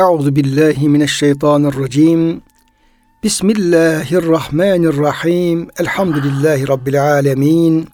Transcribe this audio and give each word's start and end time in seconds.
Euzu 0.00 0.36
billahi 0.36 0.88
mineşşeytanirracim. 0.88 2.42
Bismillahirrahmanirrahim. 3.22 5.68
Elhamdülillahi 5.78 6.68
rabbil 6.68 7.04
alamin. 7.04 7.88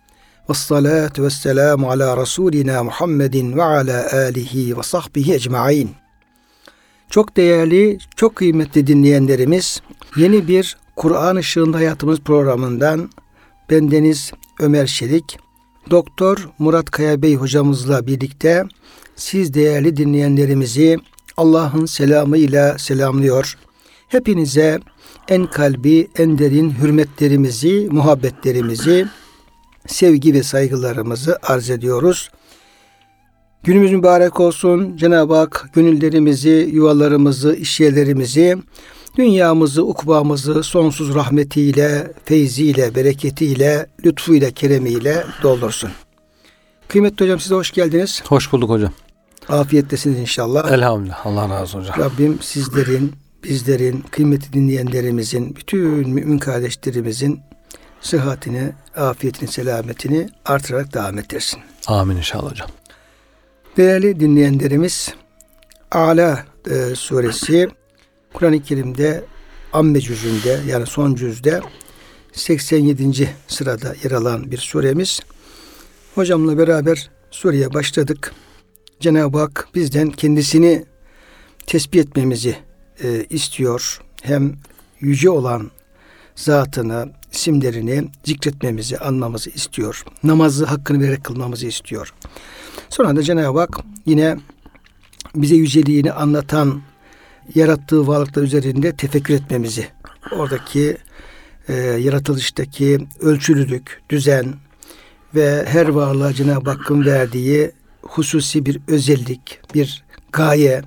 Ves 0.49 0.59
salatu 0.59 1.23
vesselamu 1.23 1.91
ala 1.91 2.17
rasulina 2.17 2.85
Muhammedin 2.85 3.57
ve 3.57 3.63
ala 3.63 4.13
alihi 4.13 4.79
ve 4.79 4.83
sahbihi 4.83 5.35
ecmaîn. 5.35 5.91
Çok 7.11 7.37
değerli, 7.37 7.99
çok 8.17 8.37
kıymetli 8.37 8.87
dinleyenlerimiz, 8.87 9.83
yeni 10.17 10.49
bir 10.49 10.77
Kur'an 10.97 11.39
Işığında 11.39 11.77
Hayatımız 11.77 12.21
programından 12.21 13.11
bendeniz 13.71 14.33
Ömer 14.61 14.87
Şerik, 14.87 15.39
Doktor 15.91 16.49
Murat 16.59 16.91
Kaya 16.91 17.23
Bey 17.23 17.35
hocamızla 17.35 18.07
birlikte 18.07 18.65
siz 19.17 19.55
değerli 19.55 19.97
dinleyenlerimizi 19.97 20.99
Allah'ın 21.37 21.87
selamıyla 21.87 22.79
selamlıyor. 22.79 23.59
Hepinize 24.09 24.81
en 25.29 25.47
kalbi, 25.47 26.09
en 26.19 26.39
derin 26.39 26.71
hürmetlerimizi, 26.71 27.89
muhabbetlerimizi, 27.91 29.07
sevgi 29.87 30.35
ve 30.35 30.43
saygılarımızı 30.43 31.39
arz 31.43 31.71
ediyoruz. 31.71 32.31
Günümüz 33.63 33.93
mübarek 33.93 34.41
olsun. 34.41 34.97
Cenab-ı 34.97 35.35
Hak 35.35 35.71
gönüllerimizi, 35.73 36.71
yuvalarımızı, 36.73 37.55
işyerlerimizi, 37.55 38.59
dünyamızı, 39.19 39.85
ukbamızı 39.85 40.63
sonsuz 40.63 41.15
rahmetiyle, 41.15 42.13
feyziyle, 42.25 42.95
bereketiyle, 42.95 43.87
lütfuyla, 44.05 44.51
keremiyle 44.51 45.25
doldursun. 45.43 45.91
Kıymetli 46.89 47.25
hocam 47.25 47.41
size 47.41 47.55
hoş 47.55 47.71
geldiniz. 47.71 48.23
Hoş 48.27 48.53
bulduk 48.53 48.71
hocam. 48.71 48.93
Afiyettesiniz 49.49 50.19
inşallah. 50.19 50.73
Elhamdülillah. 50.73 51.27
Allah 51.27 51.49
razı 51.49 51.63
olsun 51.63 51.81
hocam. 51.81 51.99
Rabbim 51.99 52.39
sizlerin, 52.43 53.13
bizlerin, 53.45 54.05
kıymeti 54.11 54.53
dinleyenlerimizin, 54.53 55.57
bütün 55.57 56.09
mümin 56.09 56.39
kardeşlerimizin 56.39 57.41
sıhhatini, 58.01 58.73
afiyetini, 58.97 59.49
selametini 59.49 60.29
artırarak 60.45 60.95
devam 60.95 61.19
ettirsin. 61.19 61.61
Amin 61.87 62.17
inşallah 62.17 62.51
hocam. 62.51 62.69
Değerli 63.77 64.21
dinleyenlerimiz, 64.21 65.15
Ala 65.91 66.45
e, 66.71 66.95
suresi 66.95 67.69
Kur'an-ı 68.33 68.63
Kerim'de 68.63 69.25
amme 69.73 70.01
cüzünde 70.01 70.61
yani 70.67 70.87
son 70.87 71.15
cüzde 71.15 71.61
87. 72.33 73.29
sırada 73.49 73.95
yer 74.05 74.11
alan 74.11 74.51
bir 74.51 74.59
suremiz. 74.59 75.21
Hocamla 76.15 76.59
beraber 76.59 77.11
sureye 77.31 77.75
başladık. 77.75 78.33
Cenab-ı 79.01 79.39
Hak 79.39 79.69
bizden 79.75 80.11
kendisini 80.11 80.85
tesbih 81.67 82.01
etmemizi 82.01 82.57
e, 83.03 83.25
istiyor. 83.31 84.01
Hem 84.23 84.57
yüce 85.01 85.31
olan 85.31 85.71
zatını, 86.35 87.13
isimlerini 87.33 88.09
zikretmemizi, 88.25 88.99
anmamızı 88.99 89.51
istiyor. 89.51 90.05
Namazı 90.25 90.65
hakkını 90.65 91.03
vererek 91.03 91.25
kılmamızı 91.25 91.67
istiyor. 91.67 92.15
Sonra 92.89 93.17
da 93.17 93.23
Cenab-ı 93.23 93.59
Hak 93.59 93.79
yine 94.07 94.37
bize 95.35 95.55
yüceliğini 95.55 96.13
anlatan 96.13 96.83
yarattığı 97.55 98.07
varlıklar 98.07 98.43
üzerinde 98.43 98.97
tefekkür 98.97 99.35
etmemizi, 99.35 99.89
oradaki 100.33 100.97
e, 101.69 101.75
yaratılıştaki 101.75 102.99
ölçülülük, 103.21 104.03
düzen 104.11 104.55
ve 105.35 105.65
her 105.67 105.89
varlığa 105.89 106.33
Cenab-ı 106.33 106.71
Hakk'ın 106.71 107.05
verdiği 107.05 107.73
hususi 108.09 108.67
bir 108.67 108.81
özellik, 108.89 109.61
bir 109.75 110.05
gaye, 110.33 110.83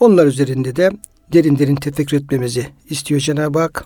onlar 0.00 0.26
üzerinde 0.26 0.76
de 0.76 0.90
derin 1.32 1.58
derin 1.58 1.76
tefekkür 1.76 2.16
etmemizi 2.16 2.66
istiyor 2.90 3.20
Cenab-ı 3.20 3.58
Hak. 3.58 3.84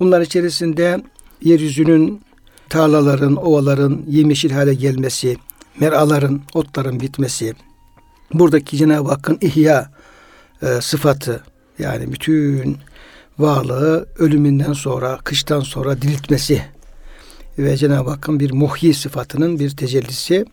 Bunlar 0.00 0.20
içerisinde 0.20 1.02
yeryüzünün, 1.42 2.22
tarlaların, 2.68 3.36
ovaların 3.36 4.04
yemyeşil 4.08 4.50
hale 4.50 4.74
gelmesi, 4.74 5.36
meraların, 5.80 6.42
otların 6.54 7.00
bitmesi, 7.00 7.54
buradaki 8.34 8.76
Cenab-ı 8.76 9.08
Hakk'ın 9.08 9.38
ihya 9.40 9.90
e, 10.62 10.80
sıfatı 10.80 11.42
yani 11.78 12.12
bütün 12.12 12.76
varlığı 13.38 14.06
ölümünden 14.18 14.72
sonra, 14.72 15.18
kıştan 15.24 15.60
sonra 15.60 16.02
diriltmesi 16.02 16.62
ve 17.58 17.76
Cenab-ı 17.76 18.10
Hakk'ın 18.10 18.40
bir 18.40 18.52
muhyi 18.52 18.94
sıfatının 18.94 19.58
bir 19.58 19.70
tecellisi 19.70 20.44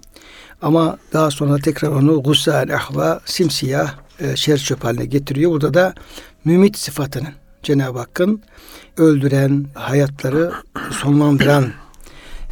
ama 0.61 0.97
daha 1.13 1.31
sonra 1.31 1.57
tekrar 1.57 1.89
onu 1.89 2.23
gussâl 2.23 2.69
ahva 2.69 3.21
simsiyah 3.25 3.95
e, 4.19 4.35
şer 4.35 4.57
çöp 4.57 4.83
haline 4.83 5.05
getiriyor. 5.05 5.51
Burada 5.51 5.73
da 5.73 5.93
mümit 6.45 6.77
sıfatının 6.77 7.33
Cenab-ı 7.63 7.99
Hakk'ın 7.99 8.41
öldüren, 8.97 9.65
hayatları 9.73 10.51
sonlandıran 10.91 11.71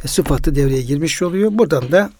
sıfatı 0.06 0.54
devreye 0.54 0.82
girmiş 0.82 1.22
oluyor. 1.22 1.50
Buradan 1.52 1.92
da 1.92 2.10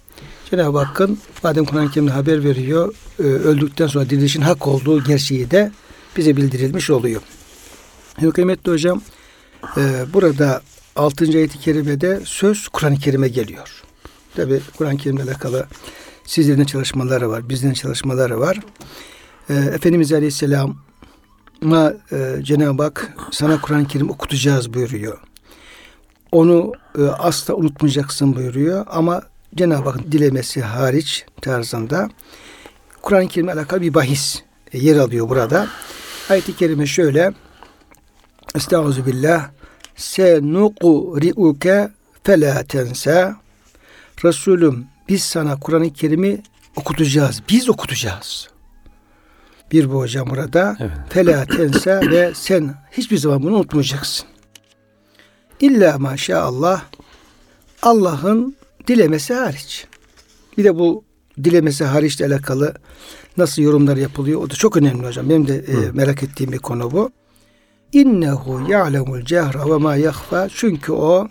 Cenab-ı 0.50 0.78
Hakk'ın 0.78 1.18
madem 1.42 1.64
Kur'an-ı 1.64 1.90
Kerim'de 1.90 2.12
haber 2.12 2.44
veriyor, 2.44 2.94
e, 3.18 3.22
öldükten 3.22 3.86
sonra 3.86 4.10
dirilişin 4.10 4.40
hak 4.40 4.66
olduğu 4.66 5.04
gerçeği 5.04 5.50
de 5.50 5.72
bize 6.16 6.36
bildirilmiş 6.36 6.90
oluyor. 6.90 7.20
Kıymetli 8.34 8.72
hocam, 8.72 9.02
e, 9.76 10.04
burada 10.12 10.62
6. 10.96 11.24
ayet-i 11.24 11.58
kerimede 11.58 12.20
söz 12.24 12.68
Kur'an-ı 12.68 12.96
Kerim'e 12.96 13.28
geliyor. 13.28 13.82
Tabi 14.36 14.60
Kur'an-ı 14.78 14.96
Kerim'le 14.96 15.20
alakalı 15.20 15.66
sizlerin 16.24 16.64
çalışmaları 16.64 17.30
var, 17.30 17.48
bizlerin 17.48 17.74
çalışmaları 17.74 18.40
var. 18.40 18.60
E, 19.50 19.54
Efendimiz 19.54 20.12
Aleyhisselam'a 20.12 21.94
e, 22.12 22.36
Cenab-ı 22.42 22.82
Hak 22.82 23.14
sana 23.32 23.60
Kur'an-ı 23.60 23.86
Kerim 23.86 24.10
okutacağız 24.10 24.74
buyuruyor. 24.74 25.18
Onu 26.32 26.72
e, 26.98 27.02
asla 27.02 27.54
unutmayacaksın 27.54 28.36
buyuruyor 28.36 28.86
ama 28.90 29.22
Cenab-ı 29.54 29.90
Hakk'ın 29.90 30.12
dilemesi 30.12 30.62
hariç 30.62 31.26
tarzında 31.42 32.10
Kur'an-ı 33.02 33.28
Kerim'le 33.28 33.48
alakalı 33.48 33.80
bir 33.80 33.94
bahis 33.94 34.42
e, 34.72 34.78
yer 34.78 34.96
alıyor 34.96 35.28
burada. 35.28 35.66
Ayet-i 36.30 36.56
kerime 36.56 36.86
şöyle 36.86 37.32
Estaizu 38.54 39.06
billah 39.06 39.50
Senuqri'uke 39.96 41.90
felâ 42.24 42.64
tense 42.64 43.34
Resulüm 44.24 44.86
biz 45.08 45.22
sana 45.22 45.60
Kur'an-ı 45.60 45.92
Kerim'i 45.92 46.42
okutacağız. 46.76 47.42
Biz 47.48 47.68
okutacağız. 47.68 48.48
Bir 49.72 49.90
bu 49.90 49.98
hocam 49.98 50.30
burada. 50.30 50.76
Evet. 50.80 50.92
Tense 51.46 52.00
ve 52.10 52.32
sen 52.34 52.74
hiçbir 52.92 53.16
zaman 53.16 53.42
bunu 53.42 53.56
unutmayacaksın. 53.56 54.26
İlla 55.60 55.98
maşallah 55.98 56.82
Allah'ın 57.82 58.56
dilemesi 58.86 59.34
hariç. 59.34 59.86
Bir 60.58 60.64
de 60.64 60.78
bu 60.78 61.04
dilemesi 61.44 61.84
hariçle 61.84 62.26
alakalı 62.26 62.74
nasıl 63.36 63.62
yorumlar 63.62 63.96
yapılıyor? 63.96 64.42
O 64.42 64.50
da 64.50 64.54
çok 64.54 64.76
önemli 64.76 65.06
hocam. 65.06 65.28
Benim 65.28 65.48
de 65.48 65.56
e, 65.56 65.90
merak 65.92 66.22
ettiğim 66.22 66.52
bir 66.52 66.58
konu 66.58 66.90
bu. 66.90 67.10
İnnehu 67.92 68.70
ya'lemul 68.70 69.24
cehra 69.24 69.70
ve 69.70 69.76
ma 69.76 69.96
yahfa. 69.96 70.48
Çünkü 70.54 70.92
o 70.92 71.28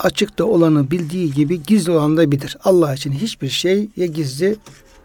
açıkta 0.00 0.44
olanı 0.44 0.90
bildiği 0.90 1.32
gibi 1.32 1.62
gizli 1.62 1.92
olanı 1.92 2.16
da 2.16 2.32
bilir. 2.32 2.56
Allah 2.64 2.94
için 2.94 3.12
hiçbir 3.12 3.48
şey 3.48 3.88
ya 3.96 4.06
gizli 4.06 4.56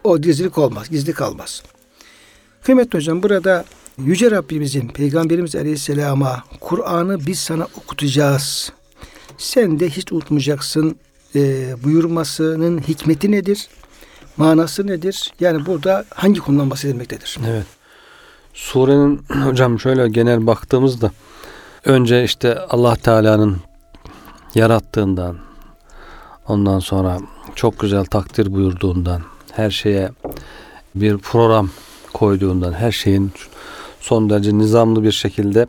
o 0.03 0.21
gizlilik 0.21 0.57
olmaz, 0.57 0.89
gizli 0.89 1.13
kalmaz. 1.13 1.63
Kıymetli 2.63 2.97
hocam 2.97 3.23
burada 3.23 3.65
Yüce 3.97 4.31
Rabbimizin 4.31 4.87
Peygamberimiz 4.87 5.55
Aleyhisselam'a 5.55 6.43
Kur'an'ı 6.59 7.25
biz 7.27 7.39
sana 7.39 7.67
okutacağız. 7.77 8.71
Sen 9.37 9.79
de 9.79 9.89
hiç 9.89 10.11
unutmayacaksın 10.11 10.95
e, 11.35 11.75
buyurmasının 11.83 12.79
hikmeti 12.79 13.31
nedir? 13.31 13.67
Manası 14.37 14.87
nedir? 14.87 15.33
Yani 15.39 15.65
burada 15.65 16.05
hangi 16.15 16.39
konudan 16.39 16.69
bahsedilmektedir? 16.69 17.37
Evet. 17.47 17.65
Surenin 18.53 19.17
hocam 19.45 19.79
şöyle 19.79 20.09
genel 20.09 20.47
baktığımızda 20.47 21.11
önce 21.85 22.23
işte 22.23 22.59
Allah 22.59 22.95
Teala'nın 22.95 23.57
yarattığından 24.55 25.37
ondan 26.47 26.79
sonra 26.79 27.17
çok 27.55 27.79
güzel 27.79 28.05
takdir 28.05 28.53
buyurduğundan 28.53 29.21
her 29.51 29.69
şeye 29.69 30.09
bir 30.95 31.17
program 31.17 31.69
koyduğundan 32.13 32.73
her 32.73 32.91
şeyin 32.91 33.31
son 33.99 34.29
derece 34.29 34.57
nizamlı 34.57 35.03
bir 35.03 35.11
şekilde 35.11 35.67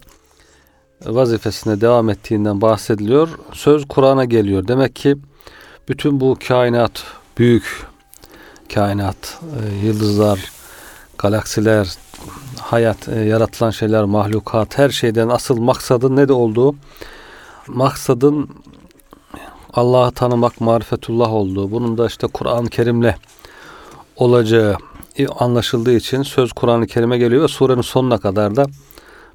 vazifesine 1.05 1.81
devam 1.81 2.09
ettiğinden 2.09 2.61
bahsediliyor. 2.61 3.29
Söz 3.53 3.89
Kur'an'a 3.89 4.25
geliyor. 4.25 4.69
Demek 4.69 4.97
ki 4.97 5.17
bütün 5.89 6.21
bu 6.21 6.37
kainat 6.49 7.05
büyük 7.39 7.87
kainat, 8.75 9.41
e, 9.61 9.87
yıldızlar, 9.87 10.53
galaksiler, 11.19 11.89
hayat, 12.61 13.09
e, 13.09 13.21
yaratılan 13.21 13.71
şeyler, 13.71 14.05
mahlukat, 14.05 14.79
her 14.79 14.91
şeyden 14.91 15.29
asıl 15.29 15.59
maksadın 15.59 16.17
ne 16.17 16.29
de 16.29 16.33
olduğu, 16.33 16.75
maksadın 17.69 18.49
Allah'ı 19.77 20.11
tanımak, 20.11 20.61
marifetullah 20.61 21.33
olduğu, 21.33 21.71
bunun 21.71 21.99
da 21.99 22.07
işte 22.07 22.27
Kur'an-ı 22.27 22.69
Kerim'le 22.69 23.15
olacağı, 24.17 24.77
anlaşıldığı 25.39 25.97
için 25.97 26.23
söz 26.23 26.53
Kur'an-ı 26.53 26.87
Kerim'e 26.87 27.19
geliyor 27.19 27.43
ve 27.43 27.49
surenin 27.49 27.83
sonuna 27.83 28.19
kadar 28.19 28.57
da 28.57 28.67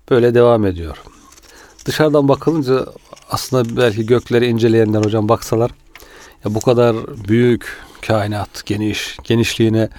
böyle 0.09 0.33
devam 0.33 0.65
ediyor. 0.65 0.97
Dışarıdan 1.85 2.27
bakılınca 2.27 2.85
aslında 3.29 3.77
belki 3.77 4.05
gökleri 4.05 4.47
inceleyenler 4.47 5.05
hocam 5.05 5.29
baksalar 5.29 5.71
ya 6.45 6.55
bu 6.55 6.59
kadar 6.59 6.95
büyük 7.27 7.77
kainat 8.07 8.65
geniş 8.65 9.17
genişliğine 9.23 9.89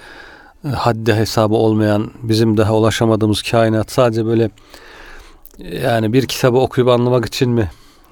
e, 0.65 0.67
haddi 0.67 1.13
hesabı 1.13 1.55
olmayan 1.55 2.11
bizim 2.23 2.57
daha 2.57 2.75
ulaşamadığımız 2.75 3.41
kainat 3.41 3.91
sadece 3.91 4.25
böyle 4.25 4.49
yani 5.83 6.13
bir 6.13 6.27
kitabı 6.27 6.57
okuyup 6.57 6.89
anlamak 6.89 7.25
için 7.25 7.49
mi 7.49 7.71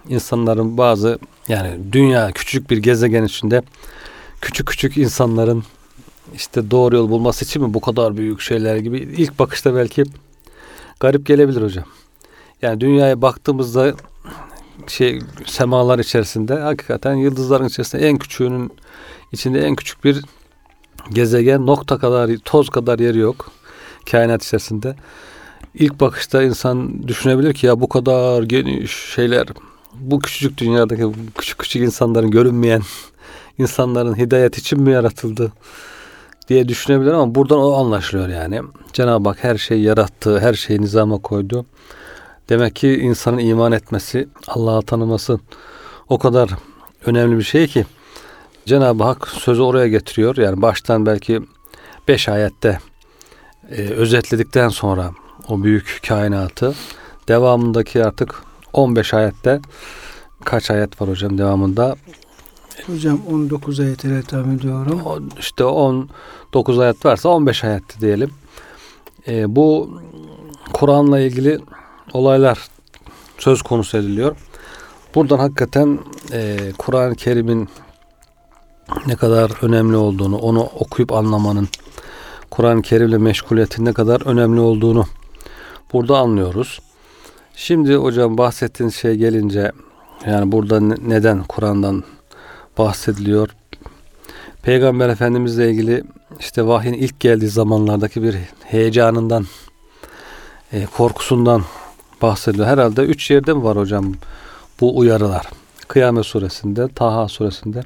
insanların 0.09 0.77
bazı 0.77 1.19
yani 1.48 1.80
dünya 1.92 2.31
küçük 2.31 2.69
bir 2.69 2.77
gezegen 2.77 3.24
içinde 3.24 3.62
küçük 4.42 4.68
küçük 4.68 4.98
insanların 4.98 5.63
işte 6.36 6.71
doğru 6.71 6.95
yol 6.95 7.09
bulması 7.09 7.45
için 7.45 7.62
mi 7.63 7.74
bu 7.74 7.81
kadar 7.81 8.18
büyük 8.18 8.42
şeyler 8.42 8.77
gibi 8.77 8.98
ilk 8.98 9.39
bakışta 9.39 9.75
belki 9.75 10.03
garip 11.00 11.25
gelebilir 11.25 11.62
hocam. 11.62 11.86
Yani 12.62 12.81
dünyaya 12.81 13.21
baktığımızda 13.21 13.94
şey 14.88 15.21
semalar 15.45 16.00
içerisinde 16.00 16.56
hakikaten 16.56 17.15
yıldızların 17.15 17.68
içerisinde 17.68 18.07
en 18.07 18.18
küçüğünün 18.18 18.71
içinde 19.31 19.62
en 19.62 19.75
küçük 19.75 20.03
bir 20.03 20.21
gezegen 21.09 21.65
nokta 21.65 21.98
kadar 21.98 22.30
toz 22.45 22.69
kadar 22.69 23.00
yeri 23.00 23.18
yok 23.18 23.51
kainat 24.12 24.44
içerisinde. 24.44 24.95
İlk 25.74 26.00
bakışta 26.00 26.44
insan 26.44 27.07
düşünebilir 27.07 27.53
ki 27.53 27.65
ya 27.65 27.80
bu 27.80 27.89
kadar 27.89 28.44
geniş 28.44 28.92
şeyler 28.92 29.48
bu 29.93 30.19
küçücük 30.19 30.57
dünyadaki 30.57 31.03
küçük 31.38 31.57
küçük 31.57 31.81
insanların 31.81 32.31
görünmeyen 32.31 32.81
insanların 33.57 34.17
hidayet 34.17 34.57
için 34.57 34.81
mi 34.81 34.91
yaratıldı 34.91 35.51
diye 36.47 36.67
düşünebilir 36.67 37.11
ama 37.11 37.35
buradan 37.35 37.57
o 37.59 37.73
anlaşılıyor 37.73 38.29
yani. 38.29 38.61
Cenab-ı 38.93 39.29
Hak 39.29 39.43
her 39.43 39.57
şeyi 39.57 39.83
yarattı, 39.83 40.39
her 40.39 40.53
şeyi 40.53 40.81
nizama 40.81 41.17
koydu. 41.17 41.65
Demek 42.49 42.75
ki 42.75 42.93
insanın 42.93 43.38
iman 43.38 43.71
etmesi, 43.71 44.27
Allah'ı 44.47 44.81
tanıması 44.81 45.39
o 46.09 46.19
kadar 46.19 46.49
önemli 47.05 47.38
bir 47.38 47.43
şey 47.43 47.67
ki 47.67 47.85
Cenab-ı 48.65 49.03
Hak 49.03 49.27
sözü 49.27 49.61
oraya 49.61 49.88
getiriyor. 49.88 50.38
Yani 50.38 50.61
baştan 50.61 51.05
belki 51.05 51.41
beş 52.07 52.29
ayette 52.29 52.79
e, 53.69 53.81
özetledikten 53.81 54.69
sonra 54.69 55.11
o 55.47 55.63
büyük 55.63 55.99
kainatı 56.07 56.73
devamındaki 57.27 58.05
artık 58.05 58.50
15 58.73 59.13
ayette 59.13 59.59
kaç 60.45 60.71
ayet 60.71 61.01
var 61.01 61.09
hocam 61.09 61.38
devamında? 61.38 61.95
Hocam 62.88 63.19
19 63.31 63.79
ayetleri 63.79 64.23
tahmin 64.23 64.57
ediyorum. 64.57 65.29
İşte 65.39 65.63
19 65.63 66.79
ayet 66.79 67.06
varsa 67.06 67.29
15 67.29 67.63
ayet 67.63 68.01
diyelim. 68.01 68.31
E, 69.27 69.56
bu 69.56 69.89
Kur'an'la 70.73 71.19
ilgili 71.19 71.59
olaylar 72.13 72.59
söz 73.38 73.62
konusu 73.62 73.97
ediliyor. 73.97 74.35
Buradan 75.15 75.38
hakikaten 75.38 76.00
e, 76.31 76.57
Kur'an-ı 76.77 77.15
Kerim'in 77.15 77.69
ne 79.07 79.15
kadar 79.15 79.51
önemli 79.62 79.95
olduğunu, 79.95 80.38
onu 80.38 80.62
okuyup 80.62 81.12
anlamanın, 81.12 81.69
Kur'an-ı 82.51 82.81
Kerim'le 82.81 83.21
meşguliyetin 83.21 83.85
ne 83.85 83.94
kadar 83.94 84.27
önemli 84.27 84.59
olduğunu 84.59 85.06
burada 85.94 86.17
anlıyoruz. 86.17 86.79
Şimdi 87.56 87.95
hocam 87.95 88.38
bahsettiğiniz 88.38 88.95
şey 88.95 89.15
gelince 89.15 89.71
yani 90.25 90.51
burada 90.51 90.80
neden 90.80 91.44
Kur'an'dan 91.44 92.03
bahsediliyor? 92.77 93.50
Peygamber 94.63 95.09
Efendimizle 95.09 95.71
ilgili 95.71 96.03
işte 96.39 96.68
vahyin 96.68 96.94
ilk 96.94 97.19
geldiği 97.19 97.48
zamanlardaki 97.48 98.24
bir 98.24 98.36
heyecanından, 98.63 99.45
e, 100.74 100.86
korkusundan 100.86 101.63
bahsediliyor. 102.21 102.68
Herhalde 102.68 103.01
üç 103.01 103.31
yerde 103.31 103.53
mi 103.53 103.63
var 103.63 103.77
hocam 103.77 104.13
bu 104.81 104.98
uyarılar? 104.98 105.45
Kıyamet 105.88 106.25
suresinde, 106.25 106.88
Taha 106.95 107.27
suresinde. 107.27 107.83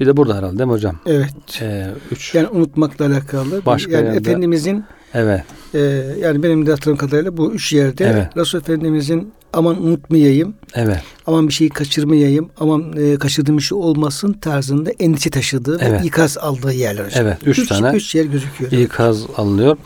Bir 0.00 0.06
de 0.06 0.16
burada 0.16 0.36
herhalde 0.36 0.58
değil 0.58 0.66
mi 0.66 0.72
hocam? 0.72 0.96
Evet. 1.06 1.62
Ee, 1.62 1.86
üç. 2.10 2.34
Yani 2.34 2.48
unutmakla 2.48 3.06
alakalı. 3.06 3.66
Başka 3.66 3.92
yani 3.92 4.04
yerde. 4.06 4.30
Efendimizin 4.30 4.84
Evet. 5.14 5.42
e, 5.74 5.78
yani 6.20 6.42
benim 6.42 6.66
de 6.66 6.70
hatırladığım 6.70 6.96
kadarıyla 6.96 7.36
bu 7.36 7.52
üç 7.52 7.72
yerde 7.72 8.04
Evet. 8.04 8.36
Resul 8.36 8.58
Efendimizin 8.58 9.32
aman 9.52 9.82
unutmayayım, 9.82 10.54
Evet. 10.74 11.00
aman 11.26 11.48
bir 11.48 11.52
şeyi 11.52 11.70
kaçırmayayım, 11.70 12.50
aman 12.60 12.94
e, 12.96 13.16
kaçırdığım 13.18 13.58
bir 13.58 13.62
şey 13.62 13.78
olmasın 13.78 14.32
tarzında 14.32 14.90
endişe 15.00 15.30
taşıdığı 15.30 15.78
Evet. 15.80 16.02
ve 16.02 16.06
ikaz 16.06 16.38
aldığı 16.38 16.72
yerler 16.72 17.04
hocam. 17.04 17.26
Evet. 17.26 17.38
Üç, 17.46 17.68
tane 17.68 17.96
Üç 17.96 18.14
yer 18.14 18.24
gözüküyor. 18.24 18.72
ikaz 18.72 19.26
alınıyor. 19.36 19.76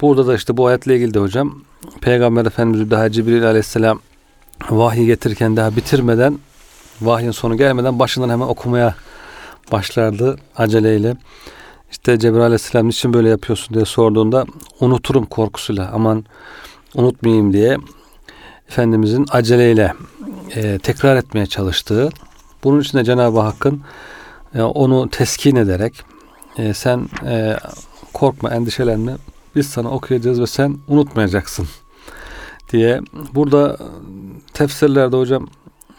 Burada 0.00 0.26
da 0.26 0.34
işte 0.34 0.56
bu 0.56 0.66
ayetle 0.66 0.96
ilgili 0.96 1.14
de 1.14 1.18
hocam 1.18 1.62
Peygamber 2.00 2.46
Efendimiz 2.46 2.90
daha 2.90 3.10
Cibril 3.10 3.46
Aleyhisselam 3.46 4.00
vahiy 4.70 5.06
getirirken 5.06 5.56
daha 5.56 5.76
bitirmeden 5.76 6.38
vahyin 7.00 7.30
sonu 7.30 7.56
gelmeden 7.56 7.98
başından 7.98 8.28
hemen 8.28 8.46
okumaya 8.46 8.94
başlardı 9.72 10.36
aceleyle. 10.56 11.16
İşte 11.94 12.18
Cebrail 12.18 12.42
Aleyhisselam 12.42 12.88
için 12.88 13.14
böyle 13.14 13.28
yapıyorsun 13.28 13.74
diye 13.74 13.84
sorduğunda 13.84 14.46
unuturum 14.80 15.26
korkusuyla 15.26 15.90
aman 15.92 16.24
unutmayayım 16.94 17.52
diye 17.52 17.78
Efendimizin 18.68 19.26
aceleyle 19.30 19.94
e, 20.54 20.78
tekrar 20.78 21.16
etmeye 21.16 21.46
çalıştığı 21.46 22.10
bunun 22.64 22.80
için 22.80 22.98
de 22.98 23.04
Cenab-ı 23.04 23.40
Hakk'ın 23.40 23.82
e, 24.54 24.62
onu 24.62 25.08
teskin 25.10 25.56
ederek 25.56 25.94
e, 26.58 26.74
sen 26.74 27.08
e, 27.26 27.56
korkma 28.12 28.50
endişelenme 28.50 29.16
biz 29.56 29.66
sana 29.66 29.90
okuyacağız 29.90 30.40
ve 30.40 30.46
sen 30.46 30.76
unutmayacaksın 30.88 31.66
diye. 32.72 33.00
Burada 33.34 33.78
tefsirlerde 34.52 35.16
hocam 35.16 35.46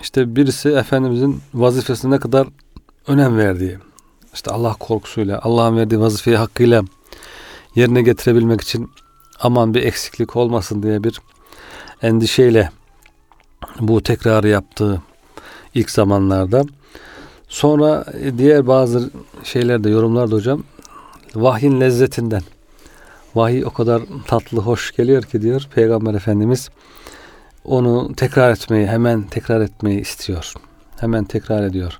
işte 0.01 0.35
birisi 0.35 0.69
Efendimizin 0.69 1.41
vazifesine 1.53 2.15
ne 2.15 2.19
kadar 2.19 2.47
önem 3.07 3.37
verdiği 3.37 3.77
işte 4.35 4.51
Allah 4.51 4.73
korkusuyla 4.73 5.39
Allah'ın 5.43 5.77
verdiği 5.77 5.99
vazifeyi 5.99 6.37
hakkıyla 6.37 6.83
yerine 7.75 8.01
getirebilmek 8.01 8.61
için 8.61 8.91
aman 9.39 9.73
bir 9.73 9.83
eksiklik 9.83 10.35
olmasın 10.35 10.83
diye 10.83 11.03
bir 11.03 11.21
endişeyle 12.01 12.69
bu 13.79 14.03
tekrarı 14.03 14.47
yaptığı 14.47 15.01
ilk 15.73 15.91
zamanlarda. 15.91 16.63
Sonra 17.47 18.05
diğer 18.37 18.67
bazı 18.67 19.09
şeylerde 19.43 19.89
yorumlarda 19.89 20.35
hocam 20.35 20.63
vahyin 21.35 21.81
lezzetinden. 21.81 22.41
Vahiy 23.35 23.65
o 23.65 23.69
kadar 23.69 24.01
tatlı 24.27 24.61
hoş 24.61 24.95
geliyor 24.95 25.23
ki 25.23 25.41
diyor 25.41 25.67
Peygamber 25.75 26.13
Efendimiz 26.13 26.69
onu 27.65 28.15
tekrar 28.15 28.51
etmeyi 28.51 28.87
hemen 28.87 29.23
tekrar 29.23 29.61
etmeyi 29.61 30.01
istiyor. 30.01 30.53
Hemen 30.99 31.23
tekrar 31.23 31.63
ediyor 31.63 31.99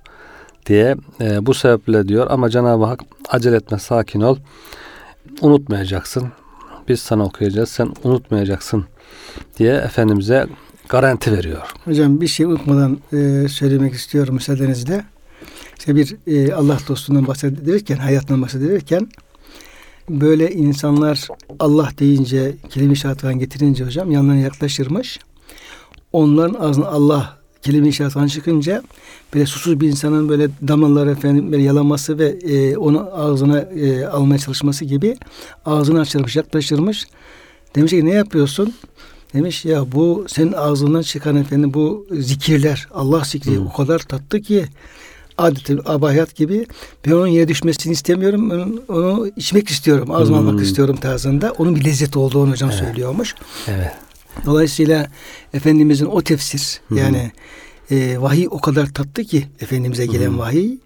diye 0.65 0.95
e, 1.21 1.45
bu 1.45 1.53
sebeple 1.53 2.07
diyor 2.07 2.27
ama 2.29 2.49
Cenab-ı 2.49 2.85
Hak 2.85 2.99
acele 3.29 3.55
etme 3.55 3.79
sakin 3.79 4.21
ol 4.21 4.37
unutmayacaksın 5.41 6.31
biz 6.87 6.99
sana 6.99 7.23
okuyacağız 7.23 7.69
sen 7.69 7.93
unutmayacaksın 8.03 8.85
diye 9.57 9.73
Efendimiz'e 9.73 10.47
garanti 10.89 11.31
veriyor. 11.31 11.73
Hocam 11.85 12.21
bir 12.21 12.27
şey 12.27 12.45
unutmadan 12.45 12.97
e, 13.13 13.47
söylemek 13.47 13.93
istiyorum 13.93 14.35
müsaadenizle. 14.35 15.05
İşte 15.79 15.95
bir 15.95 16.17
e, 16.27 16.53
Allah 16.53 16.77
dostundan 16.87 17.27
bahsedilirken, 17.27 17.97
hayatından 17.97 18.41
bahsedilirken 18.41 19.07
böyle 20.09 20.51
insanlar 20.51 21.27
Allah 21.59 21.89
deyince, 21.99 22.55
kelime-i 22.69 23.37
getirince 23.39 23.85
hocam 23.85 24.11
yanlarına 24.11 24.41
yaklaşırmış. 24.41 25.19
Onların 26.13 26.61
ağzına 26.61 26.87
Allah 26.87 27.37
kelime-i 27.65 27.93
şehadet 27.93 28.29
çıkınca 28.29 28.83
böyle 29.33 29.45
susuz 29.45 29.79
bir 29.79 29.87
insanın 29.87 30.29
böyle 30.29 30.47
damlaları 30.67 31.11
efendim 31.11 31.51
böyle 31.51 31.63
yalaması 31.63 32.19
ve 32.19 32.25
e, 32.27 32.77
onu 32.77 33.09
ağzına 33.13 33.59
e, 33.59 34.05
almaya 34.05 34.37
çalışması 34.39 34.85
gibi 34.85 35.17
ağzını 35.65 35.99
açırmış, 35.99 36.35
yaklaşırmış. 36.35 37.05
Demiş 37.75 37.91
ki 37.91 38.05
ne 38.05 38.11
yapıyorsun? 38.13 38.73
Demiş 39.33 39.65
ya 39.65 39.91
bu 39.91 40.25
senin 40.27 40.53
ağzından 40.53 41.01
çıkan 41.01 41.35
efendim 41.35 41.73
bu 41.73 42.07
zikirler 42.11 42.87
Allah 42.93 43.21
zikri 43.25 43.57
Hmm. 43.57 43.67
o 43.67 43.73
kadar 43.73 43.99
tatlı 43.99 44.41
ki 44.41 44.65
adeti 45.37 45.77
abayat 45.85 46.35
gibi 46.35 46.65
ben 47.05 47.11
onun 47.11 47.27
yere 47.27 47.47
düşmesini 47.47 47.93
istemiyorum. 47.93 48.51
Onu, 48.51 48.81
onu 48.89 49.27
içmek 49.35 49.69
istiyorum. 49.69 50.11
Ağzıma 50.11 50.39
Hmm. 50.39 50.47
almak 50.47 50.63
istiyorum 50.65 50.95
tarzında. 51.01 51.51
Onun 51.57 51.75
bir 51.75 51.85
lezzet 51.85 52.17
olduğunu 52.17 52.51
hocam 52.51 52.69
Evet. 52.73 52.79
söylüyormuş. 52.79 53.35
Evet. 53.67 53.91
Dolayısıyla 54.45 55.07
Efendimizin 55.53 56.05
o 56.05 56.21
tefsir 56.21 56.79
Hı 56.89 56.95
hı. 56.95 56.99
yani 56.99 57.31
e, 57.91 58.21
vahiy 58.21 58.47
o 58.51 58.61
kadar 58.61 58.93
tatlı 58.93 59.23
ki 59.23 59.47
Efendimiz'e 59.61 60.05
gelen 60.05 60.29
Hı 60.29 60.33
hı. 60.33 60.37
vahiy 60.37 60.77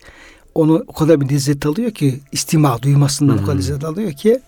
onu 0.55 0.83
o 0.87 0.93
kadar 0.93 1.21
bir 1.21 1.29
lezzet 1.29 1.65
alıyor 1.65 1.91
ki 1.91 2.19
istima 2.31 2.81
duymasından 2.81 3.37
Hı 3.37 3.41
o 3.41 3.45
kadar 3.45 3.57
lezzet 3.57 3.83
alıyor 3.83 4.11
ki 4.11 4.39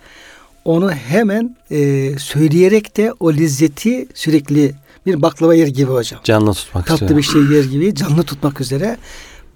onu 0.66 0.92
hemen 0.92 1.56
e, 1.72 2.10
söyleyerek 2.20 2.98
de 2.98 3.14
o 3.20 3.34
lezzeti 3.34 4.08
sürekli 4.14 4.74
bir 5.06 5.22
baklava 5.22 5.56
yer 5.56 5.68
gibi 5.68 5.92
hocam. 5.92 6.22
Canlı 6.24 6.54
tutmak 6.54 6.88
Tatlı 6.88 7.06
istiyor. 7.06 7.18
bir 7.18 7.24
şey 7.50 7.58
yer 7.58 7.64
gibi 7.64 7.96
canlı 7.96 8.24
tutmak 8.24 8.62
üzere 8.62 8.98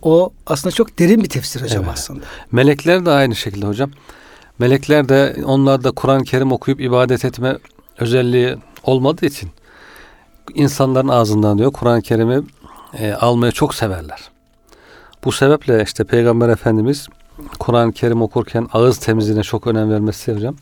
o 0.01 0.33
aslında 0.47 0.75
çok 0.75 0.99
derin 0.99 1.23
bir 1.23 1.29
tefsir 1.29 1.61
hocam 1.61 1.83
Evet. 1.83 1.93
aslında. 1.93 2.25
Melekler 2.51 3.05
de 3.05 3.11
aynı 3.11 3.35
şekilde 3.35 3.65
hocam. 3.65 3.91
Melekler 4.59 5.09
de 5.09 5.35
onlar 5.45 5.83
da 5.83 5.91
Kur'an-ı 5.91 6.23
Kerim 6.23 6.51
okuyup 6.51 6.81
ibadet 6.81 7.25
etme 7.25 7.57
özelliği 7.99 8.55
olmadığı 8.85 9.25
için 9.25 9.49
insanların 10.53 11.07
ağzından 11.07 11.57
diyor 11.57 11.71
Kur'an-ı 11.71 12.01
Kerim'i 12.01 12.43
e, 12.93 13.13
almayı 13.13 13.51
çok 13.51 13.75
severler. 13.75 14.29
Bu 15.23 15.31
sebeple 15.31 15.83
işte 15.83 16.03
Peygamber 16.03 16.49
Efendimiz 16.49 17.07
Kur'an-ı 17.59 17.93
Kerim 17.93 18.21
okurken 18.21 18.67
ağız 18.73 18.97
temizliğine 18.97 19.43
çok 19.43 19.67
önem 19.67 19.91
vermesi 19.91 20.35
hocam. 20.35 20.55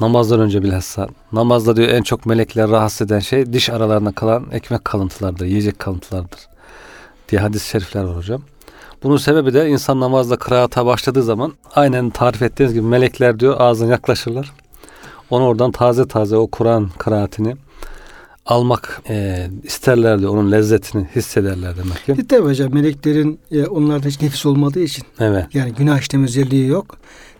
Namazdan 0.00 0.40
önce 0.40 0.62
bilhassa. 0.62 1.08
Namazda 1.32 1.76
diyor 1.76 1.88
en 1.88 2.02
çok 2.02 2.26
melekler 2.26 2.70
rahatsız 2.70 3.06
eden 3.06 3.18
şey 3.18 3.52
diş 3.52 3.70
aralarında 3.70 4.12
kalan 4.12 4.46
ekmek 4.52 4.84
kalıntılardır, 4.84 5.46
yiyecek 5.46 5.78
kalıntılardır 5.78 6.38
diye 7.28 7.40
hadis-i 7.40 7.68
şerifler 7.68 8.02
var 8.02 8.16
hocam. 8.16 8.42
Bunun 9.02 9.16
sebebi 9.16 9.54
de 9.54 9.68
insan 9.68 10.00
namazda 10.00 10.36
kıraata 10.36 10.86
başladığı 10.86 11.22
zaman 11.22 11.52
aynen 11.74 12.10
tarif 12.10 12.42
ettiğiniz 12.42 12.74
gibi 12.74 12.86
melekler 12.86 13.40
diyor 13.40 13.56
ağzına 13.58 13.90
yaklaşırlar. 13.90 14.52
Onu 15.30 15.44
oradan 15.44 15.72
taze 15.72 16.08
taze 16.08 16.36
o 16.36 16.46
Kur'an 16.46 16.90
kıraatini 16.98 17.56
almak 18.46 19.02
e, 19.08 19.46
isterlerdi. 19.62 20.28
Onun 20.28 20.52
lezzetini 20.52 21.08
hissederler 21.16 21.76
demek 21.76 22.06
ki. 22.06 22.22
E 22.22 22.26
tabi 22.26 22.48
hocam 22.48 22.74
meleklerin 22.74 23.40
e, 23.50 23.66
onlarda 23.66 24.08
hiç 24.08 24.20
nefis 24.20 24.46
olmadığı 24.46 24.80
için 24.80 25.04
Evet. 25.20 25.46
yani 25.54 25.72
günah 25.72 26.00
işleme 26.00 26.24
özelliği 26.24 26.66
yok. 26.66 26.96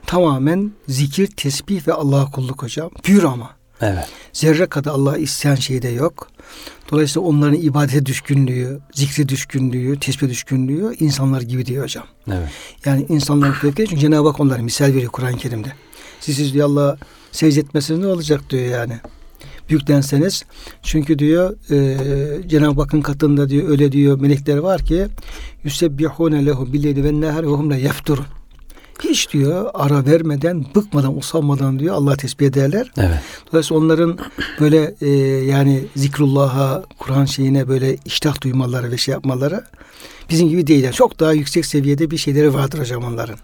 Tamamen 0.06 0.72
zikir, 0.88 1.26
tesbih 1.26 1.88
ve 1.88 1.92
Allah'a 1.92 2.30
kulluk 2.30 2.62
hocam. 2.62 2.90
Pür 3.02 3.24
ama. 3.24 3.50
Evet. 3.80 4.08
Zerre 4.32 4.66
kadar 4.66 4.90
Allah'a 4.90 5.16
isyan 5.16 5.54
şeyi 5.54 5.82
de 5.82 5.88
yok. 5.88 6.28
Dolayısıyla 6.92 7.28
onların 7.28 7.54
ibadete 7.54 8.06
düşkünlüğü, 8.06 8.80
zikre 8.92 9.28
düşkünlüğü, 9.28 10.00
tesbih 10.00 10.28
düşkünlüğü 10.28 10.94
insanlar 11.00 11.42
gibi 11.42 11.66
diyor 11.66 11.84
hocam. 11.84 12.04
Evet. 12.28 12.48
Yani 12.84 13.06
insanlar 13.08 13.52
fevkinde 13.52 13.86
çünkü 13.86 14.00
Cenab-ı 14.00 14.28
Hak 14.28 14.40
onlara 14.40 14.62
misal 14.62 14.86
veriyor 14.86 15.12
Kur'an-ı 15.12 15.36
Kerim'de. 15.36 15.72
Siz, 16.20 16.36
siz 16.36 16.54
diyor 16.54 16.68
Allah'a 16.68 16.96
secde 17.32 17.60
etmesiniz 17.60 18.00
ne 18.00 18.06
olacak 18.06 18.50
diyor 18.50 18.64
yani. 18.64 18.94
Büyüklenseniz 19.68 20.44
çünkü 20.82 21.18
diyor 21.18 21.56
e, 21.70 22.48
Cenab-ı 22.48 22.80
Hakk'ın 22.80 23.00
katında 23.00 23.48
diyor 23.48 23.68
öyle 23.68 23.92
diyor 23.92 24.20
melekler 24.20 24.56
var 24.56 24.82
ki 24.82 25.06
yusebbihune 25.64 26.46
lehu 26.46 26.72
billeyli 26.72 27.04
ve 27.04 27.20
nehar 27.20 27.42
ve 27.42 27.50
hum 27.50 27.70
yefturun. 27.70 28.24
Hiç 29.04 29.32
diyor 29.32 29.70
ara 29.74 30.06
vermeden, 30.06 30.64
bıkmadan, 30.74 31.18
usanmadan 31.18 31.78
diyor 31.78 31.94
Allah 31.94 32.16
tesbih 32.16 32.46
ederler. 32.46 32.92
Evet. 32.96 33.18
Dolayısıyla 33.52 33.82
onların 33.82 34.18
böyle 34.60 34.94
e, 35.00 35.08
yani 35.44 35.84
zikrullah'a, 35.96 36.84
Kur'an 36.98 37.24
şeyine 37.24 37.68
böyle 37.68 37.96
iştah 38.04 38.40
duymaları 38.40 38.90
ve 38.90 38.96
şey 38.96 39.12
yapmaları 39.12 39.64
bizim 40.30 40.48
gibi 40.48 40.66
değil. 40.66 40.84
Yani 40.84 40.94
çok 40.94 41.20
daha 41.20 41.32
yüksek 41.32 41.66
seviyede 41.66 42.10
bir 42.10 42.16
şeyleri 42.16 42.54
vardır 42.54 42.78
hocam 42.78 43.04
onların. 43.04 43.36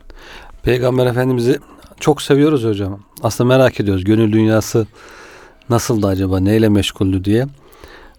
Peygamber 0.63 1.07
Efendimiz'i 1.07 1.59
çok 2.05 2.23
seviyoruz 2.23 2.65
hocam. 2.65 3.01
Aslında 3.23 3.49
merak 3.57 3.81
ediyoruz. 3.81 4.05
Gönül 4.05 4.33
dünyası 4.33 4.87
nasıldı 5.71 6.07
acaba? 6.07 6.41
Neyle 6.41 6.69
meşguldü 6.69 7.25
diye. 7.25 7.47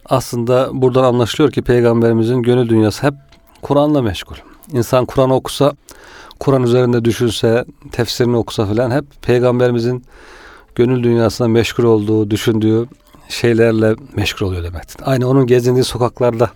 Aslında 0.05 0.69
buradan 0.73 1.03
anlaşılıyor 1.03 1.51
ki 1.51 1.61
Peygamberimizin 1.61 2.41
gönül 2.41 2.69
dünyası 2.69 3.07
hep 3.07 3.13
Kur'an'la 3.61 4.01
meşgul. 4.01 4.35
İnsan 4.73 5.05
Kur'an 5.05 5.29
okusa, 5.29 5.73
Kur'an 6.39 6.63
üzerinde 6.63 7.05
düşünse, 7.05 7.65
tefsirini 7.91 8.37
okusa 8.37 8.65
falan 8.65 8.91
hep 8.91 9.05
Peygamberimizin 9.21 10.03
gönül 10.75 11.03
dünyasında 11.03 11.47
meşgul 11.47 11.83
olduğu, 11.83 12.31
düşündüğü 12.31 12.87
şeylerle 13.29 13.95
meşgul 14.15 14.45
oluyor 14.45 14.63
demektir. 14.63 15.01
Aynı 15.03 15.29
onun 15.29 15.47
gezindiği 15.47 15.83
sokaklarda 15.83 16.49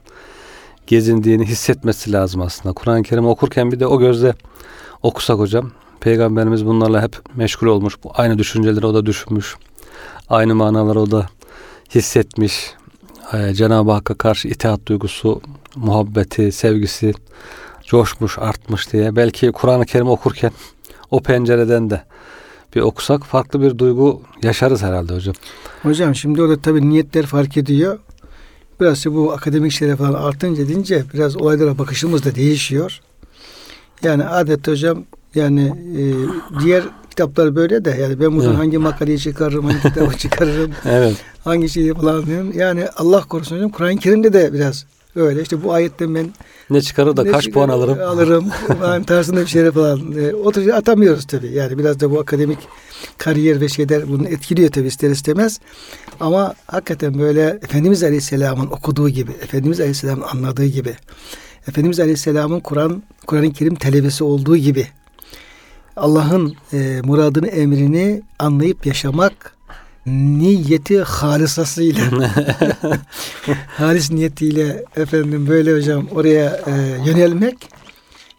gezindiğini 0.87 1.45
hissetmesi 1.45 2.11
lazım 2.11 2.41
aslında. 2.41 2.73
Kur'an-ı 2.73 3.03
Kerim 3.03 3.27
okurken 3.27 3.71
bir 3.71 3.79
de 3.79 3.87
o 3.87 3.99
gözle 3.99 4.33
okusak 5.03 5.39
hocam. 5.39 5.71
Peygamberimiz 6.01 6.65
bunlarla 6.65 7.01
hep 7.01 7.15
meşgul 7.35 7.67
olmuş. 7.67 7.95
Bu 8.03 8.11
aynı 8.13 8.37
düşünceleri 8.37 8.85
o 8.85 8.93
da 8.93 9.05
düşünmüş. 9.05 9.55
Aynı 10.29 10.55
manaları 10.55 10.99
o 10.99 11.11
da 11.11 11.29
hissetmiş. 11.95 12.73
Ee, 13.33 13.53
Cenab-ı 13.53 13.91
Hakk'a 13.91 14.13
karşı 14.13 14.47
itaat 14.47 14.85
duygusu, 14.85 15.41
muhabbeti, 15.75 16.51
sevgisi 16.51 17.13
coşmuş, 17.85 18.39
artmış 18.39 18.93
diye. 18.93 19.15
Belki 19.15 19.51
Kur'an-ı 19.51 19.85
Kerim 19.85 20.09
okurken 20.09 20.51
o 21.11 21.21
pencereden 21.21 21.89
de 21.89 22.03
bir 22.75 22.81
okusak 22.81 23.23
farklı 23.23 23.61
bir 23.61 23.77
duygu 23.77 24.21
yaşarız 24.43 24.83
herhalde 24.83 25.15
hocam. 25.15 25.35
Hocam 25.83 26.15
şimdi 26.15 26.41
orada 26.41 26.61
tabii 26.61 26.89
niyetler 26.89 27.25
fark 27.25 27.57
ediyor. 27.57 27.99
Biraz 28.79 29.05
bu 29.05 29.31
akademik 29.31 29.71
şeyler 29.71 29.97
falan 29.97 30.13
artınca 30.13 30.67
deyince 30.67 31.03
biraz 31.13 31.37
olaylara 31.37 31.77
bakışımız 31.77 32.25
da 32.25 32.35
değişiyor. 32.35 33.01
Yani 34.03 34.25
adet 34.25 34.67
hocam 34.67 35.03
yani 35.35 35.73
e, 35.97 36.03
diğer 36.63 36.83
kitaplar 37.09 37.55
böyle 37.55 37.85
de 37.85 37.89
yani 38.01 38.19
ben 38.19 38.35
buradan 38.35 38.49
Evet. 38.49 38.59
hangi 38.59 38.77
makaleyi 38.77 39.19
çıkarırım, 39.19 39.65
hangi 39.65 39.81
kitabı 39.81 40.13
çıkarırım, 40.17 40.71
Evet. 40.85 41.15
hangi 41.43 41.69
şeyi 41.69 41.93
falan 41.93 42.25
diyorum. 42.25 42.51
Yani 42.55 42.87
Allah 42.97 43.23
korusun 43.23 43.55
hocam 43.55 43.69
Kur'an-ı 43.69 43.97
Kerim'de 43.97 44.33
de 44.33 44.53
biraz 44.53 44.85
öyle. 45.15 45.41
İşte 45.41 45.63
bu 45.63 45.73
ayetten 45.73 46.15
ben 46.15 46.33
Ne 46.69 46.81
çıkarır 46.81 47.17
da 47.17 47.23
ne 47.23 47.31
kaç 47.31 47.51
puan 47.51 47.69
alırım? 47.69 47.97
Alırım. 48.01 48.45
Yani 48.83 49.05
tarzında 49.05 49.41
bir 49.41 49.47
şeyler 49.47 49.71
falan. 49.71 49.99
E, 50.19 50.33
o 50.33 50.51
tür 50.51 50.67
atamıyoruz 50.67 51.27
tabii. 51.27 51.51
Yani 51.51 51.77
biraz 51.77 51.99
da 51.99 52.11
bu 52.11 52.19
akademik 52.19 52.59
kariyer 53.17 53.61
ve 53.61 53.69
şeyler 53.69 54.09
bunu 54.09 54.27
etkiliyor 54.27 54.71
tabii 54.71 54.87
ister 54.87 55.09
istemez. 55.09 55.59
Ama 56.19 56.53
hakikaten 56.67 57.19
böyle 57.19 57.59
Efendimiz 57.63 58.03
Aleyhisselam'ın 58.03 58.67
okuduğu 58.67 59.09
gibi, 59.09 59.31
Efendimiz 59.31 59.79
Aleyhisselam'ın 59.79 60.23
anladığı 60.23 60.65
gibi, 60.65 60.95
Efendimiz 61.67 61.99
Aleyhisselam'ın 61.99 62.59
Kur'an 62.59 63.03
Kur'an-ı 63.27 63.53
Kerim 63.53 63.75
talebesi 63.75 64.23
olduğu 64.23 64.57
gibi 64.57 64.87
Allah'ın 65.99 66.55
e, 66.73 67.01
muradını, 67.03 67.47
emrini 67.47 68.21
anlayıp 68.39 68.85
yaşamak 68.85 69.55
niyeti 70.05 71.01
halisasıyla 71.01 72.03
halis 73.67 74.11
niyetiyle 74.11 74.85
efendim 74.95 75.47
böyle 75.47 75.73
hocam 75.73 76.07
oraya 76.11 76.61
e, 76.67 76.71
yönelmek 77.09 77.57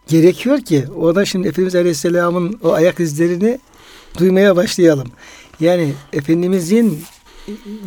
gerekiyor 0.09 0.61
ki 0.61 0.85
o 1.01 1.15
da 1.15 1.25
şimdi 1.25 1.49
Efendimiz 1.49 1.75
Aleyhisselam'ın 1.75 2.61
o 2.63 2.73
ayak 2.73 3.01
izlerini 3.01 3.59
duymaya 4.19 4.57
başlayalım. 4.57 5.09
Yani 5.61 5.93
Efendimizin 6.13 7.03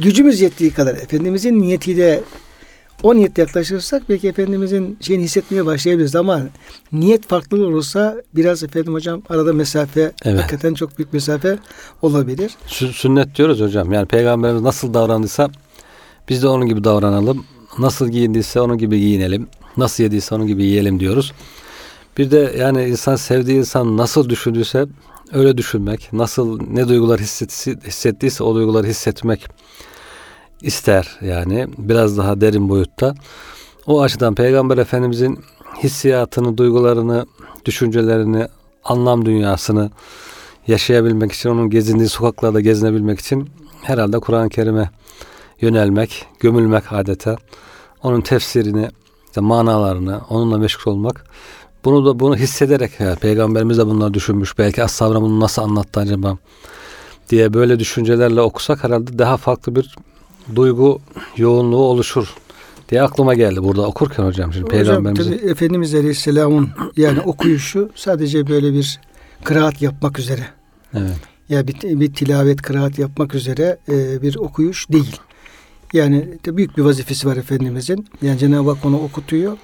gücümüz 0.02 0.42
yettiği 0.42 0.72
kadar 0.72 0.96
Efendimizin 0.96 1.62
niyetiyle 1.62 2.24
o 3.04 3.16
niyetle 3.16 3.42
yaklaşırsak 3.44 4.10
belki 4.10 4.28
Efendimizin 4.28 4.98
şeyini 5.02 5.24
hissetmeye 5.24 5.66
başlayabiliriz 5.66 6.16
ama 6.16 6.42
niyet 6.92 7.28
farklı 7.28 7.66
olursa 7.68 8.16
biraz 8.36 8.64
efendim 8.64 8.94
hocam 8.94 9.22
arada 9.30 9.54
mesafe 9.54 10.12
Evet. 10.26 10.40
hakikaten 10.40 10.74
çok 10.74 10.98
büyük 10.98 11.14
mesafe 11.14 11.58
olabilir. 12.02 12.52
Sü- 12.68 12.94
Sünnet 12.94 13.36
diyoruz 13.36 13.60
hocam. 13.62 13.92
Yani 13.94 14.06
peygamberimiz 14.08 14.62
nasıl 14.62 14.94
davrandıysa 14.94 15.50
biz 16.30 16.44
de 16.44 16.48
onun 16.48 16.66
gibi 16.68 16.84
davranalım. 16.84 17.46
Nasıl 17.80 18.10
giyindiyse 18.10 18.62
onun 18.62 18.78
gibi 18.78 19.00
giyinelim. 19.00 19.48
Nasıl 19.78 20.04
yediyse 20.04 20.36
onun 20.36 20.48
gibi 20.48 20.64
yiyelim 20.64 21.00
diyoruz. 21.00 21.34
Bir 22.18 22.32
de 22.32 22.56
yani 22.60 22.86
insan 22.86 23.16
sevdiği 23.16 23.58
insan 23.58 23.98
nasıl 23.98 24.30
düşündüyse 24.30 24.86
öyle 25.34 25.58
düşünmek, 25.58 26.10
nasıl 26.14 26.60
ne 26.72 26.88
duygular 26.88 27.20
hissettiyse, 27.20 27.76
hissettiyse 27.88 28.44
o 28.44 28.56
duyguları 28.56 28.88
hissetmek 28.88 29.48
ister 30.64 31.18
yani 31.22 31.68
biraz 31.78 32.18
daha 32.18 32.42
derin 32.42 32.70
boyutta. 32.70 33.16
O 33.88 34.02
açıdan 34.02 34.36
Peygamber 34.36 34.78
Efendimizin 34.78 35.40
hissiyatını, 35.84 36.58
duygularını, 36.58 37.26
düşüncelerini, 37.66 38.48
anlam 38.84 39.26
dünyasını 39.26 39.92
yaşayabilmek 40.68 41.32
için, 41.32 41.50
onun 41.50 41.70
gezindiği 41.70 42.10
sokaklarda 42.10 42.62
gezinebilmek 42.62 43.20
için 43.20 43.50
herhalde 43.82 44.20
Kur'an-ı 44.20 44.50
Kerim'e 44.50 44.90
yönelmek, 45.62 46.26
gömülmek 46.40 46.94
adeta. 46.94 47.36
Onun 48.04 48.22
tefsirini, 48.22 48.90
işte 49.26 49.42
manalarını, 49.42 50.22
onunla 50.30 50.58
meşgul 50.58 50.92
olmak. 50.92 51.26
Bunu 51.86 52.06
da 52.06 52.20
bunu 52.20 52.36
hissederek 52.36 53.00
ya, 53.00 53.16
Peygamberimiz 53.16 53.78
de 53.78 53.88
bunları 53.88 54.14
düşünmüş. 54.14 54.58
Belki 54.58 54.84
ashab 54.84 55.16
bunu 55.16 55.40
nasıl 55.40 55.62
anlattı 55.62 56.00
acaba 56.00 56.38
diye 57.30 57.54
böyle 57.54 57.80
düşüncelerle 57.80 58.42
okusak 58.42 58.84
herhalde 58.84 59.20
daha 59.20 59.38
farklı 59.38 59.76
bir 59.76 59.96
duygu 60.56 61.00
yoğunluğu 61.38 61.78
oluşur 61.78 62.34
diye 62.90 63.02
aklıma 63.02 63.34
geldi 63.34 63.64
burada 63.64 63.82
okurken 63.82 64.24
hocam. 64.24 64.54
Şimdi 64.54 64.66
Hocam 64.66 64.86
Peygamberimizin 64.86 65.38
tabii 65.38 65.50
Efendimiz 65.52 65.96
Aleyhisselam'ın 65.96 66.70
yani 66.98 67.22
okuyuşu 67.22 67.90
sadece 67.96 68.48
böyle 68.48 68.74
bir 68.74 69.00
kıraat 69.44 69.82
yapmak 69.82 70.20
üzere. 70.20 70.48
evet. 70.94 71.18
Ya 71.50 71.68
bir, 71.68 72.00
bir 72.00 72.14
tilavet, 72.14 72.62
kıraat 72.62 73.00
yapmak 73.00 73.36
üzere 73.36 73.78
e, 73.90 74.22
bir 74.22 74.36
okuyuş 74.36 74.90
değil. 74.90 75.20
Yani 75.94 76.28
de 76.46 76.58
büyük 76.58 76.78
bir 76.78 76.82
vazifesi 76.82 77.28
var 77.28 77.38
Efendimizin. 77.38 78.08
Yani 78.22 78.40
Cenab-ı 78.40 78.70
Hak 78.70 78.86
onu 78.86 79.00
okutuyor. 79.00 79.58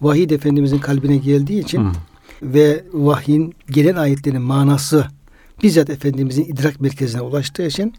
Vahiy 0.00 0.28
de 0.28 0.34
Efendimizin 0.34 0.78
kalbine 0.78 1.16
geldiği 1.16 1.60
için 1.60 1.84
Hı. 1.84 1.92
ve 2.42 2.84
vahyin 2.92 3.54
gelen 3.70 3.96
ayetlerin 3.96 4.42
manası 4.42 5.06
bizzat 5.62 5.90
Efendimizin 5.90 6.44
idrak 6.44 6.80
merkezine 6.80 7.20
ulaştığı 7.20 7.66
için 7.66 7.94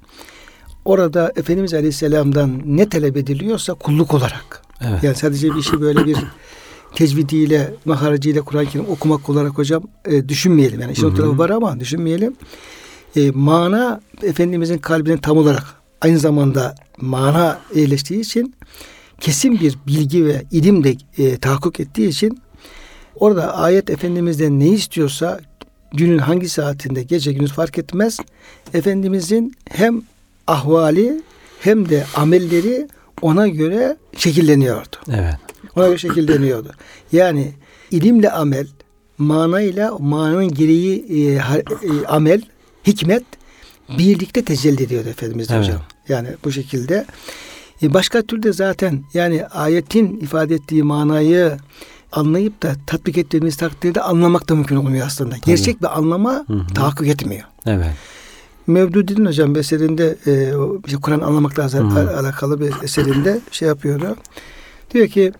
orada 0.85 1.31
Efendimiz 1.35 1.73
Aleyhisselam'dan 1.73 2.61
ne 2.65 2.89
talep 2.89 3.17
ediliyorsa 3.17 3.73
kulluk 3.73 4.13
olarak 4.13 4.61
Evet. 4.89 5.03
yani 5.03 5.15
sadece 5.15 5.49
bir 5.49 5.59
işi 5.59 5.81
böyle 5.81 6.05
bir 6.05 6.17
tecvidiyle, 6.95 7.73
mahareciyle 7.85 8.41
Kur'an-ı 8.41 8.65
Kerim 8.65 8.85
okumak 8.89 9.29
olarak 9.29 9.57
hocam 9.57 9.83
e, 10.05 10.29
düşünmeyelim. 10.29 10.81
Yani 10.81 10.91
işin 10.91 11.05
o 11.07 11.13
tarafı 11.13 11.37
var 11.37 11.49
ama 11.49 11.79
düşünmeyelim. 11.79 12.35
e, 13.15 13.31
mana 13.31 14.01
Efendimizin 14.23 14.77
kalbinin 14.77 15.17
tam 15.17 15.37
olarak 15.37 15.63
aynı 16.01 16.19
zamanda 16.19 16.75
mana 17.01 17.59
yerleştiği 17.75 18.19
için 18.19 18.55
kesin 19.19 19.59
bir 19.59 19.77
bilgi 19.87 20.25
ve 20.25 20.43
ilim 20.51 20.83
de 20.83 20.95
e, 21.17 21.37
tahakkuk 21.37 21.79
ettiği 21.79 22.07
için 22.09 22.39
orada 23.15 23.57
ayet 23.57 23.89
Efendimiz'den 23.89 24.59
ne 24.59 24.67
istiyorsa 24.67 25.39
günün 25.93 26.17
hangi 26.17 26.49
saatinde 26.49 27.03
gece 27.03 27.33
gündüz 27.33 27.51
fark 27.53 27.77
etmez. 27.77 28.17
Efendimizin 28.73 29.53
hem 29.69 30.01
ahvali 30.47 31.21
hem 31.59 31.89
de 31.89 32.05
amelleri 32.15 32.87
ona 33.21 33.47
göre 33.47 33.97
şekilleniyordu. 34.17 34.95
Evet. 35.11 35.35
Ona 35.75 35.87
göre 35.87 35.97
şekilleniyordu. 35.97 36.71
Yani 37.11 37.51
ilimle 37.91 38.31
amel, 38.31 38.67
manayla 39.17 39.97
mananın 39.99 40.53
gereği 40.53 41.05
e, 41.27 41.37
ha- 41.37 41.57
e, 41.57 42.05
amel, 42.07 42.41
hikmet 42.87 43.23
birlikte 43.97 44.43
tecelli 44.43 44.83
ediyordu 44.83 45.09
Efendimiz 45.09 45.51
Evet. 45.51 45.63
hocam. 45.67 45.81
Yani 46.09 46.27
bu 46.43 46.51
şekilde. 46.51 47.05
E, 47.83 47.93
başka 47.93 48.21
türlü 48.21 48.53
zaten 48.53 49.03
yani 49.13 49.45
ayetin 49.45 50.19
ifade 50.19 50.55
ettiği 50.55 50.83
manayı 50.83 51.57
anlayıp 52.11 52.63
da 52.63 52.75
tatbik 52.87 53.17
ettiğimiz 53.17 53.57
takdirde 53.57 54.01
anlamak 54.01 54.49
da 54.49 54.55
mümkün 54.55 54.75
olmuyor 54.75 55.07
aslında. 55.07 55.35
Gerçek 55.45 55.81
bir 55.81 55.97
anlama 55.97 56.43
Hı 56.47 56.53
hı. 56.53 56.67
tahakkuk 56.73 57.07
etmiyor. 57.07 57.43
Evet. 57.65 57.87
Mevdudi'nin 58.67 59.25
hocam 59.25 59.55
bir 59.55 59.59
eserinde 59.59 60.17
e, 60.27 60.53
işte 60.85 60.97
Kur'an 61.01 61.19
anlamakla 61.19 61.63
alakalı 62.19 62.59
bir 62.59 62.73
eserinde 62.83 63.39
şey 63.51 63.67
yapıyordu. 63.67 64.15
Diyor 64.93 65.07
ki 65.07 65.33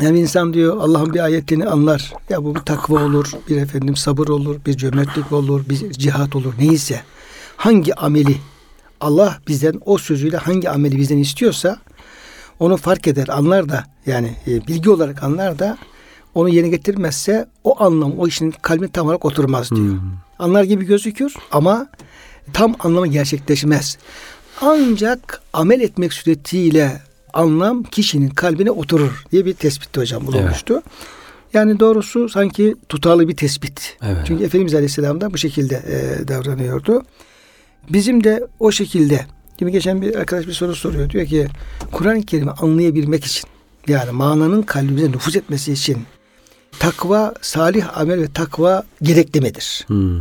yani 0.00 0.20
insan 0.20 0.54
diyor 0.54 0.76
Allah'ın 0.76 1.14
bir 1.14 1.20
ayetini 1.20 1.66
anlar. 1.66 2.12
Ya 2.28 2.44
bu 2.44 2.54
bir 2.54 2.60
takva 2.60 3.04
olur, 3.04 3.32
bir 3.48 3.56
efendim 3.56 3.96
sabır 3.96 4.28
olur, 4.28 4.56
bir 4.66 4.76
cömertlik 4.76 5.32
olur, 5.32 5.68
bir 5.68 5.90
cihat 5.90 6.36
olur 6.36 6.54
neyse. 6.58 7.00
Hangi 7.56 7.94
ameli 7.94 8.36
Allah 9.00 9.38
bizden 9.48 9.80
o 9.84 9.98
sözüyle 9.98 10.36
hangi 10.36 10.70
ameli 10.70 10.96
bizden 10.96 11.18
istiyorsa 11.18 11.78
onu 12.58 12.76
fark 12.76 13.08
eder, 13.08 13.28
anlar 13.28 13.68
da 13.68 13.84
yani 14.06 14.36
e, 14.46 14.66
bilgi 14.66 14.90
olarak 14.90 15.22
anlar 15.22 15.58
da 15.58 15.78
onu 16.34 16.48
yerine 16.48 16.68
getirmezse 16.68 17.48
o 17.64 17.82
anlam 17.82 18.18
o 18.18 18.26
işin 18.26 18.54
kalbine 18.62 18.88
tam 18.88 19.06
olarak 19.06 19.24
oturmaz 19.24 19.70
diyor 19.70 19.88
Hmm. 19.88 20.00
anlar 20.38 20.64
gibi 20.64 20.84
gözükür 20.84 21.34
ama 21.52 21.86
tam 22.52 22.74
anlamı 22.78 23.06
gerçekleşmez. 23.06 23.98
Ancak 24.60 25.40
amel 25.52 25.80
etmek 25.80 26.12
suretiyle 26.12 27.00
anlam 27.32 27.82
kişinin 27.82 28.28
kalbine 28.28 28.70
oturur 28.70 29.24
diye 29.32 29.46
bir 29.46 29.54
tespitte 29.54 30.00
hocam 30.00 30.26
bulunmuştu. 30.26 30.82
Yani 31.52 31.80
doğrusu 31.80 32.28
sanki 32.28 32.76
tutarlı 32.88 33.28
bir 33.28 33.36
tespit. 33.36 33.96
Evet. 34.02 34.24
Çünkü 34.26 34.44
Efendimiz 34.44 34.74
Aleyhisselam 34.74 35.20
da 35.20 35.32
bu 35.32 35.38
şekilde 35.38 35.74
e, 35.74 36.28
davranıyordu. 36.28 37.02
Bizim 37.90 38.24
de 38.24 38.46
o 38.58 38.72
şekilde 38.72 39.26
Şimdi 39.60 39.72
geçen 39.72 40.02
bir 40.02 40.14
arkadaş 40.14 40.46
bir 40.46 40.52
soru 40.52 40.74
soruyor. 40.74 41.10
Diyor 41.10 41.26
ki 41.26 41.48
Kur'an-ı 41.92 42.22
Kerim'i 42.22 42.50
anlayabilmek 42.50 43.24
için 43.24 43.48
yani 43.88 44.10
mananın 44.10 44.62
kalbimize 44.62 45.10
nüfuz 45.10 45.36
etmesi 45.36 45.72
için 45.72 45.98
takva, 46.78 47.34
salih 47.40 47.98
amel 47.98 48.20
ve 48.20 48.32
takva 48.32 48.82
gerekli 49.02 49.40
midir? 49.40 49.84
Hmm. 49.86 50.20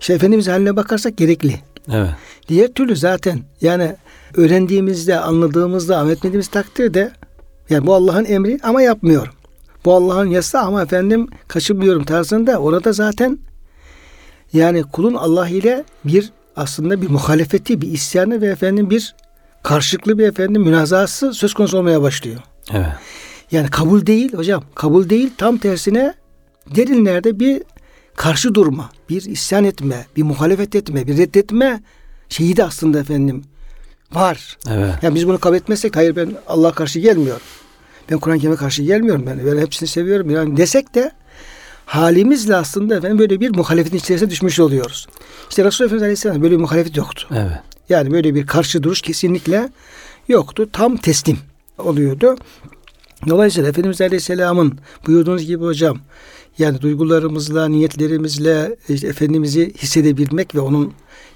İşte 0.00 0.14
Efendimiz 0.14 0.48
haline 0.48 0.76
bakarsak 0.76 1.16
gerekli. 1.16 1.60
Evet. 1.92 2.10
Diğer 2.48 2.68
türlü 2.68 2.96
zaten 2.96 3.40
yani 3.60 3.96
öğrendiğimizde, 4.36 5.20
anladığımızda, 5.20 5.98
amel 5.98 6.12
etmediğimiz 6.12 6.48
takdirde 6.48 7.12
yani 7.70 7.86
bu 7.86 7.94
Allah'ın 7.94 8.24
emri 8.24 8.58
ama 8.62 8.82
yapmıyorum. 8.82 9.32
Bu 9.84 9.94
Allah'ın 9.94 10.26
yasağı 10.26 10.62
ama 10.62 10.82
efendim 10.82 11.28
kaçınmıyorum 11.48 12.04
tarzında 12.04 12.58
orada 12.58 12.92
zaten 12.92 13.38
yani 14.52 14.82
kulun 14.82 15.14
Allah 15.14 15.48
ile 15.48 15.84
bir 16.04 16.32
aslında 16.56 17.02
bir 17.02 17.10
muhalefeti, 17.10 17.80
bir 17.80 17.92
isyanı 17.92 18.40
ve 18.40 18.46
efendim 18.46 18.90
bir 18.90 19.14
karşılıklı 19.62 20.18
bir 20.18 20.24
efendim 20.24 20.62
münazası 20.62 21.34
söz 21.34 21.54
konusu 21.54 21.78
olmaya 21.78 22.02
başlıyor. 22.02 22.40
Evet. 22.72 22.86
Yani 23.50 23.70
kabul 23.70 24.06
değil 24.06 24.32
hocam. 24.32 24.62
Kabul 24.74 25.08
değil 25.10 25.30
tam 25.38 25.58
tersine 25.58 26.14
derinlerde 26.76 27.40
bir 27.40 27.62
karşı 28.16 28.54
durma, 28.54 28.90
bir 29.08 29.22
isyan 29.22 29.64
etme, 29.64 30.06
bir 30.16 30.22
muhalefet 30.22 30.74
etme, 30.74 31.06
bir 31.06 31.16
reddetme 31.18 31.82
şeyi 32.28 32.56
de 32.56 32.64
aslında 32.64 32.98
efendim 32.98 33.44
var. 34.12 34.58
Evet. 34.70 34.94
Yani 35.02 35.14
biz 35.14 35.28
bunu 35.28 35.38
kabul 35.38 35.56
etmezsek 35.56 35.96
hayır 35.96 36.16
ben 36.16 36.32
Allah'a 36.46 36.72
karşı 36.72 36.98
gelmiyorum. 36.98 37.42
Ben 38.10 38.18
Kur'an-ı 38.18 38.38
Kerim'e 38.38 38.56
karşı 38.56 38.82
gelmiyorum. 38.82 39.26
Ben, 39.26 39.46
ben 39.46 39.58
hepsini 39.58 39.88
seviyorum. 39.88 40.30
Yani 40.30 40.56
desek 40.56 40.94
de 40.94 41.12
halimizle 41.86 42.56
aslında 42.56 42.96
efendim 42.96 43.18
böyle 43.18 43.40
bir 43.40 43.56
muhalefetin 43.56 43.96
içerisine 43.96 44.30
düşmüş 44.30 44.60
oluyoruz. 44.60 45.06
İşte 45.50 45.64
Resulullah 45.64 45.86
Efendimiz 45.88 46.02
Aleyhisselam 46.02 46.42
böyle 46.42 46.54
bir 46.54 46.60
muhalefet 46.60 46.96
yoktu. 46.96 47.28
Evet. 47.30 47.58
Yani 47.88 48.10
böyle 48.10 48.34
bir 48.34 48.46
karşı 48.46 48.82
duruş 48.82 49.02
kesinlikle 49.02 49.68
yoktu. 50.28 50.68
Tam 50.72 50.96
teslim 50.96 51.38
oluyordu. 51.78 52.36
Dolayısıyla 53.28 53.68
Efendimiz 53.68 54.00
Aleyhisselam'ın 54.00 54.78
buyurduğunuz 55.06 55.46
gibi 55.46 55.64
hocam 55.64 55.98
yani 56.60 56.80
duygularımızla, 56.80 57.68
niyetlerimizle 57.68 58.76
işte 58.88 59.06
Efendimiz'i 59.08 59.74
hissedebilmek 59.78 60.54
ve 60.54 60.60
onun 60.60 60.92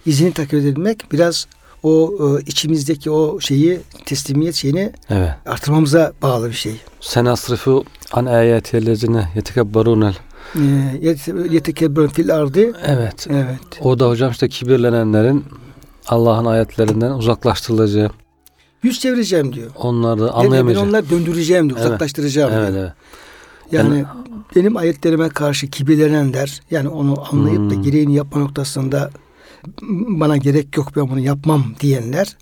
izini 0.07 0.33
takip 0.33 0.55
edebilmek 0.55 1.13
biraz 1.13 1.47
o 1.83 2.13
e, 2.21 2.43
içimizdeki 2.43 3.11
o 3.11 3.41
şeyi 3.41 3.81
teslimiyet 4.05 4.55
şeyini 4.55 4.93
Evet. 5.11 5.31
artırmamıza 5.47 6.13
bağlı 6.23 6.49
bir 6.49 6.55
şey. 6.55 6.73
Sen 7.01 7.25
asrifu 7.25 7.85
an 8.13 8.27
ayetellezine 8.27 9.29
yetekebbarunel. 9.37 10.15
E, 10.55 10.61
yet- 11.03 11.53
Yetekebbürün 11.53 12.09
fil 12.09 12.35
ardı. 12.35 12.61
Evet. 12.87 13.27
Evet. 13.31 13.59
O 13.81 13.99
da 13.99 14.09
hocam 14.09 14.31
işte 14.31 14.49
kibirlenenlerin 14.49 15.45
Allah'ın 16.07 16.45
ayetlerinden 16.45 17.11
uzaklaştırılacağı, 17.11 18.11
Yüz 18.83 19.01
çevireceğim 19.01 19.53
diyor. 19.53 19.71
onları 19.77 20.21
Yani 20.21 20.31
anlayamayacak. 20.31 20.85
onları 20.85 21.11
döndüreceğim 21.11 21.69
diyor. 21.69 21.79
Evet. 21.81 21.89
Uzaklaştıracağım 21.89 22.53
Evet, 22.55 22.73
diyor. 22.73 22.83
evet. 22.85 22.93
Yani 23.73 24.05
benim 24.57 24.77
ayetlerime 24.77 25.29
karşı 25.29 25.71
kibirlenenler 25.71 26.61
yani 26.71 26.89
onu 26.89 27.25
anlayıp 27.33 27.71
da 27.71 27.75
Hmm. 27.75 27.83
gereğini 27.83 28.15
yapma 28.15 28.41
noktasında 28.41 29.11
bana 30.09 30.37
gerek 30.37 30.77
yok 30.77 30.89
ben 30.97 31.09
bunu 31.11 31.21
yapmam 31.21 31.65
diyenler 31.81 32.37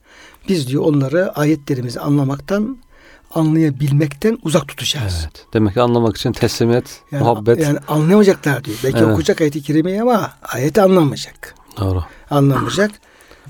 biz 0.48 0.68
diyor 0.68 0.82
onları 0.84 1.32
ayetlerimizi 1.32 2.00
anlamaktan 2.00 2.78
anlayabilmekten 3.34 4.38
uzak 4.42 4.68
tutacağız. 4.68 5.20
Evet. 5.22 5.46
Demek 5.54 5.74
ki 5.74 5.80
anlamak 5.80 6.16
için 6.16 6.32
teslimiyet, 6.32 7.00
Yani, 7.12 7.22
muhabbet. 7.22 7.60
yani 7.60 7.78
anlayamayacaklar 7.88 8.64
diyor. 8.64 8.78
Belki 8.84 8.98
Evet. 8.98 9.08
okuyacak 9.08 9.40
ayeti 9.40 9.62
kerimeyi 9.62 10.02
ama 10.02 10.30
ayeti 10.42 10.82
anlamayacak. 10.82 11.54
Doğru. 11.80 12.04
Anlamayacak. 12.30 12.90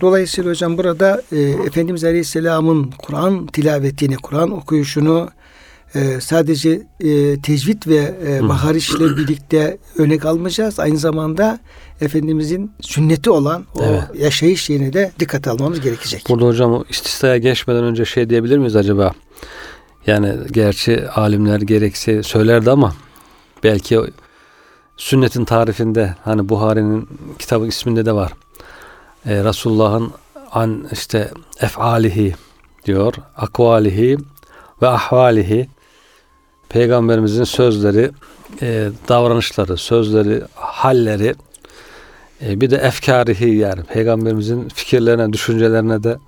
Dolayısıyla 0.01 0.51
hocam 0.51 0.79
burada 0.79 1.23
e, 1.33 1.39
Efendimiz 1.41 2.05
Aleyhisselam'ın 2.05 2.91
Kur'an 2.99 3.47
tilavetini, 3.47 4.17
Kur'an 4.17 4.51
okuyuşunu 4.51 5.29
e, 5.95 6.21
sadece 6.21 6.71
e, 7.01 7.41
tecvid 7.41 7.83
ve 7.87 8.15
e, 8.27 8.39
Hı. 8.39 8.43
maharişle 8.45 9.17
birlikte 9.17 9.79
örnek 9.99 10.25
almayacağız. 10.25 10.81
Aynı 10.81 10.99
zamanda 10.99 11.59
Efendimizin 12.01 12.73
sünneti 12.81 13.31
olan 13.31 13.65
o 13.75 13.83
Evet. 13.85 14.03
yaşayış 14.19 14.63
şeyine 14.65 14.93
de 14.93 15.13
dikkat 15.19 15.49
almamız 15.49 15.81
gerekecek. 15.81 16.25
Burada 16.29 16.47
hocam 16.47 16.85
istisnaya 16.89 17.37
geçmeden 17.39 17.85
önce 17.85 18.05
şey 18.05 18.31
diyebilir 18.31 18.59
miyiz 18.59 18.77
acaba? 18.77 19.13
Yani 20.07 20.33
gerçi 20.53 21.09
alimler 21.09 21.61
gerekse 21.61 22.23
söylerdi 22.23 22.71
ama 22.71 22.95
belki 23.65 24.01
sünnetin 24.97 25.45
tarifinde 25.45 26.15
hani 26.25 26.49
Buhari'nin 26.49 27.09
kitabı 27.39 27.67
isminde 27.67 28.07
de 28.07 28.13
var. 28.13 28.33
Ee, 29.27 29.45
Resulullah'ın 29.45 30.11
an 30.53 30.89
işte 30.93 31.31
efalihi 31.61 32.35
diyor, 32.87 33.15
akvalihi 33.37 34.19
ve 34.83 34.89
ahvalihi 34.89 35.69
peygamberimizin 36.73 37.45
sözleri, 37.45 38.11
e, 38.63 38.89
davranışları, 39.09 39.77
sözleri, 39.77 40.43
halleri 40.55 41.35
e, 42.47 42.61
bir 42.61 42.71
de 42.71 42.77
efkarihi 42.77 43.57
yani 43.57 43.83
peygamberimizin 43.83 44.69
fikirlerine, 44.69 45.33
düşüncelerine 45.33 46.03
de 46.03 46.19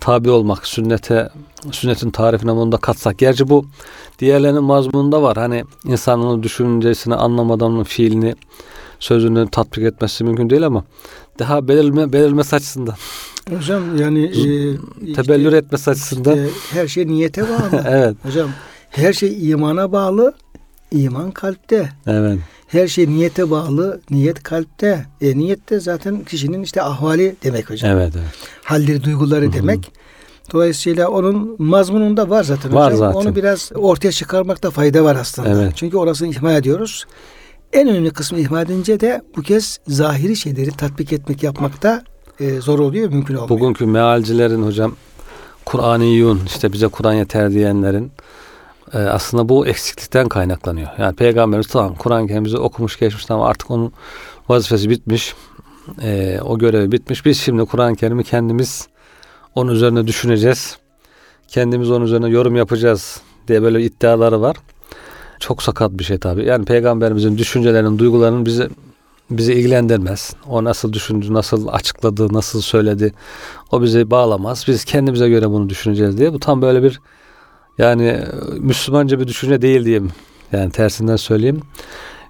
tabi 0.00 0.30
olmak, 0.30 0.66
sünnete, 0.66 1.28
sünnetin 1.72 2.10
tarifine 2.10 2.56
bunu 2.56 2.72
da 2.72 2.76
katsak. 2.76 3.18
Gerçi 3.18 3.48
bu 3.48 3.66
diğerlerinin 4.18 4.64
mazmununda 4.64 5.22
var. 5.22 5.36
Hani 5.36 5.64
insanın 5.84 6.42
düşüncesini 6.42 7.14
anlamadan 7.14 7.70
onun 7.70 7.84
fiilini, 7.84 8.34
sözünü 9.00 9.48
tatbik 9.50 9.84
etmesi 9.84 10.24
mümkün 10.24 10.50
değil 10.50 10.66
ama 10.66 10.84
daha 11.38 11.68
belirleme, 11.68 12.12
belirmesi 12.12 12.56
açısından, 12.56 12.94
Hocam 13.56 13.96
yani 13.96 14.24
e, 14.24 15.12
tebellür 15.12 15.46
işte, 15.46 15.56
etmesi 15.56 15.90
açısından. 15.90 16.38
e, 16.38 16.48
her 16.70 16.88
şey 16.88 17.06
niyete 17.06 17.42
bağlı. 17.42 17.84
evet, 17.88 18.16
hocam 18.22 18.50
her 18.90 19.12
şey 19.12 19.50
imana 19.50 19.92
bağlı. 19.92 20.34
İman 20.90 21.30
kalpte. 21.30 21.92
evet, 22.06 22.38
Her 22.68 22.88
şey 22.88 23.08
niyete 23.08 23.50
bağlı. 23.50 24.00
Niyet 24.10 24.42
kalpte. 24.42 25.06
E, 25.20 25.38
niyet 25.38 25.70
de 25.70 25.80
zaten 25.80 26.24
kişinin 26.24 26.62
işte 26.62 26.82
ahvali 26.82 27.36
demek 27.44 27.70
hocam. 27.70 27.90
evet, 27.90 28.12
evet. 28.16 28.28
Halleri, 28.64 29.04
duyguları 29.04 29.44
Hı 29.44 29.48
hı. 29.48 29.52
demek. 29.52 29.92
Dolayısıyla 30.52 31.08
onun 31.08 31.56
mazmununda 31.58 32.30
var 32.30 32.42
zaten 32.44 32.74
Var 32.74 32.92
hocam. 32.92 32.98
zaten. 32.98 33.20
Onu 33.28 33.36
biraz 33.36 33.70
ortaya 33.74 34.12
çıkarmakta 34.12 34.70
fayda 34.70 35.04
var 35.04 35.16
aslında. 35.16 35.48
Evet. 35.48 35.72
Çünkü 35.76 35.96
orasını 35.96 36.28
ihmal 36.28 36.56
ediyoruz. 36.56 37.04
En 37.72 37.88
önemli 37.88 38.10
kısmı 38.10 38.38
ihmal 38.40 38.64
edince 38.64 39.00
de 39.00 39.22
bu 39.36 39.42
kez 39.42 39.78
zahiri 39.88 40.36
şeyleri 40.36 40.70
tatbik 40.70 41.12
etmek 41.12 41.42
yapmakta 41.42 42.02
e, 42.40 42.60
zor 42.60 42.78
oluyor, 42.78 43.08
mümkün 43.10 43.34
olmuyor. 43.34 43.48
Bugünkü 43.48 43.86
mealcilerin 43.86 44.62
hocam 44.62 44.94
Kur'aniyun 45.64 46.40
işte 46.46 46.72
bize 46.72 46.88
Kur'an 46.88 47.12
yeter 47.14 47.50
diyenlerin 47.52 48.10
e, 48.94 48.98
aslında 48.98 49.48
bu 49.48 49.66
eksiklikten 49.66 50.28
kaynaklanıyor. 50.28 50.88
Yani 50.98 51.16
Peygamberimiz 51.16 51.66
tamam 51.66 51.94
Kur'an 51.94 52.26
kendimizi 52.26 52.58
okumuş 52.58 52.98
geçmiş 52.98 53.30
ama 53.30 53.46
artık 53.46 53.70
onun 53.70 53.92
vazifesi 54.48 54.90
bitmiş. 54.90 55.34
E, 56.02 56.40
o 56.44 56.58
görevi 56.58 56.92
bitmiş. 56.92 57.24
Biz 57.26 57.40
şimdi 57.40 57.64
Kur'an-ı 57.64 57.96
Kerim'i 57.96 58.24
kendimiz 58.24 58.88
onun 59.54 59.72
üzerine 59.72 60.06
düşüneceğiz. 60.06 60.78
Kendimiz 61.48 61.90
onun 61.90 62.04
üzerine 62.04 62.28
yorum 62.28 62.56
yapacağız 62.56 63.20
diye 63.48 63.62
böyle 63.62 63.82
iddiaları 63.82 64.40
var. 64.40 64.56
Çok 65.40 65.62
sakat 65.62 65.90
bir 65.92 66.04
şey 66.04 66.18
tabii. 66.18 66.44
Yani 66.44 66.64
peygamberimizin 66.64 67.38
düşüncelerinin, 67.38 67.98
duygularının 67.98 68.46
bizi 68.46 68.68
bizi 69.30 69.52
ilgilendirmez. 69.52 70.34
O 70.48 70.64
nasıl 70.64 70.92
düşündü, 70.92 71.34
nasıl 71.34 71.68
açıkladı, 71.68 72.32
nasıl 72.32 72.60
söyledi 72.60 73.12
o 73.72 73.82
bizi 73.82 74.10
bağlamaz. 74.10 74.64
Biz 74.68 74.84
kendimize 74.84 75.28
göre 75.28 75.50
bunu 75.50 75.68
düşüneceğiz 75.68 76.18
diye. 76.18 76.32
Bu 76.32 76.40
tam 76.40 76.62
böyle 76.62 76.82
bir 76.82 77.00
yani 77.78 78.24
Müslümanca 78.58 79.20
bir 79.20 79.28
düşünce 79.28 79.62
değil 79.62 79.84
diyeyim. 79.84 80.10
Yani 80.52 80.70
tersinden 80.70 81.16
söyleyeyim. 81.16 81.60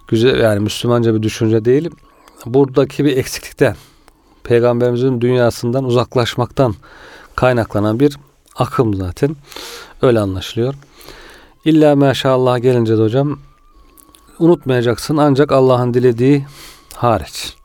Güzel 0.08 0.40
yani 0.40 0.60
Müslümanca 0.60 1.14
bir 1.14 1.22
düşünce 1.22 1.64
değil. 1.64 1.90
Buradaki 2.46 3.04
bir 3.04 3.16
eksiklikten 3.16 3.76
peygamberimizin 4.44 5.20
dünyasından 5.20 5.84
uzaklaşmaktan 5.84 6.74
kaynaklanan 7.36 8.00
bir 8.00 8.18
akım 8.56 8.94
zaten. 8.94 9.36
Öyle 10.02 10.20
anlaşılıyor. 10.20 10.74
İlla 11.64 11.96
maşallah 11.96 12.58
gelince 12.62 12.98
de 12.98 13.02
hocam 13.02 13.38
unutmayacaksın 14.38 15.16
ancak 15.16 15.52
Allah'ın 15.52 15.94
dilediği 15.94 16.46
hariç. 16.94 17.57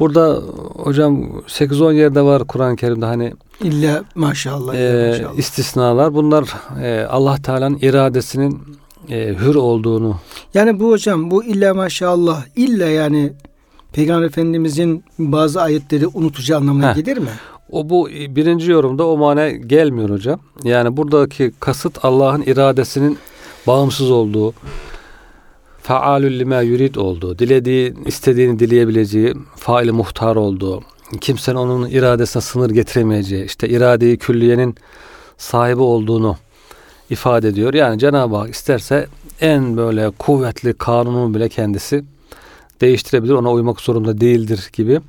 Burada 0.00 0.42
hocam 0.76 1.22
8-10 1.48 1.94
yerde 1.94 2.22
var 2.22 2.44
Kur'an-ı 2.46 2.76
Kerim'de 2.76 3.04
hani 3.06 3.32
İlla 3.64 4.04
maşallah. 4.14 4.74
e, 4.74 5.08
maşallah. 5.10 5.38
istisnalar. 5.38 6.14
Bunlar 6.14 6.44
e, 6.82 7.04
Allah 7.04 7.36
Teala'nın 7.42 7.78
iradesinin 7.82 8.58
e, 9.10 9.28
hür 9.34 9.54
olduğunu 9.54 10.16
Yani 10.54 10.80
bu 10.80 10.90
hocam 10.90 11.30
bu 11.30 11.44
illa 11.44 11.74
maşallah 11.74 12.44
illa 12.56 12.86
yani 12.88 13.32
Peygamber 13.92 14.26
Efendimizin 14.26 15.04
bazı 15.18 15.62
ayetleri 15.62 16.06
unutacağı 16.06 16.58
anlamına 16.58 16.90
Heh. 16.90 16.94
gelir 17.04 17.18
mi? 17.18 17.30
o 17.72 17.88
bu 17.90 18.08
birinci 18.08 18.70
yorumda 18.70 19.06
o 19.06 19.16
mana 19.16 19.50
gelmiyor 19.50 20.10
hocam. 20.10 20.40
Yani 20.64 20.96
buradaki 20.96 21.52
kasıt 21.60 22.04
Allah'ın 22.04 22.42
iradesinin 22.42 23.18
bağımsız 23.66 24.10
olduğu, 24.10 24.52
faalül 25.90 26.38
lima 26.38 26.60
yurid 26.60 26.94
olduğu, 26.94 27.38
dilediği, 27.38 27.94
istediğini 28.06 28.58
dileyebileceği, 28.58 29.34
faili 29.56 29.92
muhtar 29.92 30.36
olduğu, 30.36 30.82
kimsenin 31.20 31.56
onun 31.56 31.88
iradesine 31.88 32.42
sınır 32.42 32.70
getiremeyeceği, 32.70 33.44
işte 33.44 33.68
iradeyi 33.68 34.18
külliyenin 34.18 34.74
sahibi 35.38 35.80
olduğunu 35.80 36.36
ifade 37.10 37.48
ediyor. 37.48 37.74
Yani 37.74 37.98
Cenab-ı 37.98 38.36
Hak 38.36 38.50
isterse 38.50 39.06
en 39.40 39.76
böyle 39.76 40.10
kuvvetli 40.10 40.72
kanunu 40.72 41.34
bile 41.34 41.48
kendisi 41.48 42.04
değiştirebilir. 42.80 43.32
Ona 43.32 43.52
uymak 43.52 43.80
zorunda 43.80 44.20
değildir 44.20 44.70
gibi. 44.72 45.00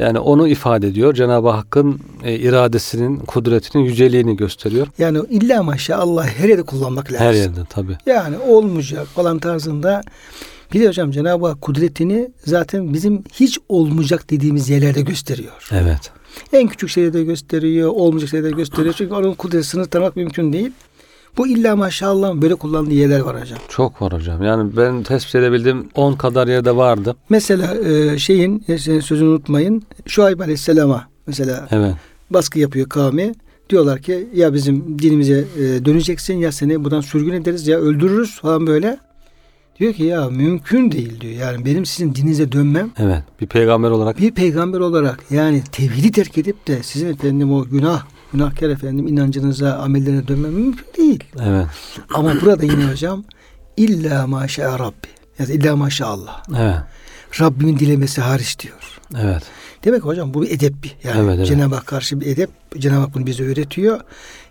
Yani 0.00 0.18
onu 0.18 0.48
ifade 0.48 0.88
ediyor. 0.88 1.14
Cenab-ı 1.14 1.48
Hakk'ın 1.48 2.00
e, 2.24 2.34
iradesinin, 2.34 3.16
kudretinin 3.18 3.82
yüceliğini 3.82 4.36
gösteriyor. 4.36 4.86
Yani 4.98 5.18
illa 5.30 5.62
maşallah 5.62 6.28
her 6.28 6.48
yerde 6.48 6.62
kullanmak 6.62 7.12
lazım. 7.12 7.26
Her 7.26 7.34
yerde 7.34 7.60
tabi. 7.70 7.98
Yani 8.06 8.38
olmayacak 8.38 9.06
falan 9.06 9.38
tarzında. 9.38 10.02
Bir 10.74 10.80
de 10.80 10.88
hocam 10.88 11.10
Cenab-ı 11.10 11.46
Hak 11.46 11.60
kudretini 11.60 12.30
zaten 12.44 12.94
bizim 12.94 13.24
hiç 13.32 13.58
olmayacak 13.68 14.30
dediğimiz 14.30 14.68
yerlerde 14.70 15.00
gösteriyor. 15.00 15.68
Evet. 15.72 16.10
En 16.52 16.68
küçük 16.68 16.88
şeyde 16.88 17.24
gösteriyor, 17.24 17.88
olmayacak 17.88 18.30
şeyde 18.30 18.50
gösteriyor. 18.50 18.94
Çünkü 18.98 19.14
onun 19.14 19.34
kudretini 19.34 19.86
tanımak 19.86 20.16
mümkün 20.16 20.52
değil. 20.52 20.72
Bu 21.36 21.46
illa 21.48 21.76
maşallah 21.76 22.34
böyle 22.34 22.54
kullandığı 22.54 22.94
yerler 22.94 23.20
var 23.20 23.40
hocam. 23.42 23.58
Çok 23.68 24.02
var 24.02 24.12
hocam. 24.12 24.42
Yani 24.42 24.76
ben 24.76 25.02
tespit 25.02 25.34
edebildiğim 25.34 25.88
10 25.94 26.12
kadar 26.12 26.48
yerde 26.48 26.76
vardı. 26.76 27.16
Mesela 27.28 27.74
e, 27.74 28.18
şeyin 28.18 28.64
e, 28.68 28.78
sözünü 28.78 29.28
unutmayın. 29.28 29.82
Şuayb 30.06 30.40
Aleyhisselam'a 30.40 31.08
mesela 31.26 31.68
Evet. 31.70 31.94
baskı 32.30 32.58
yapıyor 32.58 32.88
kavmi. 32.88 33.32
Diyorlar 33.70 33.98
ki 34.02 34.28
ya 34.34 34.54
bizim 34.54 34.98
dinimize 34.98 35.44
e, 35.58 35.84
döneceksin 35.84 36.34
ya 36.34 36.52
seni 36.52 36.84
buradan 36.84 37.00
sürgün 37.00 37.32
ederiz 37.32 37.66
ya 37.66 37.78
öldürürüz 37.78 38.40
falan 38.40 38.66
böyle. 38.66 38.98
Diyor 39.80 39.92
ki 39.92 40.04
ya 40.04 40.30
mümkün 40.30 40.92
değil 40.92 41.20
diyor. 41.20 41.34
Yani 41.34 41.64
benim 41.64 41.86
sizin 41.86 42.14
dininize 42.14 42.52
dönmem 42.52 42.90
Evet. 42.98 43.22
Bir 43.40 43.46
peygamber 43.46 43.90
olarak 43.90 44.18
bir 44.18 44.30
peygamber 44.30 44.80
olarak 44.80 45.24
yani 45.30 45.62
tevhidi 45.72 46.12
terk 46.12 46.38
edip 46.38 46.66
de 46.66 46.82
sizin 46.82 47.08
efendim 47.12 47.52
o 47.52 47.64
günah 47.64 48.02
günahkar 48.32 48.68
efendim 48.68 49.06
inancınıza 49.06 49.74
amellerine 49.74 50.28
dönmem 50.28 50.52
mümkün 50.52 50.86
değil. 50.96 51.24
evet. 51.42 51.66
Ama 52.14 52.40
burada 52.40 52.64
yine 52.64 52.84
hocam 52.84 53.24
illa 53.76 54.26
maşa 54.26 54.78
Rabbi. 54.78 55.08
Yani 55.38 55.52
illa 55.52 55.76
maşallah. 55.76 56.42
Evet. 56.58 56.78
Rabbimin 57.40 57.78
dilemesi 57.78 58.20
hariç 58.20 58.58
diyor. 58.58 59.00
Evet. 59.18 59.42
Demek 59.84 60.04
hocam 60.04 60.34
bu 60.34 60.42
bir 60.42 60.50
edep 60.50 60.82
bir. 60.82 60.96
Yani 61.04 61.20
Evet, 61.20 61.36
evet. 61.36 61.46
Cenab-ı 61.46 61.74
Hak 61.74 61.86
karşı 61.86 62.20
bir 62.20 62.26
edep. 62.26 62.50
Cenab-ı 62.78 63.00
Hak 63.00 63.14
bunu 63.14 63.26
bize 63.26 63.44
öğretiyor. 63.44 64.00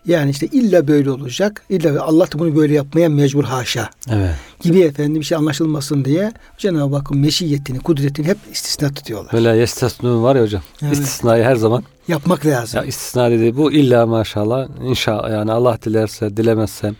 Yani 0.05 0.29
işte 0.31 0.45
illa 0.47 0.87
böyle 0.87 1.11
olacak. 1.11 1.63
İlla 1.69 2.03
Allah 2.03 2.31
da 2.31 2.39
bunu 2.39 2.55
böyle 2.55 2.73
yapmaya 2.73 3.09
mecbur 3.09 3.43
haşa. 3.43 3.89
Evet. 4.11 4.35
Gibi 4.61 4.79
efendim 4.81 5.15
bir 5.15 5.25
şey 5.25 5.37
anlaşılmasın 5.37 6.05
diye 6.05 6.31
Cenab-ı 6.57 6.95
Hakk'ın 6.95 7.17
meşiyetini, 7.17 7.79
kudretini 7.79 8.27
hep 8.27 8.37
istisna 8.51 8.93
tutuyorlar. 8.93 9.33
Böyle 9.33 9.57
yestasnun 9.57 10.23
var 10.23 10.35
ya 10.35 10.41
hocam. 10.43 10.61
Evet. 10.83 10.93
İstisnayı 10.93 11.43
her 11.43 11.55
zaman 11.55 11.83
Yapmak 12.07 12.45
lazım. 12.45 12.79
ya 12.79 12.85
istisna 12.85 13.31
dediği 13.31 13.57
bu 13.57 13.71
illa 13.71 14.05
maşallah 14.05 14.67
inşa 14.83 15.29
yani 15.29 15.51
Allah 15.51 15.77
dilerse 15.85 16.37
dilemezse 16.37 16.93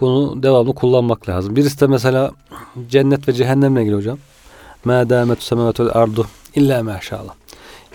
bunu 0.00 0.42
devamlı 0.42 0.74
kullanmak 0.74 1.28
lazım. 1.28 1.56
Birisi 1.56 1.80
de 1.80 1.86
mesela 1.86 2.32
cennet 2.88 3.28
ve 3.28 3.32
cehennemle 3.32 3.80
ilgili 3.82 3.96
hocam. 3.96 4.18
Ma 4.84 5.10
damet 5.10 5.42
semavetul 5.42 5.88
ardu 5.92 6.26
illa 6.54 6.82
maşallah. 6.82 7.34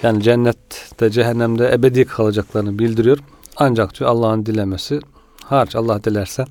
Yani 0.03 0.23
cennette 0.23 1.09
cehennemde 1.11 1.71
ebedi 1.73 2.05
kalacaklarını 2.05 2.79
bildiriyor. 2.79 3.17
Ancak 3.59 3.99
diyor 3.99 4.09
Allah'ın 4.09 4.45
dilemesi 4.45 4.99
hariç 5.43 5.75
Allah 5.75 6.03
dilerse 6.03 6.45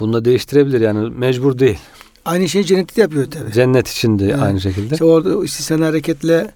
bunu 0.00 0.12
da 0.12 0.24
değiştirebilir 0.24 0.80
yani 0.80 1.10
mecbur 1.10 1.58
değil. 1.58 1.78
Aynı 2.24 2.48
şeyi 2.48 2.64
cennette 2.66 2.96
de 2.96 3.00
yapıyor 3.00 3.30
tabi. 3.30 3.52
Cennet 3.52 3.88
için 3.88 4.18
de 4.18 4.24
Evet. 4.24 4.42
aynı 4.42 4.60
şekilde. 4.60 4.94
İşte 4.94 5.04
orada 5.04 5.38
o 5.38 5.44
istisna 5.44 5.86
hareketle 5.86 6.50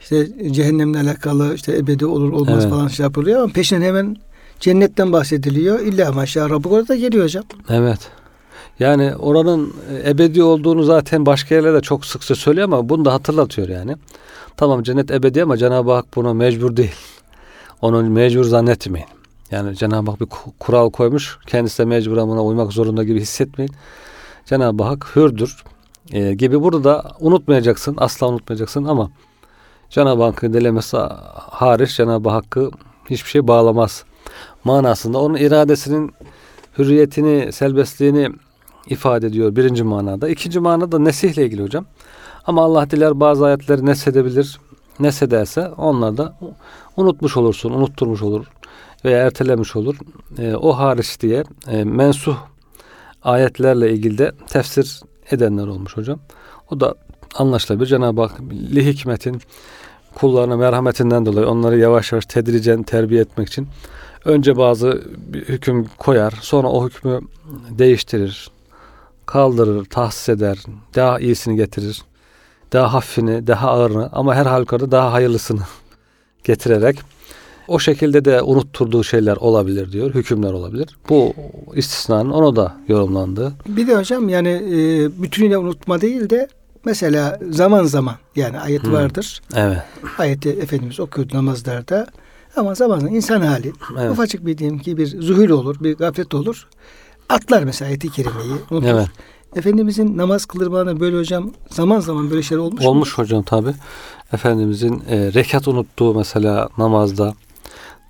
işte 0.00 0.28
cehennemle 0.52 0.98
alakalı 1.00 1.54
işte 1.54 1.76
ebedi 1.76 2.06
olur 2.06 2.32
olmaz 2.32 2.62
Evet. 2.64 2.70
falan 2.70 2.88
şey 2.88 3.04
yapılıyor 3.04 3.42
ama 3.42 3.52
peşinden 3.52 3.82
hemen 3.82 4.16
cennetten 4.60 5.12
bahsediliyor. 5.12 5.80
İlla 5.80 6.12
maşallah 6.12 6.50
Rabbuk 6.50 6.72
orada 6.72 6.94
geliyor 6.96 7.24
hocam. 7.24 7.44
Evet. 7.68 7.98
Yani 8.78 9.16
oranın 9.16 9.74
ebedi 10.06 10.42
olduğunu 10.42 10.82
zaten 10.82 11.26
başka 11.26 11.54
yerlerde 11.54 11.80
çok 11.80 12.06
sıkça 12.06 12.34
söylüyor 12.34 12.64
ama 12.64 12.88
bunu 12.88 13.04
da 13.04 13.12
hatırlatıyor 13.12 13.68
yani. 13.68 13.96
Tamam 14.56 14.82
cennet 14.82 15.10
ebedi 15.10 15.42
ama 15.42 15.56
Cenab-ı 15.56 15.92
Hak 15.92 16.06
buna 16.16 16.34
mecbur 16.34 16.76
değil. 16.76 16.94
Onu 17.82 18.02
mecbur 18.10 18.44
zannetmeyin. 18.44 19.06
Yani 19.50 19.76
Cenab-ı 19.76 20.10
Hak 20.10 20.20
bir 20.20 20.26
ku- 20.26 20.52
kural 20.58 20.90
koymuş. 20.90 21.38
Kendisi 21.46 21.78
de 21.78 21.84
mecburen 21.84 22.28
buna 22.28 22.44
uymak 22.44 22.72
zorunda 22.72 23.04
gibi 23.04 23.20
hissetmeyin. 23.20 23.72
Cenab-ı 24.46 24.82
Hak 24.82 25.16
hürdür 25.16 25.64
e, 26.12 26.34
gibi 26.34 26.62
burada 26.62 26.84
da 26.84 27.12
unutmayacaksın. 27.20 27.94
Asla 27.98 28.28
unutmayacaksın 28.28 28.84
ama 28.84 29.10
Cenab-ı 29.90 30.22
Hakk'ın 30.22 30.52
dilemesi 30.52 30.96
hariç 31.36 31.96
Cenab-ı 31.96 32.28
Hakk'ı 32.28 32.70
hiçbir 33.10 33.30
şey 33.30 33.48
bağlamaz. 33.48 34.04
Manasında 34.64 35.18
onun 35.18 35.34
iradesinin 35.34 36.14
hürriyetini, 36.78 37.52
serbestliğini 37.52 38.28
ifade 38.86 39.26
ediyor 39.26 39.56
birinci 39.56 39.82
manada. 39.84 40.28
İkinci 40.28 40.60
manada 40.60 40.98
nesihle 40.98 41.44
ilgili 41.44 41.62
hocam. 41.62 41.84
Ama 42.46 42.62
Allah 42.62 42.90
diler 42.90 43.20
bazı 43.20 43.46
ayetleri 43.46 43.86
neshedebilir. 43.86 44.60
Neshederse 45.00 45.68
onlar 45.68 46.16
da 46.16 46.36
unutmuş 46.96 47.36
olursun, 47.36 47.70
unutturmuş 47.70 48.22
olur 48.22 48.46
veya 49.04 49.18
ertelemiş 49.26 49.76
olur. 49.76 49.96
E, 50.38 50.54
o 50.54 50.72
hariç 50.72 51.20
diye 51.20 51.44
e, 51.68 51.84
mensuh 51.84 52.36
ayetlerle 53.22 53.92
ilgili 53.92 54.18
de 54.18 54.32
tefsir 54.48 55.00
edenler 55.30 55.66
olmuş 55.66 55.96
hocam. 55.96 56.18
O 56.70 56.80
da 56.80 56.94
anlaşılabilir. 57.34 57.86
Cenab-ı 57.86 58.20
Hak 58.20 58.40
li 58.50 58.86
hikmetin 58.86 59.40
kullarına 60.14 60.56
merhametinden 60.56 61.26
dolayı 61.26 61.48
onları 61.48 61.78
yavaş 61.78 62.12
yavaş 62.12 62.26
tedricen 62.26 62.82
terbiye 62.82 63.20
etmek 63.20 63.48
için 63.48 63.68
önce 64.24 64.56
bazı 64.56 65.02
hüküm 65.34 65.86
koyar. 65.98 66.34
Sonra 66.40 66.68
o 66.68 66.88
hükmü 66.88 67.20
değiştirir. 67.70 68.50
Kaldırır, 69.26 69.84
tahsis 69.84 70.28
eder. 70.28 70.58
Daha 70.94 71.20
iyisini 71.20 71.56
getirir. 71.56 72.02
Daha 72.74 72.92
hafifini, 72.94 73.46
daha 73.46 73.70
ağırını 73.70 74.08
ama 74.12 74.34
her 74.34 74.46
halükarda 74.46 74.90
daha 74.90 75.12
hayırlısını 75.12 75.60
getirerek 76.44 76.98
O 77.68 77.78
şekilde 77.78 78.24
de 78.24 78.42
unutturduğu 78.42 79.04
şeyler 79.04 79.36
olabilir 79.36 79.92
diyor. 79.92 80.14
Hükümler 80.14 80.52
olabilir. 80.52 80.96
Bu 81.08 81.34
istisnanın 81.74 82.30
onu 82.30 82.56
da 82.56 82.74
yorumlandığı. 82.88 83.52
Bir 83.68 83.86
de 83.86 83.96
hocam 83.96 84.28
yani 84.28 84.48
e, 84.48 85.22
bütünüyle 85.22 85.58
unutma 85.58 86.00
değil 86.00 86.30
de 86.30 86.48
mesela 86.84 87.38
zaman 87.50 87.84
zaman 87.84 88.14
yani 88.36 88.60
ayet 88.60 88.82
Hmm. 88.84 88.92
vardır. 88.92 89.42
Evet. 89.56 89.78
Ayeti 90.18 90.48
Efendimiz 90.50 91.00
okuyordu 91.00 91.36
namazlarda. 91.36 92.06
Ama 92.56 92.74
zaman 92.74 92.98
zaman 92.98 93.14
insan 93.14 93.40
hali 93.40 93.72
Evet. 93.98 94.10
ufacık 94.10 94.46
bir 94.46 94.58
diyelim 94.58 94.78
ki 94.78 94.96
bir 94.96 95.06
zuhul 95.22 95.48
olur, 95.48 95.76
bir 95.80 95.96
gaflet 95.96 96.34
olur. 96.34 96.66
Atlar 97.28 97.62
mesela 97.64 97.88
ayeti 97.88 98.10
kerimeyi. 98.10 98.52
unutur. 98.70 98.88
Evet. 98.88 99.08
Efendimizin 99.56 100.16
namaz 100.18 100.44
kıldırmalarına 100.44 101.00
böyle 101.00 101.18
hocam 101.18 101.50
zaman 101.70 102.00
zaman 102.00 102.30
böyle 102.30 102.42
şeyler 102.42 102.62
olmuş 102.62 102.82
mu? 102.82 102.88
Olmuş 102.88 103.18
hocam 103.18 103.42
tabi. 103.42 103.70
Efendimizin 104.32 105.02
e, 105.10 105.32
rekat 105.34 105.68
unuttuğu 105.68 106.14
mesela 106.14 106.68
namazda. 106.78 107.34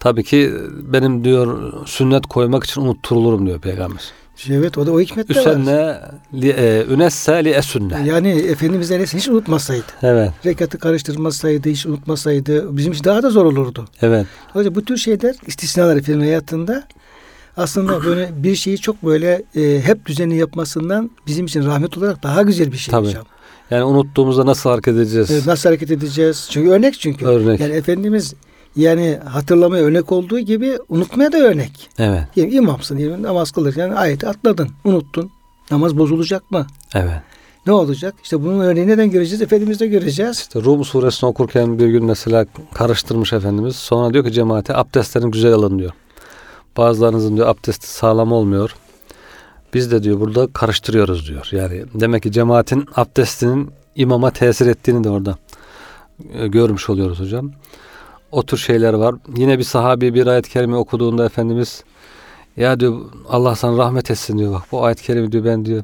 Tabii 0.01 0.25
ki 0.25 0.53
benim 0.93 1.25
diyor 1.25 1.73
sünnet 1.87 2.27
koymak 2.27 2.65
için 2.65 2.81
unutturulurum 2.81 3.47
diyor 3.47 3.61
peygamber. 3.61 4.03
Evet 4.51 4.79
o 4.79 4.87
da 4.87 4.93
o 4.93 5.01
hikmet 5.01 5.29
de 5.29 5.35
var. 5.35 5.41
Üsenne 5.41 6.01
li, 6.35 6.49
e, 6.49 6.85
ünesse 6.91 7.45
li 7.45 7.49
esünne. 7.49 8.03
Yani 8.07 8.29
Efendimiz 8.29 8.91
Aleyhisselam 8.91 9.21
hiç 9.21 9.29
unutmasaydı, 9.29 9.85
Evet. 10.03 10.31
rekatı 10.47 10.79
karıştırmasaydı, 10.79 11.69
hiç 11.69 11.87
unutmasaydı 11.87 12.77
bizim 12.77 12.93
için 12.93 13.05
daha 13.05 13.23
da 13.23 13.31
zor 13.31 13.45
olurdu. 13.45 13.85
Evet. 14.03 14.27
Hocam 14.53 14.75
bu 14.75 14.85
tür 14.85 14.97
şeyler 14.97 15.35
istisnalar 15.47 15.97
Efendimiz 15.97 16.27
hayatında 16.29 16.85
aslında 17.57 18.05
böyle 18.05 18.31
bir 18.37 18.55
şeyi 18.55 18.79
çok 18.79 19.03
böyle 19.03 19.43
e, 19.57 19.81
hep 19.81 20.07
düzenli 20.07 20.37
yapmasından 20.37 21.11
bizim 21.27 21.47
için 21.47 21.67
rahmet 21.67 21.99
olarak 21.99 22.23
daha 22.23 22.43
güzel 22.43 22.73
bir 22.73 22.77
şey 22.77 22.93
Tabii. 22.93 23.07
hocam. 23.07 23.25
Yani 23.71 23.85
unuttuğumuzda 23.85 24.47
nasıl 24.47 24.71
hareket 24.71 24.95
edeceğiz? 24.95 25.31
Evet, 25.31 25.47
nasıl 25.47 25.69
hareket 25.69 25.91
edeceğiz? 25.91 26.49
Çünkü 26.51 26.71
örnek 26.71 27.01
çünkü. 27.01 27.27
Örnek. 27.27 27.61
Yani 27.61 27.73
Efendimiz 27.75 28.35
yani 28.77 29.19
hatırlamaya 29.25 29.85
örnek 29.85 30.13
olduğu 30.13 30.39
gibi 30.39 30.79
unutmaya 30.89 31.33
da 31.33 31.37
örnek. 31.39 31.91
Evet. 31.99 32.23
Diyelim 32.37 32.55
imamsın 32.55 32.99
diyelim 32.99 33.23
namaz 33.23 33.51
kılırken 33.51 33.91
ayeti 33.91 34.29
atladın, 34.29 34.69
unuttun. 34.85 35.31
Namaz 35.71 35.99
bozulacak 35.99 36.51
mı? 36.51 36.67
Evet. 36.95 37.23
Ne 37.67 37.73
olacak? 37.73 38.15
İşte 38.23 38.43
bunun 38.43 38.61
örneğini 38.61 38.91
neden 38.91 39.11
göreceğiz? 39.11 39.43
Efendimiz'de 39.43 39.87
göreceğiz. 39.87 40.39
İşte 40.39 40.63
Rum 40.63 40.85
suresini 40.85 41.29
okurken 41.29 41.79
bir 41.79 41.87
gün 41.87 42.05
mesela 42.05 42.47
karıştırmış 42.75 43.33
Efendimiz. 43.33 43.77
Sonra 43.77 44.13
diyor 44.15 44.25
ki 44.25 44.33
cemaate 44.33 44.77
abdestlerin 44.77 45.31
güzel 45.31 45.53
alın 45.53 45.79
diyor. 45.79 45.93
Bazılarınızın 46.77 47.37
diyor 47.37 47.49
abdesti 47.49 47.89
sağlam 47.89 48.33
olmuyor. 48.33 48.75
Biz 49.75 49.91
de 49.93 50.03
diyor 50.03 50.21
burada 50.21 50.47
karıştırıyoruz 50.53 51.29
diyor. 51.29 51.49
Yani 51.53 51.85
demek 51.95 52.23
ki 52.23 52.33
cemaatin 52.33 52.87
abdestinin 52.97 53.71
imama 53.97 54.31
tesir 54.31 54.67
ettiğini 54.67 55.05
de 55.05 55.11
orada 55.11 55.37
e, 56.35 56.47
görmüş 56.47 56.91
oluyoruz 56.91 57.21
hocam. 57.21 57.53
O 58.33 58.43
tür 58.43 58.57
şeyler 58.57 58.95
var. 58.95 59.15
Yine 59.37 59.59
bir 59.59 59.65
sahabi 59.65 60.15
bir 60.15 60.27
ayet-i 60.27 60.51
kerime 60.51 60.77
okuduğunda 60.77 61.25
Efendimiz 61.25 61.85
ya 62.57 62.81
diyor 62.81 63.01
Allah 63.29 63.55
sana 63.57 63.79
rahmet 63.79 64.11
etsin 64.11 64.39
diyor 64.39 64.53
bak 64.53 64.63
bu 64.73 64.85
ayet-i 64.85 65.03
kerime 65.03 65.33
diyor 65.33 65.45
ben 65.45 65.65
diyor 65.65 65.83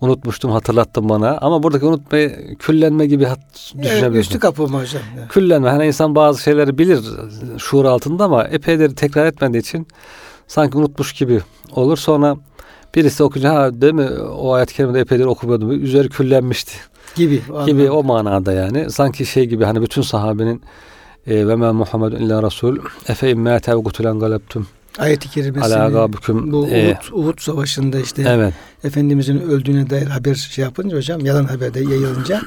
unutmuştum 0.00 0.50
hatırlattın 0.50 1.08
bana 1.08 1.38
ama 1.40 1.62
buradaki 1.62 1.84
unutmayı 1.86 2.56
küllenme 2.58 3.06
gibi 3.06 3.24
hat, 3.24 3.38
Evet, 3.38 3.84
düşünebiliyorsun. 3.84 4.18
üstü 4.18 4.38
kapama 4.38 4.80
hocam. 4.80 5.02
Küllenme. 5.28 5.68
Hani 5.68 5.86
insan 5.86 6.14
bazı 6.14 6.42
şeyleri 6.42 6.78
bilir 6.78 7.00
şuur 7.58 7.84
altında 7.84 8.24
ama 8.24 8.44
epeyleri 8.44 8.94
tekrar 8.94 9.26
etmediği 9.26 9.60
için 9.60 9.86
sanki 10.50 10.78
unutmuş 10.78 11.12
gibi 11.12 11.40
olur. 11.72 11.96
Sonra 11.96 12.36
birisi 12.94 13.22
okuyunca 13.22 13.54
ha 13.54 13.80
değil 13.80 13.92
mi 13.92 14.08
o 14.20 14.52
ayet-i 14.52 14.74
kerimede 14.74 15.00
epeydir 15.00 15.24
okumuyordum. 15.24 15.84
Üzeri 15.84 16.08
küllenmişti 16.08 16.72
Gibi. 17.16 17.42
o 17.52 17.66
gibi 17.66 17.90
o 17.90 18.02
manada 18.02 18.52
yani. 18.52 18.90
Sanki 18.90 19.26
şey 19.26 19.46
gibi 19.46 19.64
hani 19.64 19.82
bütün 19.82 20.02
sahabenin 20.02 20.62
ve 21.26 21.56
men 21.56 21.74
Muhammedun 21.74 22.16
illa 22.16 22.42
Rasul 22.42 22.76
efe 23.08 23.30
immâte 23.30 23.76
ve 23.76 23.82
kutulen 23.82 24.18
galebtum 24.18 24.66
Ayet-i 24.98 25.30
kerimesini 25.30 25.62
bu 26.52 26.68
E, 26.68 26.96
Uhud, 27.12 27.12
Uhud 27.12 27.38
savaşında 27.38 28.00
işte 28.00 28.24
evet. 28.28 28.54
Efendimizin 28.84 29.40
öldüğüne 29.40 29.90
dair 29.90 30.06
haber 30.06 30.34
şey 30.34 30.64
yapınca 30.64 30.96
hocam 30.96 31.26
yalan 31.26 31.44
haberde 31.44 31.80
yayılınca 31.80 32.40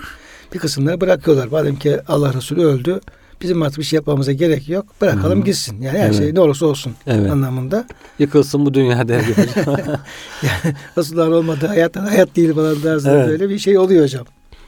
bir 0.53 0.59
kısımları 0.59 1.01
bırakıyorlar. 1.01 1.47
Madem 1.47 1.75
ki 1.75 1.99
Allah 2.07 2.33
Resulü 2.33 2.61
öldü 2.61 3.01
bizim 3.43 3.61
artık 3.61 3.79
bir 3.79 3.83
şey 3.83 3.97
yapmamıza 3.97 4.31
gerek 4.31 4.69
yok. 4.69 4.85
Bırakalım 5.01 5.41
Hı. 5.41 5.45
gitsin. 5.45 5.81
Yani 5.81 5.97
her 5.99 6.05
Evet. 6.05 6.17
şey 6.17 6.35
ne 6.35 6.39
olursa 6.39 6.65
olsun 6.65 6.93
Evet. 7.07 7.31
anlamında. 7.31 7.85
Yıkılsın 8.19 8.65
bu 8.65 8.73
dünya 8.73 9.07
der 9.07 9.19
gibi. 9.19 9.33
Yani 10.43 10.75
Resulullah'ın 10.97 11.31
olmadığı 11.31 11.67
hayat 11.67 11.95
hayat 11.95 12.35
değil 12.35 12.53
falan 12.53 12.79
tarzında 12.81 13.13
Evet. 13.17 13.27
böyle 13.29 13.49
bir 13.49 13.59
şey 13.59 13.77
oluyor 13.77 14.03
hocam. 14.03 14.25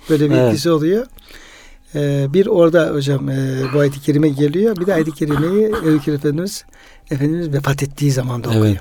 Böyle 0.09 0.29
bir 0.29 0.35
Evet. 0.35 0.47
etkisi 0.49 0.69
oluyor. 0.69 1.05
Ee, 1.95 2.25
bir 2.33 2.47
orada 2.47 2.89
hocam 2.93 3.29
e, 3.29 3.61
bu 3.73 3.79
ayet-i 3.79 4.01
kerime 4.01 4.29
geliyor. 4.29 4.75
Bir 4.77 4.85
de 4.88 4.93
ayet-i 4.93 5.11
kerimeyi 5.11 5.71
Bekir 5.85 6.13
Efendimiz 6.13 6.65
Efendimiz 7.11 7.53
vefat 7.53 7.83
ettiği 7.83 8.11
zaman 8.11 8.43
da 8.43 8.47
Evet. 8.53 8.59
okuyor. 8.61 8.77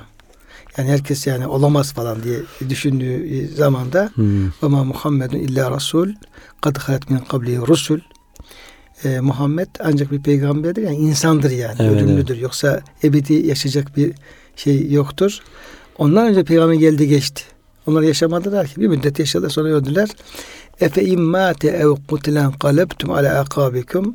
Yani 0.78 0.90
herkes 0.90 1.26
yani 1.26 1.46
olamaz 1.46 1.92
falan 1.92 2.22
diye 2.22 2.36
düşündüğü 2.68 3.46
zamanda 3.56 4.10
Hmm. 4.14 4.46
ve 4.48 4.66
ma 4.68 4.84
Muhammedun 4.84 5.36
illa 5.38 5.70
Rasul 5.70 6.08
kad 6.60 6.76
halet 6.76 7.10
min 7.10 7.18
kablihi 7.18 7.58
rusul 7.58 7.98
Ee, 9.04 9.20
Muhammed 9.20 9.68
ancak 9.80 10.12
bir 10.12 10.22
peygamberdir 10.22 10.82
yani 10.82 10.96
insandır 10.96 11.50
yani 11.50 11.76
Evet, 11.78 12.02
ölümlüdür 12.02 12.36
yoksa 12.36 12.80
ebedi 13.04 13.34
yaşayacak 13.34 13.96
bir 13.96 14.12
şey 14.56 14.92
yoktur. 14.92 15.38
Ondan 15.98 16.26
önce 16.26 16.44
peygamber 16.44 16.74
geldi 16.74 17.08
geçti. 17.08 17.42
Onlar 17.86 18.02
yaşamadılar 18.02 18.66
ki 18.66 18.80
bir 18.80 18.86
müddet 18.86 19.18
yaşadılar 19.18 19.50
sonra 19.50 19.68
öldüler. 19.68 20.08
Efe 20.80 21.04
immate 21.04 21.68
ev 21.68 21.94
kutilen 22.08 22.52
kalebtum 22.52 23.10
ala 23.10 23.40
akabikum 23.40 24.14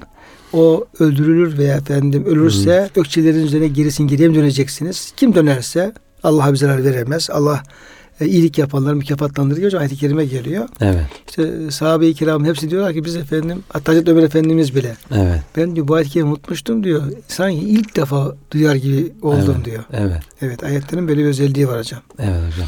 o 0.54 0.86
öldürülür 1.00 1.58
veya 1.58 1.78
efendim 1.78 2.26
ölürse 2.26 2.90
ökçelerin 2.96 3.46
üzerine 3.46 3.68
gerisin 3.68 4.08
geriye 4.08 4.36
döneceksiniz? 4.36 5.14
Kim 5.18 5.36
dönerse 5.36 5.94
Allah'a 6.24 6.52
bir 6.52 6.58
zarar 6.58 6.84
veremez. 6.84 7.30
Allah 7.30 7.64
e, 8.22 8.28
iyilik 8.28 8.58
yapanları 8.58 8.96
mükafatlandırıyor. 8.96 9.74
Ayet-i 9.74 9.96
kerime 9.98 10.26
geliyor. 10.26 10.70
Evet. 10.82 11.06
İşte 11.30 11.72
sahabe-i 11.72 12.14
kiram 12.14 12.46
hepsi 12.46 12.70
diyorlar 12.70 12.94
ki 12.94 13.06
biz 13.06 13.16
efendim 13.16 13.64
hatta 13.70 13.92
Hazreti 13.92 14.12
Ömer 14.12 14.24
Efendimiz 14.24 14.76
bile 14.76 14.98
Evet. 15.12 15.42
ben 15.58 15.76
diyor 15.76 15.88
bu 15.88 15.94
ayet-i 15.94 16.12
kerimeyi 16.12 16.34
unutmuştum 16.34 16.84
diyor. 16.84 17.04
Sanki 17.28 17.58
ilk 17.58 17.96
defa 17.96 18.36
duyar 18.52 18.76
gibi 18.76 19.14
oldum 19.22 19.54
evet. 19.56 19.66
diyor. 19.66 19.84
Evet. 19.94 20.22
Evet 20.42 20.64
ayetlerin 20.64 21.08
böyle 21.08 21.22
bir 21.22 21.26
özelliği 21.26 21.68
var 21.68 21.80
hocam. 21.80 22.02
Evet 22.20 22.54
hocam. 22.54 22.68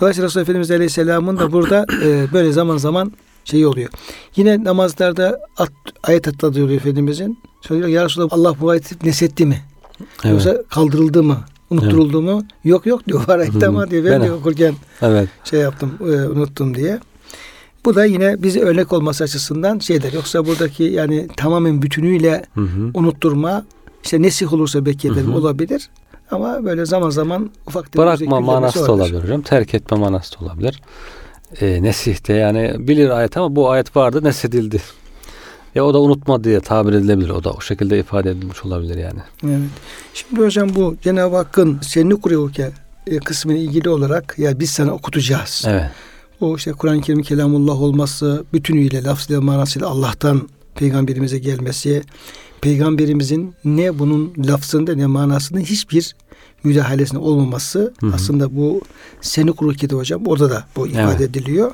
Dolayısıyla 0.00 0.26
Resulullah 0.26 0.44
Efendimiz 0.44 0.70
Aleyhisselam'ın 0.70 1.38
da 1.38 1.52
burada 1.52 1.86
e, 2.04 2.32
böyle 2.32 2.52
zaman 2.52 2.76
zaman 2.76 3.12
şey 3.44 3.66
oluyor. 3.66 3.88
Yine 4.36 4.64
namazlarda 4.64 5.40
at, 5.56 5.72
ayet 6.02 6.28
atladı 6.28 6.54
diyor 6.54 6.70
Efendimizin. 6.70 7.38
Söylüyor 7.62 7.88
ya 7.88 8.04
Resulallah 8.04 8.32
Allah 8.32 8.60
bu 8.60 8.70
ayeti 8.70 9.06
nesetti 9.08 9.46
mi? 9.46 9.60
Evet. 10.24 10.32
Yoksa 10.32 10.62
kaldırıldı 10.70 11.22
mı? 11.22 11.38
Unutturuldu 11.72 12.22
mu? 12.22 12.44
Yok 12.64 12.86
yok 12.86 13.06
diyor 13.08 13.28
var 13.28 13.38
ayette 13.38 13.66
Hı. 13.66 13.68
ama 13.68 13.90
diyor 13.90 14.04
ben, 14.04 14.12
Ben- 14.12 14.22
diyor 14.22 14.36
okurken 14.36 14.74
Evet. 15.02 15.28
şey 15.44 15.60
yaptım 15.60 15.92
e, 16.00 16.04
unuttum 16.04 16.74
diye. 16.74 16.98
Bu 17.84 17.94
da 17.94 18.04
yine 18.04 18.42
bize 18.42 18.60
örnek 18.60 18.92
olması 18.92 19.24
açısından 19.24 19.78
şeyler. 19.78 20.12
Yoksa 20.12 20.46
buradaki 20.46 20.82
yani 20.84 21.28
tamamen 21.36 21.82
bütünüyle 21.82 22.44
Hı 22.54 22.60
hı. 22.60 22.90
unutturma 22.94 23.64
işte 24.04 24.22
nesih 24.22 24.52
olursa 24.52 24.86
belki 24.86 25.08
Hı 25.08 25.20
hı. 25.20 25.32
olabilir. 25.36 25.88
Ama 26.30 26.64
böyle 26.64 26.86
zaman 26.86 27.10
zaman 27.10 27.50
ufak 27.66 27.96
Bırakma 27.96 28.16
küllenmesi 28.26 28.46
manası 28.46 28.86
da 28.86 28.92
olabilir. 28.92 29.22
hocam. 29.22 29.42
Terk 29.42 29.74
etme 29.74 29.96
manası 29.98 30.40
da 30.40 30.44
olabilir. 30.44 30.82
E, 31.60 31.82
nesihte 31.82 32.32
yani 32.32 32.74
bilir 32.78 33.10
ayet 33.10 33.36
ama 33.36 33.56
bu 33.56 33.70
ayet 33.70 33.96
vardı 33.96 34.24
nesedildi. 34.24 34.82
Ya 35.74 35.84
o 35.84 35.94
da 35.94 36.00
unutma 36.00 36.44
diye 36.44 36.60
tabir 36.60 36.92
edilebilir. 36.92 37.28
O 37.28 37.44
da 37.44 37.52
o 37.52 37.60
şekilde 37.60 37.98
ifade 37.98 38.30
edilmiş 38.30 38.64
olabilir 38.64 38.96
yani. 38.98 39.20
Evet. 39.44 39.60
Şimdi 40.14 40.40
hocam 40.40 40.74
bu 40.74 40.96
Cenab-ı 41.02 41.36
Hakk'ın 41.36 41.78
seni 41.82 42.20
kuruyorken 42.20 42.72
e, 43.06 43.18
kısmına 43.18 43.56
ilgili 43.56 43.88
olarak 43.88 44.34
ya 44.38 44.60
biz 44.60 44.70
sana 44.70 44.92
okutacağız. 44.92 45.64
Evet. 45.66 45.90
O 46.40 46.56
işte 46.56 46.72
Kur'an-ı 46.72 47.00
Kerim 47.00 47.22
kelamullah 47.22 47.82
olması, 47.82 48.44
bütünüyle 48.52 49.04
lafzıyla 49.04 49.40
manasıyla 49.42 49.88
Allah'tan 49.88 50.48
peygamberimize 50.74 51.38
gelmesi, 51.38 52.02
peygamberimizin 52.60 53.54
ne 53.64 53.98
bunun 53.98 54.32
lafzında 54.48 54.94
ne 54.94 55.06
manasında 55.06 55.58
hiçbir 55.60 56.14
müdahalesine 56.64 57.18
olmaması 57.18 57.92
Hı 58.00 58.06
hı. 58.06 58.12
aslında 58.14 58.56
bu 58.56 58.80
seni 59.20 59.52
kururken 59.52 59.88
hocam 59.88 60.26
orada 60.26 60.50
da 60.50 60.64
bu 60.76 60.86
ifade 60.86 61.02
Evet. 61.02 61.20
ediliyor. 61.20 61.72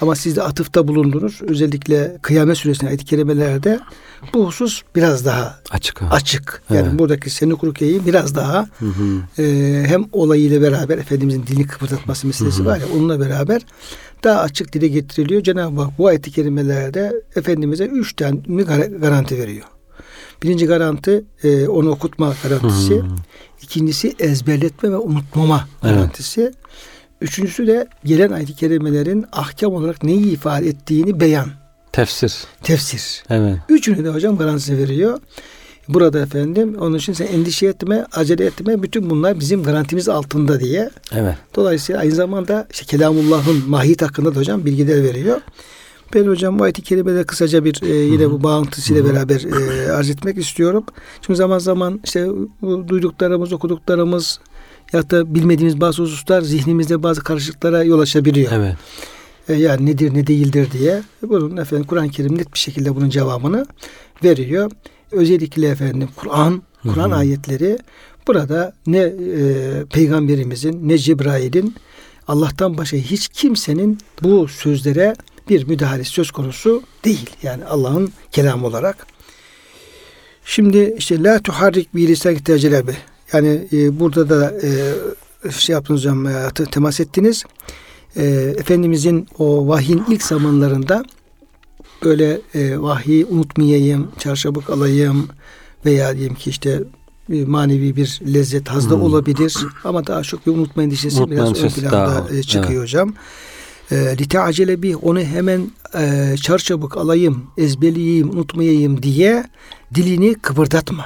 Ama 0.00 0.14
siz 0.14 0.36
de 0.36 0.42
atıfta 0.42 0.88
bulundunuz. 0.88 1.40
Özellikle 1.42 2.18
kıyamet 2.22 2.58
süresinde 2.58 2.88
ayet-i 2.88 3.04
kerimelerde 3.04 3.80
bu 4.34 4.46
husus 4.46 4.82
biraz 4.96 5.24
daha 5.24 5.58
Açık. 5.70 6.02
ha. 6.02 6.08
açık. 6.10 6.62
Yani 6.70 6.88
Evet. 6.88 6.98
buradaki 6.98 7.30
seni 7.30 7.54
kurukeyi 7.54 8.06
biraz 8.06 8.34
daha 8.34 8.66
Hı 8.78 8.86
hı. 8.86 9.42
e, 9.42 9.82
hem 9.86 10.04
olayıyla 10.12 10.62
beraber 10.62 10.98
Efendimizin 10.98 11.46
dilini 11.46 11.66
kıpırdatması 11.66 12.26
meselesi 12.26 12.58
Hı 12.58 12.62
hı. 12.62 12.66
var 12.66 12.76
ya 12.78 12.86
onunla 12.96 13.20
beraber 13.20 13.62
daha 14.24 14.40
açık 14.40 14.72
dile 14.72 14.88
getiriliyor. 14.88 15.42
Cenab-ı 15.42 15.80
Hak 15.80 15.98
bu 15.98 16.06
ayet-i 16.06 16.30
kerimelerde 16.32 17.12
Efendimiz'e 17.36 17.84
üç 17.86 18.16
tane 18.16 18.38
gar- 18.48 19.00
garanti 19.00 19.38
veriyor. 19.38 19.64
Birinci 20.42 20.66
garanti 20.66 21.24
e, 21.42 21.68
onu 21.68 21.90
okutma 21.90 22.34
garantisi. 22.42 22.94
Hı. 22.94 23.04
İkincisi 23.62 24.14
ezberletme 24.18 24.90
ve 24.92 24.96
unutmama 24.96 25.68
Evet. 25.84 26.00
Üçüncüsü 27.20 27.66
de 27.66 27.86
gelen 28.04 28.30
ayet-i 28.30 28.54
kerimelerin 28.54 29.26
ahkam 29.32 29.74
olarak 29.74 30.02
neyi 30.04 30.30
ifade 30.30 30.68
ettiğini 30.68 31.20
beyan, 31.20 31.48
Tefsir. 31.92 32.34
tefsir. 32.62 33.22
Evet. 33.30 33.56
Üçünü 33.68 34.04
de 34.04 34.08
hocam 34.08 34.38
garantisi 34.38 34.78
veriyor. 34.78 35.18
Burada 35.88 36.20
efendim 36.20 36.76
onun 36.80 36.98
için 36.98 37.12
sen 37.12 37.26
endişe 37.26 37.66
etme, 37.66 38.06
acele 38.12 38.44
etme. 38.44 38.82
Bütün 38.82 39.10
bunlar 39.10 39.40
bizim 39.40 39.62
garantimiz 39.62 40.08
altında 40.08 40.60
diye. 40.60 40.90
Evet. 41.12 41.34
Dolayısıyla 41.56 42.00
aynı 42.00 42.12
zamanda 42.14 42.66
işte 42.70 42.84
Kelamullah'ın 42.86 43.70
mahiyet 43.70 44.02
hakkında 44.02 44.34
da 44.34 44.38
hocam 44.40 44.64
bilgiler 44.64 45.02
veriyor. 45.02 45.40
Ben 46.14 46.26
hocam 46.26 46.58
bu 46.58 46.62
ayet-i 46.64 46.82
kerimede 46.82 47.24
kısaca 47.24 47.64
bir 47.64 47.82
e, 47.82 47.94
yine 47.94 48.30
bu 48.30 48.42
bağıntısıyla 48.42 49.04
beraber 49.04 49.40
e, 49.42 49.92
arz 49.92 50.10
etmek 50.10 50.38
istiyorum. 50.38 50.84
Çünkü 51.22 51.36
zaman 51.36 51.58
zaman 51.58 52.00
işte 52.04 52.28
bu 52.62 52.88
duyduklarımız, 52.88 53.52
okuduklarımız 53.52 54.40
ya 54.92 55.10
da 55.10 55.34
bilmediğimiz 55.34 55.80
bazı 55.80 56.02
hususlar 56.02 56.42
zihnimizde 56.42 57.02
bazı 57.02 57.20
karışıklıklara 57.20 57.82
yol 57.82 58.00
açabiliyor. 58.00 58.52
Evet. 58.52 58.76
E, 59.48 59.54
yani 59.54 59.86
nedir 59.86 60.14
ne 60.14 60.26
değildir 60.26 60.68
diye. 60.72 61.02
Bunun 61.22 61.56
efendim 61.56 61.86
Kur'an-ı 61.86 62.10
Kerim 62.10 62.38
net 62.38 62.54
bir 62.54 62.58
şekilde 62.58 62.96
bunun 62.96 63.10
cevabını 63.10 63.66
veriyor. 64.24 64.70
Özellikle 65.12 65.68
efendim 65.68 66.08
Kur'an, 66.16 66.62
Kur'an 66.82 67.10
ayetleri 67.10 67.78
burada 68.26 68.72
ne 68.86 68.98
e, 68.98 69.12
peygamberimizin 69.92 70.88
ne 70.88 70.98
Cebrail'in 70.98 71.74
Allah'tan 72.28 72.78
başka 72.78 72.96
hiç 72.96 73.28
kimsenin 73.28 73.98
bu 74.22 74.48
sözlere 74.48 75.14
bir 75.48 75.66
müdahalesi 75.66 76.10
söz 76.10 76.30
konusu 76.30 76.82
değil. 77.04 77.30
Yani 77.42 77.64
Allah'ın 77.64 78.12
kelamı 78.32 78.66
olarak. 78.66 79.06
Şimdi 80.44 80.94
işte 80.98 81.22
la 81.22 81.42
tuharrik 81.42 81.94
bi 81.94 82.08
lisan. 82.08 82.36
Yani 83.32 83.68
e, 83.72 84.00
burada 84.00 84.28
da 84.30 84.52
e, 84.62 85.50
şey 85.50 85.72
yaptınız 85.72 86.00
hocam 86.00 86.26
e, 86.26 86.48
temas 86.72 87.00
ettiniz. 87.00 87.44
E, 88.16 88.24
Efendimizin 88.58 89.28
o 89.38 89.68
vahyin 89.68 90.04
ilk 90.08 90.22
zamanlarında 90.22 91.04
böyle 92.04 92.40
e, 92.54 92.78
vahyi 92.80 93.24
unutmayayım, 93.26 94.08
çarşabık 94.18 94.70
alayım 94.70 95.28
veya 95.84 96.16
diyelim 96.16 96.34
ki 96.34 96.50
işte 96.50 96.82
bir 97.30 97.46
manevi 97.46 97.96
bir 97.96 98.20
lezzet 98.34 98.68
hazda 98.68 98.94
Hmm. 98.94 99.02
olabilir 99.02 99.56
ama 99.84 100.06
daha 100.06 100.22
çok 100.22 100.46
bir 100.46 100.52
unutmayın 100.52 100.90
Unutmayın 100.90 101.30
biraz 101.30 101.64
ön 101.64 101.68
planda 101.68 101.92
daha- 101.96 102.36
e, 102.36 102.42
çıkıyor 102.42 102.70
evet. 102.72 102.82
hocam. 102.82 103.14
E, 103.90 103.96
Lite 104.18 104.40
acele 104.40 104.82
bir 104.82 104.94
onu 104.94 105.20
hemen 105.20 105.70
e, 105.98 106.34
çarçabuk 106.42 106.96
alayım, 106.96 107.42
ezberleyeyim, 107.56 108.30
unutmayayım 108.30 109.02
diye 109.02 109.44
dilini 109.94 110.34
kıpırdatma. 110.34 111.04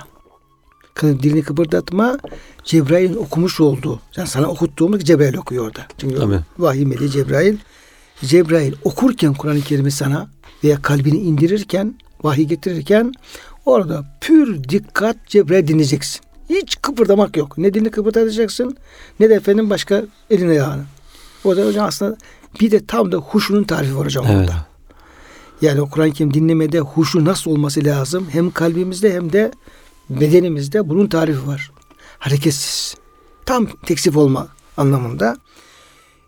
Kı- 0.94 1.22
Dilini 1.22 1.42
kıpırdatma. 1.42 2.18
Cebrail'in 2.64 3.16
okumuş 3.16 3.60
olduğu. 3.60 4.00
Yani 4.16 4.28
sana 4.28 4.46
okuttuğumuz 4.46 5.04
Cebrail 5.04 5.36
okuyor 5.36 5.66
orada. 5.66 5.80
Çünkü 5.98 6.16
Tabii. 6.16 6.40
vahiy 6.58 6.84
meleği 6.84 7.10
Cebrail. 7.10 7.56
Cebrail 8.24 8.72
okurken 8.84 9.34
Kur'an-ı 9.34 9.60
Kerim'i 9.60 9.90
sana 9.90 10.28
veya 10.64 10.82
kalbini 10.82 11.18
indirirken, 11.18 11.94
vahiy 12.22 12.44
getirirken 12.44 13.12
orada 13.66 14.04
pür 14.20 14.64
dikkat 14.64 15.16
Cebrail 15.26 15.66
dinleyeceksin. 15.68 16.20
Hiç 16.50 16.82
kıpırdamak 16.82 17.36
yok. 17.36 17.58
Ne 17.58 17.74
dilini 17.74 17.90
kıpırdatacaksın 17.90 18.76
ne 19.20 19.30
de 19.30 19.34
efendim 19.34 19.70
başka 19.70 20.02
elin 20.30 20.48
ayağını. 20.48 20.82
O 21.44 21.56
da 21.56 21.66
hocam 21.66 21.86
aslında 21.86 22.16
bir 22.60 22.70
de 22.70 22.86
tam 22.86 23.12
da 23.12 23.16
huşunun 23.16 23.64
tarifi 23.64 23.96
var 23.96 24.04
hocam 24.06 24.24
Evet. 24.28 24.40
orada. 24.40 24.66
Yani 25.62 25.90
Kur'an-ı 25.90 26.12
Kerim 26.12 26.34
dinlemede 26.34 26.78
huşu 26.80 27.24
nasıl 27.24 27.50
olması 27.50 27.84
lazım? 27.84 28.26
Hem 28.32 28.50
kalbimizde 28.50 29.12
hem 29.14 29.32
de 29.32 29.50
bedenimizde 30.10 30.88
bunun 30.88 31.06
tarifi 31.06 31.46
var. 31.46 31.72
Hareketsiz. 32.18 32.94
Tam 33.46 33.66
teksif 33.66 34.16
olma 34.16 34.48
anlamında. 34.76 35.36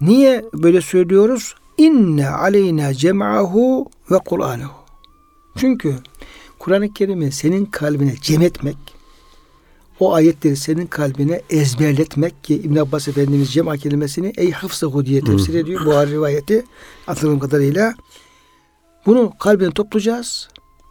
Niye 0.00 0.44
böyle 0.54 0.80
söylüyoruz? 0.80 1.54
İnne 1.78 2.28
aleyna 2.28 2.94
cem'ahu 2.94 3.90
ve 4.10 4.18
Kur'anehu. 4.18 4.84
Çünkü 5.56 5.94
Kur'an-ı 6.58 6.92
Kerim'i 6.92 7.32
senin 7.32 7.64
kalbine 7.64 8.14
cem 8.22 8.42
etmek, 8.42 8.76
o 10.00 10.14
ayetleri 10.14 10.56
senin 10.56 10.86
kalbine 10.86 11.42
ezberletmek 11.50 12.44
ki 12.44 12.54
İbn 12.54 12.76
Abbas 12.76 13.08
Efendimiz 13.08 13.52
cema 13.52 13.76
kelimesini 13.76 14.32
ey 14.36 14.50
hafsahu 14.50 15.06
diye 15.06 15.20
tefsir 15.20 15.54
ediyor. 15.54 15.86
Bu 15.86 15.90
rivayeti 15.90 16.64
hatırladığım 17.06 17.38
kadarıyla. 17.38 17.94
Bunu 19.06 19.32
kalbine 19.38 19.70
toplayacağız. 19.70 20.48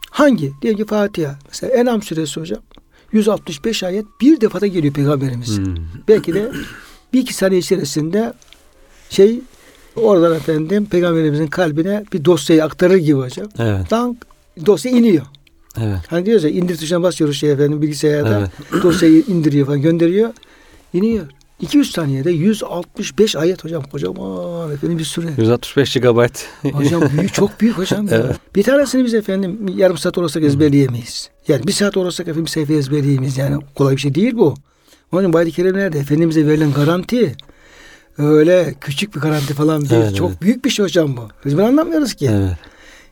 Hangi? 0.10 0.54
Diyelim 0.62 0.80
ki 0.80 0.86
Fatiha. 0.86 1.40
Mesela 1.48 1.74
Enam 1.74 2.02
suresi 2.02 2.40
hocam. 2.40 2.62
165 3.14 3.84
ayet 3.84 4.06
bir 4.22 4.42
defada 4.42 4.68
geliyor 4.68 4.94
peygamberimiz. 4.94 5.58
Hmm. 5.58 5.76
Belki 6.08 6.34
de 6.34 6.52
bir 7.14 7.20
iki 7.20 7.34
saniye 7.34 7.60
içerisinde 7.60 8.34
şey 9.10 9.40
oradan 9.96 10.36
efendim 10.36 10.86
peygamberimizin 10.86 11.48
kalbine 11.48 12.04
bir 12.14 12.26
dosyayı 12.26 12.64
aktarır 12.64 12.96
gibi 12.98 13.20
hocam. 13.20 13.48
Evet. 13.60 13.92
Dank 13.92 14.18
dosya 14.66 14.92
iniyor. 14.92 15.26
Evet. 15.82 16.00
Hani 16.08 16.26
diyoruz 16.26 16.44
ya 16.44 16.50
indir 16.50 16.78
tuşuna 16.78 17.04
basıyoruz 17.04 17.38
şey 17.38 17.52
efendim 17.52 17.82
bilgisayarda 17.82 18.40
Evet. 18.72 18.84
dosyayı 18.84 19.24
indiriyor 19.28 19.66
falan 19.66 19.82
gönderiyor. 19.82 20.30
İniyor. 20.94 21.26
200 21.62 21.92
saniyede 21.92 22.32
165 22.32 23.36
ayet 23.36 23.64
hocam 23.64 23.84
kocaman 23.84 24.72
efendim 24.72 25.00
bir 25.00 25.04
süre. 25.04 25.28
165 25.38 25.94
GB. 25.94 26.28
Hocam 26.74 27.02
büyük 27.18 27.34
çok 27.34 27.62
büyük 27.62 27.78
hocam. 27.78 28.08
ya. 28.08 28.18
Evet. 28.26 28.36
Bir 28.56 28.64
tanesini 28.64 29.06
biz 29.06 29.14
efendim 29.14 29.68
yarım 29.78 29.98
saat 29.98 30.18
olursak 30.18 30.44
ezberleyemeyiz. 30.44 31.30
Yani 31.48 31.68
bir 31.68 31.72
saat 31.72 31.98
olursak 31.98 32.28
efendim 32.28 32.48
sayfa 32.48 32.74
ezberleyemeyiz. 32.74 33.38
Yani 33.38 33.64
kolay 33.76 33.96
bir 33.96 34.02
şey 34.02 34.16
değil 34.16 34.34
bu. 34.36 34.56
Onun 35.12 35.22
için 35.22 35.34
bu 35.34 35.38
ayet-i 35.38 35.56
kerimlerde 35.56 36.00
Efendimiz'e 36.00 36.48
verilen 36.48 36.74
garanti 36.74 37.36
öyle 38.18 38.76
küçük 38.82 39.16
bir 39.16 39.20
garanti 39.22 39.54
falan 39.54 39.90
değil. 39.90 40.02
Evet, 40.02 40.16
çok 40.16 40.30
evet. 40.30 40.42
büyük 40.42 40.66
bir 40.66 40.70
şey 40.70 40.86
hocam 40.86 41.18
bu. 41.18 41.28
Biz 41.46 41.58
bunu 41.58 41.66
anlamıyoruz 41.66 42.14
ki. 42.14 42.30
evet. 42.34 42.58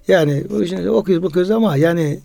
Yani 0.08 0.44
o 0.58 0.62
için 0.62 0.88
okuyoruz 0.88 1.24
bakıyoruz 1.24 1.52
ama 1.52 1.78
yani 1.78 2.20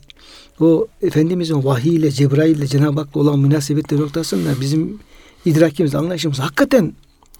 o 0.60 0.86
Efendimizin 1.02 1.64
vahiy 1.64 1.96
ile 1.96 2.10
Cebrail 2.10 2.56
ile 2.56 2.66
Cenab-ı 2.66 3.00
Hak'la 3.00 3.20
olan 3.20 3.38
münasebetleri 3.38 4.00
noktasında 4.00 4.60
bizim 4.60 4.98
idrakimiz, 5.44 5.94
anlayışımız 5.94 6.38
hakikaten 6.38 6.92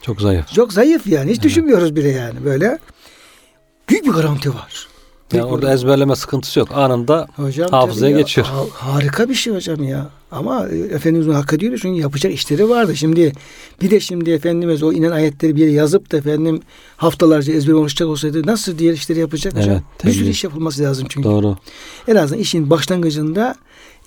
Çok 0.02 0.20
zayıf. 0.20 0.48
çok 0.48 0.72
zayıf 0.72 1.07
yani. 1.07 1.33
Hiç 1.33 1.42
düşünmüyoruz 1.42 1.96
bile 1.96 2.09
yani 2.09 2.44
böyle. 2.44 2.79
Büyük 3.88 4.05
bir 4.05 4.11
garanti 4.11 4.55
var. 4.55 4.88
Yani 5.33 5.45
orada 5.45 5.73
ezberleme 5.73 6.17
sıkıntısı 6.17 6.59
yok. 6.59 6.69
Anında 6.75 7.27
Hocam 7.37 7.71
hafızaya 7.71 8.12
ya, 8.12 8.19
geçiyor. 8.21 8.47
ha- 8.47 8.65
harika 8.73 9.29
bir 9.29 9.35
şey 9.35 9.55
hocam 9.55 9.83
ya. 9.85 10.09
Ama 10.31 10.69
e, 10.69 10.79
Efendimiz 10.79 11.27
bunu 11.29 11.37
hak 11.37 11.53
ediyor 11.53 11.79
çünkü 11.83 12.01
yapacak 12.01 12.33
işleri 12.33 12.69
vardı. 12.69 12.97
Şimdi 12.97 13.33
bir 13.83 13.91
de 13.91 14.01
şimdi 14.01 14.31
Efendimiz 14.31 14.83
o 14.83 14.93
inen 14.93 15.11
ayetleri 15.11 15.57
bir 15.57 15.61
yere 15.61 15.73
yazıp 15.73 16.12
da 16.12 16.17
efendim 16.17 16.61
haftalarca 16.97 17.53
ezber 17.53 17.73
oluşacak 17.73 18.09
olsaydı 18.09 18.47
nasıl 18.47 18.79
diğer 18.79 18.93
işleri 18.93 19.19
yapacak 19.19 19.57
hocam? 19.57 19.71
Evet, 19.71 19.83
bir 20.05 20.12
sürü 20.12 20.29
iş 20.29 20.45
yapılması 20.45 20.83
lazım 20.83 21.07
çünkü. 21.11 21.29
doğru. 21.29 21.57
En 22.09 22.17
azından 22.17 22.41
işin 22.43 22.71
başlangıcında 22.71 23.55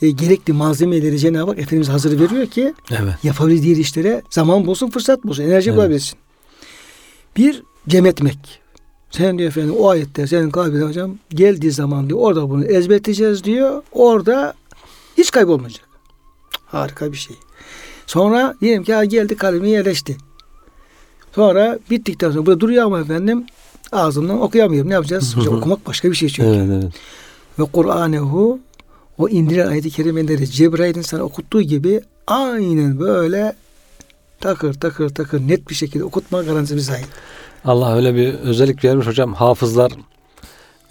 e, 0.02 0.10
gerekli 0.10 0.54
malzemeleri 0.54 1.20
Cenab-ı 1.20 1.52
Hak 1.52 1.60
Efendimiz 1.60 1.90
hazır 1.90 2.20
veriyor 2.20 2.46
ki 2.48 2.74
Evet. 2.92 3.14
yapabildiği 3.24 3.64
diğer 3.64 3.78
işlere 3.78 4.22
zaman 4.30 4.66
bulsun, 4.66 4.90
fırsat 4.90 5.24
bulsun, 5.24 5.44
enerji 5.44 5.70
Evet. 5.70 5.80
bulabilsin. 5.80 6.20
Bir, 7.38 7.64
cem 7.88 8.06
etmek. 8.06 8.38
Sen 9.12 9.38
diyor 9.38 9.50
efendim 9.50 9.76
o 9.80 9.89
ayette 9.89 10.28
senin 10.28 10.50
kalbine 10.50 10.84
hocam 10.84 11.17
geldiği 11.30 11.72
zaman 11.72 12.10
diyor 12.10 12.19
orada 12.19 12.50
bunu 12.50 12.65
ezberleyeceğiz 12.65 13.43
diyor. 13.43 13.84
Orada 13.91 14.54
hiç 15.17 15.32
kaybolmayacak. 15.32 15.86
Harika 16.65 17.12
bir 17.12 17.17
şey. 17.17 17.36
Sonra 18.08 18.56
diyelim 18.62 18.84
ki 18.84 18.93
ha 18.93 19.06
geldi 19.06 19.36
kalbime 19.36 19.69
yerleşti. 19.69 20.17
Sonra 21.36 21.80
bittikten 21.89 22.32
sonra 22.32 22.45
burada 22.45 22.60
duruyor 22.60 22.86
ama 22.86 23.00
efendim 23.00 23.45
ağzımdan 23.91 24.41
okuyamıyorum. 24.41 24.89
Ne 24.89 24.93
yapacağız? 24.93 25.36
Hocam 25.38 25.58
okumak 25.58 25.88
başka 25.88 26.12
bir 26.12 26.15
şey 26.15 26.30
çünkü. 26.30 26.50
Evet, 26.50 26.69
evet. 26.84 26.93
Ve 27.60 27.63
Kur'anehu 27.63 28.60
o 29.17 29.30
indirilen 29.30 29.67
ayet-i 29.67 29.89
kerimeleri 29.89 30.48
Cebrail'in 30.48 31.02
sana 31.02 31.24
okuttuğu 31.24 31.62
gibi 31.62 32.02
aynen 32.28 33.00
böyle 33.00 33.54
takır 34.39 34.74
takır 34.74 35.10
takır 35.10 35.39
net 35.39 35.69
bir 35.69 35.76
şekilde 35.76 36.04
okutma 36.04 36.43
garantisi 36.43 36.76
bize 36.76 36.93
ait. 36.93 37.08
Allah 37.65 37.95
öyle 37.95 38.15
bir 38.15 38.34
özellik 38.34 38.84
vermiş 38.86 39.08
hocam. 39.08 39.34
Hafızlar 39.34 39.91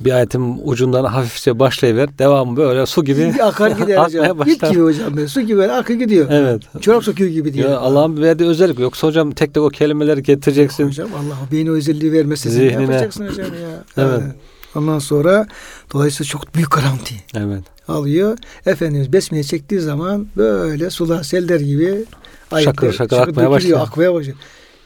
bir 0.00 0.12
ayetin 0.12 0.60
ucundan 0.64 1.04
hafifçe 1.04 1.58
başlayıver. 1.58 2.18
Devamı 2.18 2.56
böyle 2.56 2.86
su 2.86 3.04
gibi 3.04 3.34
akar 3.42 3.70
gider 3.70 3.96
hocam. 4.04 4.24
akmaya 4.24 4.38
başlar. 4.38 4.70
gibi 4.70 4.82
hocam 4.82 5.16
böyle 5.16 5.28
su 5.28 5.40
gibi 5.40 5.62
akar 5.62 5.94
gidiyor. 5.94 6.26
Evet. 6.30 6.62
Çorap 6.80 7.04
söküyor 7.04 7.30
gibi 7.30 7.54
diyor. 7.54 7.70
Allah'ın 7.70 8.22
verdiği 8.22 8.44
özellik. 8.44 8.78
Yoksa 8.78 9.06
hocam 9.06 9.30
tek 9.30 9.54
tek 9.54 9.62
o 9.62 9.68
kelimeleri 9.68 10.22
getireceksin. 10.22 10.86
Hocam 10.86 11.08
Allah 11.14 11.34
o 11.48 11.52
beyin 11.52 11.66
o 11.66 11.70
özelliği 11.72 12.12
vermesi 12.12 12.50
Zihnine. 12.50 12.78
ne 12.78 12.82
yapacaksın 12.82 13.28
hocam 13.28 13.46
ya. 13.46 13.84
Evet. 14.04 14.22
Ondan 14.74 14.98
sonra 14.98 15.46
dolayısıyla 15.92 16.28
çok 16.28 16.54
büyük 16.54 16.70
garanti 16.70 17.14
Evet. 17.36 17.62
alıyor. 17.88 18.38
Efendimiz 18.66 19.12
besmele 19.12 19.44
çektiği 19.44 19.80
zaman 19.80 20.26
böyle 20.36 20.90
sular 20.90 21.22
seller 21.22 21.60
gibi 21.60 22.04
Şakır 22.64 22.92
şakır 22.92 23.16
akmaya 23.16 23.26
dökülüyor, 23.26 23.50
başlıyor. 23.50 23.80
Akmaya 23.80 24.14
başlıyor. 24.14 24.38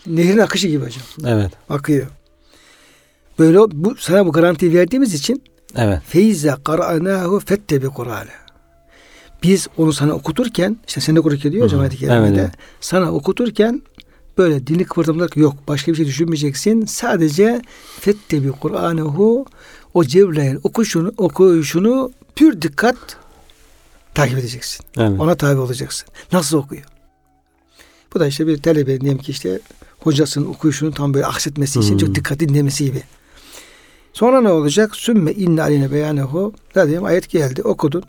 Nehrin 0.07 0.38
akışı 0.38 0.68
gibi 0.68 0.84
hocam. 0.84 1.03
Evet. 1.26 1.53
akıyor. 1.68 2.07
Böyle 3.38 3.59
bu 3.59 3.96
sana 3.96 4.26
bu 4.26 4.32
garantiyi 4.32 4.74
verdiğimiz 4.74 5.14
için 5.14 5.42
Evet. 5.76 6.03
feyze 6.09 6.55
qara'nahu 6.64 7.40
fettebi 7.40 7.88
Kur'an'ı. 7.88 8.42
Biz 9.42 9.68
onu 9.76 9.92
sana 9.92 10.12
okuturken 10.12 10.76
işte 10.88 11.00
sen 11.00 11.16
de 11.16 11.20
okurken 11.20 11.53
diyor 11.53 11.64
hocam 11.64 11.80
ayet-i 11.80 11.96
kerimede. 11.96 12.28
Evet, 12.28 12.38
evet. 12.38 12.50
Sana 12.80 13.12
okuturken 13.12 13.82
böyle 14.38 14.66
dilini 14.66 14.84
kıpırdamamak 14.84 15.36
yok. 15.36 15.55
Başka 15.68 15.92
bir 15.92 15.96
şey 15.96 16.07
düşünmeyeceksin. 16.07 16.86
Sadece 16.86 17.62
fettebi 18.00 18.50
Kur'anehu 18.50 19.46
o 19.94 20.05
Cebrail 20.05 20.57
okuşunu, 20.62 21.12
okuyuşunu 21.16 22.12
pür 22.36 22.62
dikkat 22.62 22.96
takip 24.14 24.38
edeceksin. 24.38 24.86
Evet. 24.98 25.20
Ona 25.20 25.34
tabi 25.34 25.61
olacaksın. 25.61 26.09
Nasıl 26.32 26.59
okuyor? 26.59 26.82
Bu 28.14 28.20
da 28.20 28.26
işte 28.26 28.46
bir 28.46 28.62
talebe 28.62 29.00
diyelim 29.00 29.18
ki 29.18 29.30
işte 29.30 29.61
hocasının 30.03 30.46
okuyuşunu 30.46 30.92
tam 30.94 31.14
böyle 31.14 31.26
aksetmesi 31.26 31.78
için 31.80 31.90
Hmm. 31.90 31.98
çok 31.98 32.14
dikkatli 32.14 32.48
dinlemesi 32.48 32.84
gibi. 32.84 33.03
Sonra 34.12 34.40
ne 34.40 34.48
olacak? 34.48 34.96
Sümme 34.96 35.32
inne 35.32 35.62
aline 35.62 35.92
beyanehu. 35.92 36.53
Ne 36.76 36.82
diyeyim? 36.82 37.05
Ayet 37.05 37.30
geldi. 37.30 37.62
Okudun. 37.62 38.03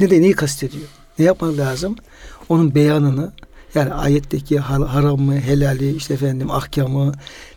Ne 0.00 0.10
de 0.10 0.20
neyi 0.20 0.32
kastediyor? 0.32 0.84
Ne 1.18 1.24
yapmak 1.24 1.56
lazım? 1.58 1.96
Onun 2.48 2.74
beyanını 2.74 3.32
yani 3.74 3.94
ayetteki 3.94 4.56
har- 4.56 4.86
haramı, 4.86 5.36
helali, 5.40 5.96
işte 5.96 6.14
efendim 6.14 6.50
ahkamı 6.50 7.12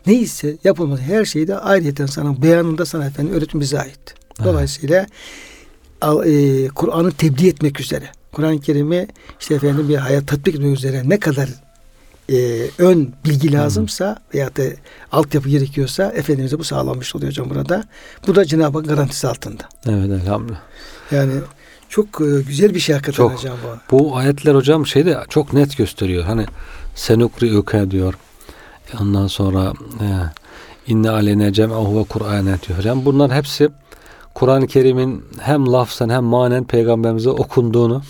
neyse 0.06 0.56
yapılması 0.64 1.02
her 1.02 1.24
şeyi 1.24 1.48
de 1.48 1.58
ayrıyeten 1.58 2.06
sana 2.06 2.42
beyanında 2.42 2.86
sana 2.86 3.06
efendim 3.06 3.34
öğretim 3.34 3.60
bize 3.60 3.80
ait. 3.80 4.14
Dolayısıyla 4.44 5.06
e, 6.26 6.68
Kur'an'ı 6.68 7.12
tebliğ 7.12 7.48
etmek 7.48 7.80
üzere. 7.80 8.04
Kur'an-ı 8.32 8.60
Kerim'i 8.60 9.06
işte 9.40 9.54
efendim 9.54 9.88
bir 9.88 9.96
hayat 9.96 10.28
tatbik 10.28 10.54
etmek 10.54 10.76
üzere 10.76 11.02
ne 11.08 11.18
kadar 11.20 11.48
e, 12.30 12.68
ön 12.78 13.12
bilgi 13.24 13.52
lazımsa 13.52 14.16
veya 14.34 14.56
da 14.56 14.62
altyapı 15.12 15.48
gerekiyorsa 15.48 16.04
Efendimiz'e 16.04 16.58
bu 16.58 16.64
sağlanmış 16.64 17.14
oluyor 17.14 17.30
hocam 17.30 17.50
burada. 17.50 17.84
Bu 18.26 18.34
da 18.34 18.44
Cenab-ı 18.44 18.78
Hak 18.78 18.88
garantisi 18.88 19.28
altında. 19.28 19.62
Evet 19.86 20.10
elhamdülillah. 20.10 20.60
Yani 21.10 21.32
çok 21.88 22.20
e, 22.20 22.42
güzel 22.46 22.74
bir 22.74 22.80
şey 22.80 22.94
hakikaten 22.94 23.16
Çok. 23.16 23.38
hocam 23.38 23.56
bu. 23.64 23.98
Bu 23.98 24.16
ayetler 24.16 24.54
hocam 24.54 24.86
şeyde 24.86 25.18
çok 25.28 25.52
net 25.52 25.76
gösteriyor. 25.76 26.24
Hani 26.24 26.46
senukri 26.94 27.56
öke 27.56 27.90
diyor. 27.90 28.14
Ondan 29.00 29.26
sonra 29.26 29.72
e, 30.00 30.06
inne 30.86 31.10
aleyne 31.10 31.52
cem'ahu 31.52 31.98
ve 31.98 32.04
Kur'ane 32.04 32.58
diyor 32.68 32.78
hocam. 32.78 33.04
Bunlar 33.04 33.32
hepsi 33.32 33.68
Kur'an-ı 34.34 34.66
Kerim'in 34.66 35.24
hem 35.40 35.72
lafzen 35.72 36.08
hem 36.08 36.24
manen 36.24 36.64
peygamberimize 36.64 37.30
okunduğunu 37.30 38.02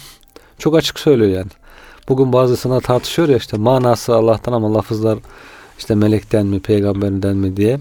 çok 0.58 0.76
açık 0.76 0.98
söylüyor 1.00 1.30
yani. 1.30 1.50
Bugün 2.10 2.32
bazısına 2.32 2.80
tartışıyor 2.80 3.28
ya 3.28 3.36
işte 3.36 3.56
manası 3.56 4.14
Allah'tan 4.14 4.52
ama 4.52 4.74
lafızlar 4.74 5.18
işte 5.78 5.94
melekten 5.94 6.46
mi 6.46 6.60
peygamberden 6.60 7.36
mi 7.36 7.56
diye. 7.56 7.80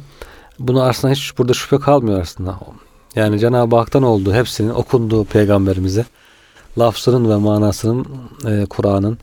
Bunu 0.59 0.83
aslında 0.83 1.13
hiç 1.13 1.37
burada 1.37 1.53
şüphe 1.53 1.79
kalmıyor 1.79 2.21
aslında. 2.21 2.59
Yani 3.15 3.39
Cenab-ı 3.39 3.75
Hak'tan 3.75 4.03
olduğu 4.03 4.33
hepsinin 4.33 4.69
okunduğu 4.69 5.25
peygamberimize 5.25 6.05
lafzının 6.79 7.29
ve 7.29 7.35
manasının 7.35 8.05
e, 8.47 8.65
Kur'an'ın 8.65 9.17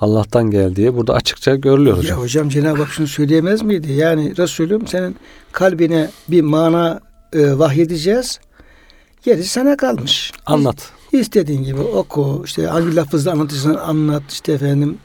Allah'tan 0.00 0.50
geldiği 0.50 0.96
burada 0.96 1.14
açıkça 1.14 1.54
görülüyor 1.54 1.96
Ya 1.96 2.02
hocam. 2.02 2.18
hocam 2.20 2.48
Cenab-ı 2.48 2.82
Hak 2.82 2.92
şunu 2.92 3.06
söyleyemez 3.06 3.62
miydi? 3.62 3.92
Yani 3.92 4.36
Resulüm 4.36 4.86
senin 4.86 5.16
kalbine 5.52 6.10
bir 6.28 6.42
mana 6.42 7.00
e, 7.32 7.58
vahyedeceğiz. 7.58 8.40
Gerisi 9.22 9.48
sana 9.48 9.76
kalmış. 9.76 10.32
Anlat. 10.46 10.97
İstediğin 11.12 11.62
gibi 11.64 11.80
oku, 11.80 12.42
işte 12.44 12.66
hangi 12.66 12.96
lafızla 12.96 13.32
anlatırsan 13.32 13.74
anlat, 13.74 14.22
işte 14.32 14.52
efendim 14.52 14.98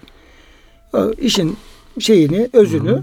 o 0.94 1.12
işin 1.12 1.58
şeyini, 2.00 2.50
özünü, 2.54 3.02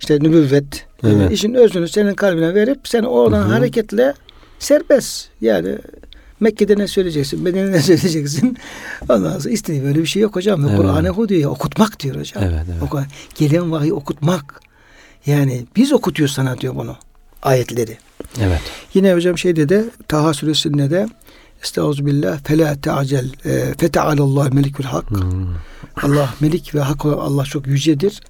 işte 0.00 0.14
nübüvvet, 0.20 0.86
e, 1.04 1.08
Evet. 1.08 1.32
işin 1.32 1.54
özünü 1.54 1.88
senin 1.88 2.14
kalbine 2.14 2.54
verip 2.54 2.88
sen 2.88 3.02
oradan 3.02 3.42
Hı 3.42 3.44
hı. 3.48 3.52
hareketle 3.52 4.14
serbest. 4.58 5.28
Yani 5.40 5.78
Mekke'de 6.40 6.78
ne 6.78 6.86
söyleyeceksin, 6.88 7.42
Medine'de 7.42 7.72
ne 7.72 7.82
söyleyeceksin. 7.82 8.56
Ondan 9.08 9.38
sonra 9.38 9.54
istediği 9.54 9.82
böyle 9.84 9.98
bir 9.98 10.06
şey 10.06 10.22
yok 10.22 10.36
hocam. 10.36 10.66
Evet. 10.68 10.76
Kur'an'ı 10.76 11.10
oku 11.10 11.28
diyor, 11.28 11.50
okutmak 11.50 12.00
diyor 12.00 12.16
hocam. 12.16 12.42
Evet, 12.44 12.62
evet. 12.72 12.82
Oku- 12.82 13.02
Gelen 13.34 13.72
vahiy 13.72 13.92
okutmak. 13.92 14.60
Yani 15.26 15.66
biz 15.76 15.92
okutuyoruz 15.92 16.34
sana 16.34 16.58
diyor 16.60 16.74
bunu. 16.76 16.96
Ayetleri. 17.42 17.98
Evet. 18.40 18.60
Yine 18.94 19.14
hocam 19.14 19.38
şeyde 19.38 19.68
de 19.68 19.84
Taha 20.08 20.34
suresinde 20.34 20.90
de 20.90 21.06
Estağfirullah 21.62 22.38
fela 22.44 22.80
te'acel 22.80 23.32
e, 23.44 23.74
fetealallah 23.78 24.52
melikül 24.52 24.84
hak. 24.84 25.10
Hmm. 25.10 25.54
Allah 26.02 26.34
melik 26.40 26.74
ve 26.74 26.80
hak 26.80 27.04
olan 27.04 27.18
Allah 27.18 27.44
çok 27.44 27.66
yücedir. 27.66 28.20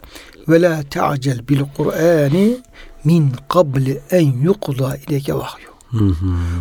Ve 0.49 0.63
la 0.63 0.83
te'acel 0.83 1.49
bil 1.49 1.61
Kur'ani 1.77 2.57
min 3.05 3.33
qabli 3.49 4.01
en 4.11 4.33
yuqda 4.33 4.97
ileke 4.97 5.35
vahyu. 5.35 5.69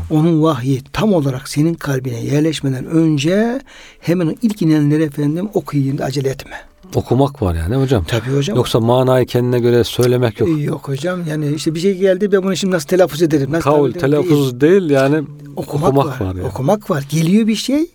Onun 0.09 0.43
vahyi 0.43 0.84
tam 0.93 1.13
olarak 1.13 1.47
senin 1.47 1.74
kalbine 1.74 2.24
yerleşmeden 2.24 2.86
önce 2.86 3.61
hemen 3.99 4.38
ilk 4.41 4.61
inenleri 4.61 5.03
efendim 5.03 5.49
okuyun 5.53 5.97
acele 5.97 6.30
etme. 6.30 6.55
Okumak 6.96 7.42
var 7.42 7.56
yani 7.56 7.76
hocam. 7.76 8.04
Tabii 8.04 8.36
hocam. 8.36 8.58
Yoksa 8.58 8.80
manayı 8.80 9.26
kendine 9.26 9.60
göre 9.60 9.84
söylemek 9.84 10.40
yok. 10.40 10.50
Yok 10.58 10.88
hocam 10.88 11.20
yani 11.30 11.54
işte 11.56 11.76
bir 11.76 11.80
şey 11.80 11.98
geldi 11.98 12.32
ben 12.32 12.44
bunu 12.44 12.56
şimdi 12.58 12.74
nasıl 12.74 12.88
telaffuz 12.88 13.22
ederim? 13.22 13.52
Nasıl 13.52 13.64
Kavul, 13.64 13.92
tabii 13.92 13.94
değil. 13.94 14.12
telaffuz 14.12 14.62
değil 14.62 14.90
yani 14.90 15.24
okumak, 15.56 15.88
okumak, 15.88 16.22
var. 16.22 16.28
var. 16.28 16.36
yani. 16.36 16.48
Okumak 16.48 16.90
var. 16.90 17.06
Geliyor 17.10 17.48
bir 17.48 17.56
şey. 17.56 17.86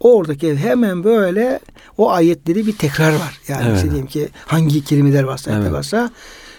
Oradaki 0.00 0.56
hemen 0.56 1.04
böyle 1.04 1.60
o 1.98 2.10
ayetleri 2.10 2.66
bir 2.66 2.76
tekrar 2.76 3.12
var. 3.12 3.40
Yani 3.48 3.66
Evet. 3.68 3.84
işte 3.84 4.06
ki 4.06 4.28
hangi 4.46 4.84
kelimeler 4.84 5.22
varsa 5.22 5.60
evet. 5.60 5.72
varsa 5.72 6.10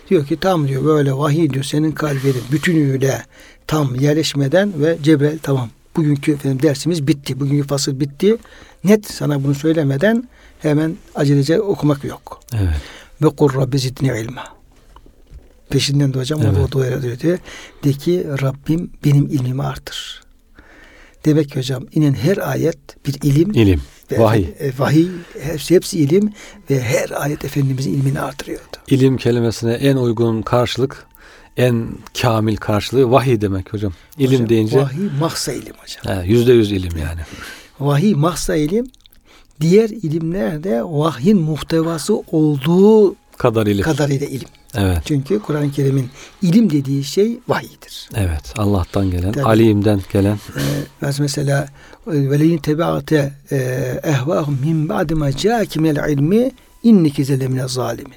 diyor 0.10 0.26
ki 0.26 0.40
tam 0.40 0.68
diyor 0.68 0.86
böyle 0.86 1.14
vahiy 1.14 1.50
diyor 1.50 1.64
senin 1.64 1.92
kalbinin 1.92 2.44
bütünüyle 2.52 3.24
tam 3.68 3.96
yerleşmeden 3.96 4.72
ve 4.78 4.98
Cebrail 5.04 5.40
tamam 5.44 5.70
bugünkü 5.96 6.32
efendim 6.32 6.62
dersimiz 6.62 7.08
bitti. 7.08 7.40
Bugünkü 7.40 7.68
fasıl 7.68 8.00
bitti. 8.00 8.38
Net 8.84 9.12
sana 9.12 9.44
bunu 9.44 9.56
söylemeden 9.56 10.30
hemen 10.66 10.96
acelece 11.16 11.62
okumak 11.62 12.04
yok. 12.04 12.40
Evet. 12.54 12.76
Ve 13.22 13.30
kur 13.36 13.56
Rabbi 13.56 13.80
zidni 13.80 14.20
ilma. 14.20 14.44
Peşinden 15.70 16.14
de 16.14 16.20
hocam 16.20 16.42
Evet. 16.46 16.58
o 16.68 16.72
dua 16.72 17.02
diyor, 17.02 17.20
diyor. 17.20 17.38
De 17.84 17.94
ki 17.94 18.28
Rabbim 18.42 18.92
benim 19.06 19.26
ilmimi 19.26 19.64
artır. 19.64 20.24
Demek 21.26 21.50
ki 21.50 21.60
hocam 21.60 21.84
inen 21.94 22.14
her 22.14 22.38
ayet 22.38 23.06
bir 23.08 23.14
ilim. 23.24 23.52
İlim. 23.52 23.82
ve 24.12 24.20
Vahiy. 24.20 24.46
e, 24.60 24.72
vahiy 24.78 25.08
hepsi, 25.42 25.76
hepsi 25.76 26.00
ilim 26.00 26.34
ve 26.70 26.82
her 26.84 27.22
ayet 27.22 27.46
Efendimizin 27.46 27.94
ilmini 27.94 28.20
artırıyordu. 28.20 28.78
İlim 28.88 29.18
kelimesine 29.18 29.74
en 29.74 29.96
uygun 29.96 30.42
karşılık, 30.42 31.06
en 31.58 31.88
kamil 32.22 32.56
karşılığı 32.58 33.12
vahiy 33.12 33.42
demek 33.42 33.74
hocam. 33.74 33.94
İlim 34.18 34.32
Hocam, 34.34 34.50
deyince 34.50 34.80
Vahiy 34.82 35.10
mahsa 35.20 35.52
ilim 35.54 35.74
hocam. 35.78 36.24
yüzde 36.26 36.54
yüz 36.54 36.72
ilim 36.72 36.98
yani. 36.98 37.22
Vahiy 37.80 38.14
mahsa 38.14 38.56
ilim. 38.56 38.86
Diğer 39.62 39.90
ilimlerde 39.90 40.82
vahyin 40.84 41.38
muhtevası 41.42 42.16
olduğu 42.32 43.16
Kadar 43.38 43.68
ilim. 43.68 43.84
kadarıyla 43.84 44.28
ilim. 44.28 44.48
Evet. 44.78 44.98
Çünkü 45.06 45.40
Kur'an-ı 45.40 45.72
Kerim'in 45.72 46.10
ilim 46.42 46.70
dediği 46.70 47.04
şey 47.04 47.40
vahiydir. 47.48 48.10
Evet. 48.16 48.54
Allah'tan 48.58 49.12
gelen, 49.12 49.32
Tabii. 49.32 49.44
alimden 49.46 50.02
gelen. 50.14 50.40
Ee, 51.04 51.10
mesela 51.20 51.68
veleyin 52.08 52.58
tebaate 52.58 53.34
ehvahum 54.04 54.58
min 54.62 54.90
ba'de 54.90 55.14
ma 55.14 55.32
ca'ake 55.32 55.80
minel 55.80 56.10
ilmi 56.10 56.52
inneke 56.84 57.24
zelemine 57.26 57.68
zalimin. 57.68 58.14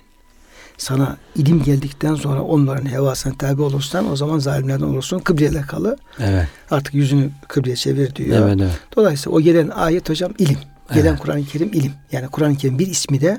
Sana 0.78 1.16
ilim 1.36 1.62
geldikten 1.62 2.14
sonra 2.14 2.42
onların 2.42 2.86
hevasına 2.90 3.32
tabi 3.38 3.62
olursan 3.62 4.10
o 4.12 4.16
zaman 4.16 4.38
zalimlerden 4.38 4.84
olursun. 4.84 5.18
Kıbleye 5.18 5.50
kalı. 5.62 5.96
Evet. 6.20 6.46
Artık 6.70 6.94
yüzünü 6.94 7.30
kıbleye 7.48 7.76
çevir 7.76 8.14
diyor. 8.14 8.46
Evet, 8.46 8.58
evet. 8.62 8.72
Dolayısıyla 8.96 9.36
o 9.38 9.40
gelen 9.40 9.68
ayet 9.68 10.10
hocam 10.10 10.32
ilim. 10.38 10.58
Gelen 10.94 11.10
Evet. 11.10 11.20
Kur'an-ı 11.20 11.44
Kerim 11.44 11.72
ilim. 11.72 11.92
Yani 12.12 12.28
Kur'an-ı 12.28 12.56
Kerim 12.56 12.78
bir 12.78 12.86
ismi 12.86 13.20
de 13.20 13.38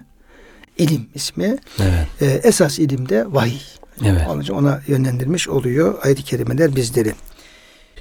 ilim 0.77 1.09
ismi. 1.15 1.57
Evet. 1.79 2.07
Ee, 2.21 2.25
esas 2.25 2.79
ilim 2.79 3.09
de 3.09 3.25
vahiy. 3.33 3.61
Evet. 4.05 4.21
Onun 4.29 4.41
için 4.41 4.53
ona 4.53 4.81
yönlendirmiş 4.87 5.49
oluyor 5.49 5.97
ayet-i 6.03 6.23
kerimeler 6.23 6.75
bizleri. 6.75 7.13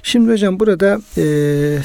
Şimdi 0.03 0.31
hocam 0.31 0.59
burada 0.59 0.99
e, 1.17 1.23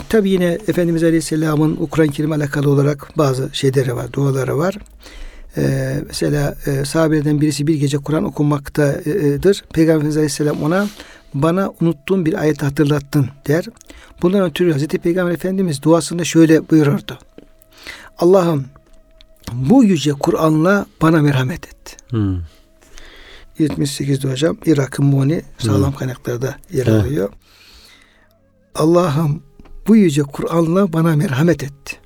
tabi 0.09 0.31
yine 0.31 0.59
Efendimiz 0.69 1.03
Aleyhisselam'ın 1.05 1.77
Kur'an-ı 1.77 2.11
Kerim 2.11 2.33
alakalı 2.33 2.71
olarak 2.71 3.19
bazı 3.19 3.51
şeyleri 3.53 3.97
var, 3.97 4.13
duaları 4.13 4.59
var. 4.59 4.79
E, 5.57 5.95
mesela 6.07 6.55
e, 6.67 6.85
sahabelerden 6.85 7.41
birisi 7.41 7.67
bir 7.67 7.75
gece 7.75 7.99
Kur'an 7.99 8.25
okumaktadır. 8.25 9.65
Peygamberimiz 9.75 10.17
Aleyhisselam 10.17 10.63
ona 10.63 10.87
bana 11.35 11.73
unuttuğum 11.81 12.27
bir 12.27 12.35
ayet 12.35 12.63
hatırlattın 12.63 13.29
der. 13.49 13.65
Bundan 14.23 14.43
ötürü 14.51 14.73
Hazreti 14.73 14.99
Peygamber 14.99 15.33
Efendimiz 15.33 15.83
duasında 15.83 16.25
şöyle 16.25 16.71
buyururdu. 16.71 17.19
Allah'ım 18.19 18.65
bu 19.53 19.85
yüce 19.85 20.13
Kur'an'la 20.13 20.87
bana 21.03 21.23
merhamet 21.23 21.67
et. 21.69 21.97
Hmm. 22.11 22.39
78'de 23.59 24.31
hocam 24.31 24.57
Irak'ın 24.67 25.07
Muni 25.07 25.43
sağlam 25.59 25.95
kaynaklarda 25.95 26.57
yer 26.73 26.87
Evet. 26.87 27.03
alıyor. 27.03 27.29
Allah'ım 28.75 29.43
bu 29.89 29.97
yüce 29.97 30.23
Kur'an'la 30.23 30.93
bana 30.93 31.17
merhamet 31.17 31.63
et. 31.63 32.01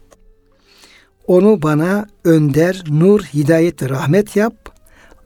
Onu 1.26 1.62
bana 1.62 2.06
önder, 2.24 2.84
nur, 2.88 3.20
hidayet 3.20 3.82
ve 3.82 3.88
rahmet 3.88 4.36
yap. 4.36 4.54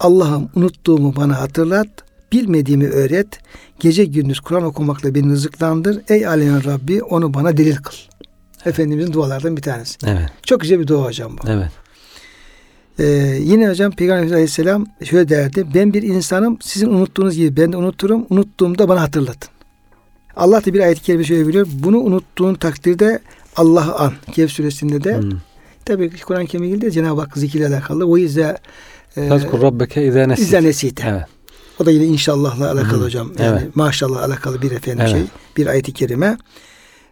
Allah'ım 0.00 0.50
unuttuğumu 0.54 1.16
bana 1.16 1.40
hatırlat. 1.40 1.88
Bilmediğimi 2.32 2.88
öğret. 2.88 3.38
Gece 3.80 4.04
gündüz 4.04 4.40
Kur'an 4.40 4.64
okumakla 4.64 5.14
beni 5.14 5.32
rızıklandır. 5.32 6.02
Ey 6.08 6.26
alemin 6.26 6.64
Rabbi 6.64 7.02
onu 7.02 7.34
bana 7.34 7.56
delil 7.56 7.76
kıl. 7.76 7.96
Efendimizin 8.66 9.12
dualardan 9.12 9.56
bir 9.56 9.62
tanesi. 9.62 9.96
Evet. 10.06 10.28
Çok 10.46 10.60
güzel 10.60 10.80
bir 10.80 10.86
dua 10.86 11.04
hocam 11.04 11.38
bu. 11.38 11.50
Evet. 11.50 11.68
Ee, 12.98 13.04
yine 13.40 13.68
hocam 13.68 13.92
Peygamber 13.92 14.32
Aleyhisselam 14.32 14.86
şöyle 15.04 15.28
derdi. 15.28 15.66
Ben 15.74 15.92
bir 15.94 16.02
insanım. 16.02 16.58
Sizin 16.60 16.86
unuttuğunuz 16.88 17.34
gibi 17.36 17.56
ben 17.62 17.72
de 17.72 17.76
unuturum. 17.76 18.26
Unuttuğumda 18.30 18.88
bana 18.88 19.00
hatırlatın. 19.02 19.50
Allah 20.36 20.64
da 20.64 20.74
bir 20.74 20.80
ayet-i 20.80 21.02
kerime 21.02 21.24
şöyle 21.24 21.46
biliyor. 21.48 21.66
Bunu 21.72 21.98
unuttuğun 21.98 22.54
takdirde 22.54 23.18
Allah'ı 23.56 23.94
an. 23.94 24.12
Kehf 24.32 24.50
suresinde 24.50 25.04
de 25.04 25.18
Hmm. 25.18 25.30
tabii 25.84 26.10
Kur'an-ı 26.26 26.46
Kerim'de 26.46 26.90
Cenab-ı 26.90 27.20
Hak 27.20 27.36
zikirle 27.38 27.66
alakalı. 27.66 28.04
O 28.04 28.16
yüzden 28.16 28.56
e, 29.16 29.28
Fezkur 29.28 29.62
rabbeke 29.62 30.06
izâ 30.06 30.26
nesit. 30.26 30.44
İzâ 30.44 30.60
nesite. 30.60 31.08
Evet. 31.08 31.22
O 31.80 31.86
da 31.86 31.90
yine 31.90 32.04
inşallahla 32.04 32.72
alakalı 32.72 32.92
Hı 32.98 33.00
hı. 33.00 33.04
hocam. 33.04 33.32
Yani 33.38 33.58
Evet. 33.62 33.76
maşallah 33.76 34.22
alakalı 34.22 34.62
bir 34.62 34.70
efendim 34.70 35.00
Evet. 35.00 35.10
şey, 35.10 35.22
bir 35.56 35.66
ayet-i 35.66 35.92
kerime. 35.92 36.36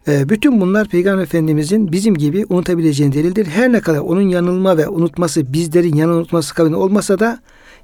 Ee, 0.07 0.29
bütün 0.29 0.61
bunlar 0.61 0.87
Peygamber 0.87 1.23
Efendimizin 1.23 1.91
bizim 1.91 2.15
gibi 2.15 2.45
unutabileceğini 2.49 3.13
delildir. 3.13 3.45
Her 3.45 3.71
ne 3.71 3.81
kadar 3.81 3.99
onun 3.99 4.21
yanılma 4.21 4.77
ve 4.77 4.87
unutması 4.87 5.53
bizlerin 5.53 5.95
yanı 5.95 6.13
unutması 6.13 6.55
kabul 6.55 6.73
olmasa 6.73 7.19
da 7.19 7.39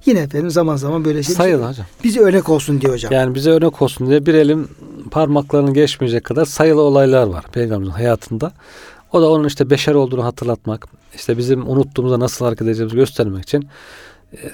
yine 0.05 0.19
efendim 0.19 0.49
zaman 0.49 0.75
zaman 0.75 1.05
böyle 1.05 1.23
şey 1.23 1.35
Sayılı 1.35 1.67
hocam. 1.69 1.85
bize 2.03 2.19
örnek 2.19 2.49
olsun 2.49 2.81
diyor 2.81 2.93
hocam. 2.93 3.13
Yani 3.13 3.35
bize 3.35 3.51
örnek 3.51 3.81
olsun 3.81 4.07
diye 4.07 4.25
bir 4.25 4.33
elin 4.33 4.67
parmaklarını 5.11 5.73
geçmeyecek 5.73 6.23
kadar 6.23 6.45
sayılı 6.45 6.81
olaylar 6.81 7.27
var 7.27 7.45
Peygamberimizin 7.51 7.91
hayatında. 7.91 8.51
O 9.13 9.21
da 9.21 9.29
onun 9.29 9.47
işte 9.47 9.69
beşer 9.69 9.93
olduğunu 9.93 10.23
hatırlatmak, 10.23 10.87
işte 11.15 11.37
bizim 11.37 11.69
unuttuğumuzda 11.69 12.19
nasıl 12.19 12.45
hareket 12.45 12.67
edeceğimizi 12.67 12.95
göstermek 12.95 13.43
için 13.43 13.67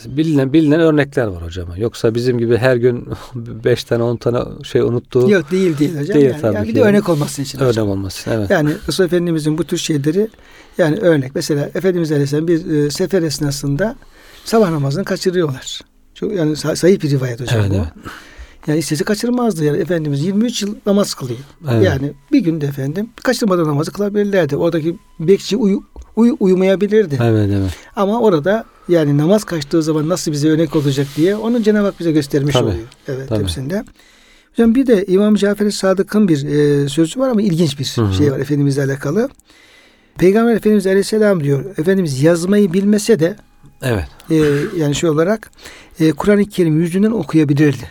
bilinen 0.05 0.53
bilinen 0.53 0.80
örnekler 0.80 1.28
var 1.28 1.43
hocam. 1.43 1.67
Yoksa 1.78 2.15
bizim 2.15 2.38
gibi 2.39 2.57
her 2.57 2.76
gün 2.76 3.07
beş 3.36 3.84
tane 3.84 4.03
on 4.03 4.17
tane 4.17 4.39
şey 4.63 4.82
unuttuğu 4.82 5.30
Yok 5.30 5.51
değil 5.51 5.78
değil 5.78 5.99
hocam. 5.99 6.15
Değil 6.15 6.26
yani, 6.30 6.41
tabii 6.41 6.55
yani 6.55 6.67
bir 6.67 6.76
de 6.76 6.80
yani. 6.80 6.89
örnek 6.89 7.09
olması 7.09 7.41
için 7.41 7.59
örnek 7.59 7.69
hocam. 7.69 7.89
olması. 7.89 8.30
Evet. 8.30 8.49
Yani 8.49 8.71
Resul 8.88 9.03
Efendimizin 9.03 9.57
bu 9.57 9.63
tür 9.63 9.78
şeyleri 9.78 10.28
yani 10.78 10.97
örnek. 10.99 11.32
Mesela 11.36 11.69
Efendimiz 11.76 12.11
Aleyhisselam 12.11 12.47
bir 12.47 12.65
e, 12.71 12.89
sefer 12.89 13.21
esnasında 13.21 13.95
sabah 14.45 14.69
namazını 14.71 15.05
kaçırıyorlar. 15.05 15.82
Çok 16.13 16.34
yani 16.34 16.51
sa- 16.51 16.76
sahih 16.76 17.01
bir 17.01 17.09
rivayet 17.09 17.41
hocam 17.41 17.59
Evet, 17.61 17.71
bu. 17.71 17.76
evet. 17.76 17.88
Yani 18.67 18.80
istese 18.80 19.03
kaçırmazdı. 19.03 19.63
Yani 19.63 19.78
Efendimiz 19.78 20.24
23 20.26 20.61
yıl 20.61 20.76
namaz 20.86 21.13
kılıyor. 21.13 21.39
Evet. 21.71 21.86
Yani 21.86 22.13
bir 22.32 22.39
günde 22.39 22.65
efendim 22.65 23.09
kaçırmadan 23.24 23.67
namazı 23.67 23.91
kılabilirlerdi. 23.91 24.55
Oradaki 24.55 24.97
bekçi 25.19 25.57
uyu, 25.57 25.84
uyu, 26.15 26.38
uyumayabilirdi. 26.39 27.19
Evet 27.24 27.49
evet. 27.53 27.71
Ama 27.95 28.19
orada 28.21 28.65
yani 28.89 29.17
namaz 29.17 29.43
kaçtığı 29.43 29.84
zaman 29.84 30.09
nasıl 30.09 30.31
bize 30.31 30.49
örnek 30.49 30.75
olacak 30.75 31.07
diye 31.15 31.36
onu 31.36 31.63
Cenab-ı 31.63 31.86
Hak 31.86 31.99
bize 31.99 32.11
göstermiş 32.11 32.53
Tabii, 32.53 32.65
oluyor. 32.65 32.84
Evet 33.07 33.29
tabii. 33.29 33.43
hepsinde. 33.43 33.84
Hocam 34.51 34.75
bir 34.75 34.88
de 34.88 35.05
İmam 35.05 35.36
Cafer 35.36 35.69
Sadık'ın 35.69 36.27
bir 36.27 36.45
e, 36.47 36.89
sözü 36.89 37.19
var 37.19 37.29
ama 37.29 37.41
ilginç 37.41 37.79
bir 37.79 37.93
Hı 37.95 38.01
hı. 38.01 38.13
şey 38.13 38.31
var 38.31 38.39
Efendimizle 38.39 38.84
alakalı. 38.84 39.29
Peygamber 40.17 40.55
Efendimiz 40.55 40.88
Aleyhisselam 40.88 41.43
diyor. 41.43 41.65
Efendimiz 41.77 42.21
yazmayı 42.23 42.73
bilmese 42.73 43.19
de 43.19 43.36
Evet. 43.81 44.05
e, 44.29 44.36
yani 44.77 44.95
şey 44.95 45.09
olarak 45.09 45.51
e, 45.99 46.11
Kur'an-ı 46.11 46.45
Kerim 46.45 46.79
yüzünden 46.79 47.11
okuyabilirdi. 47.11 47.88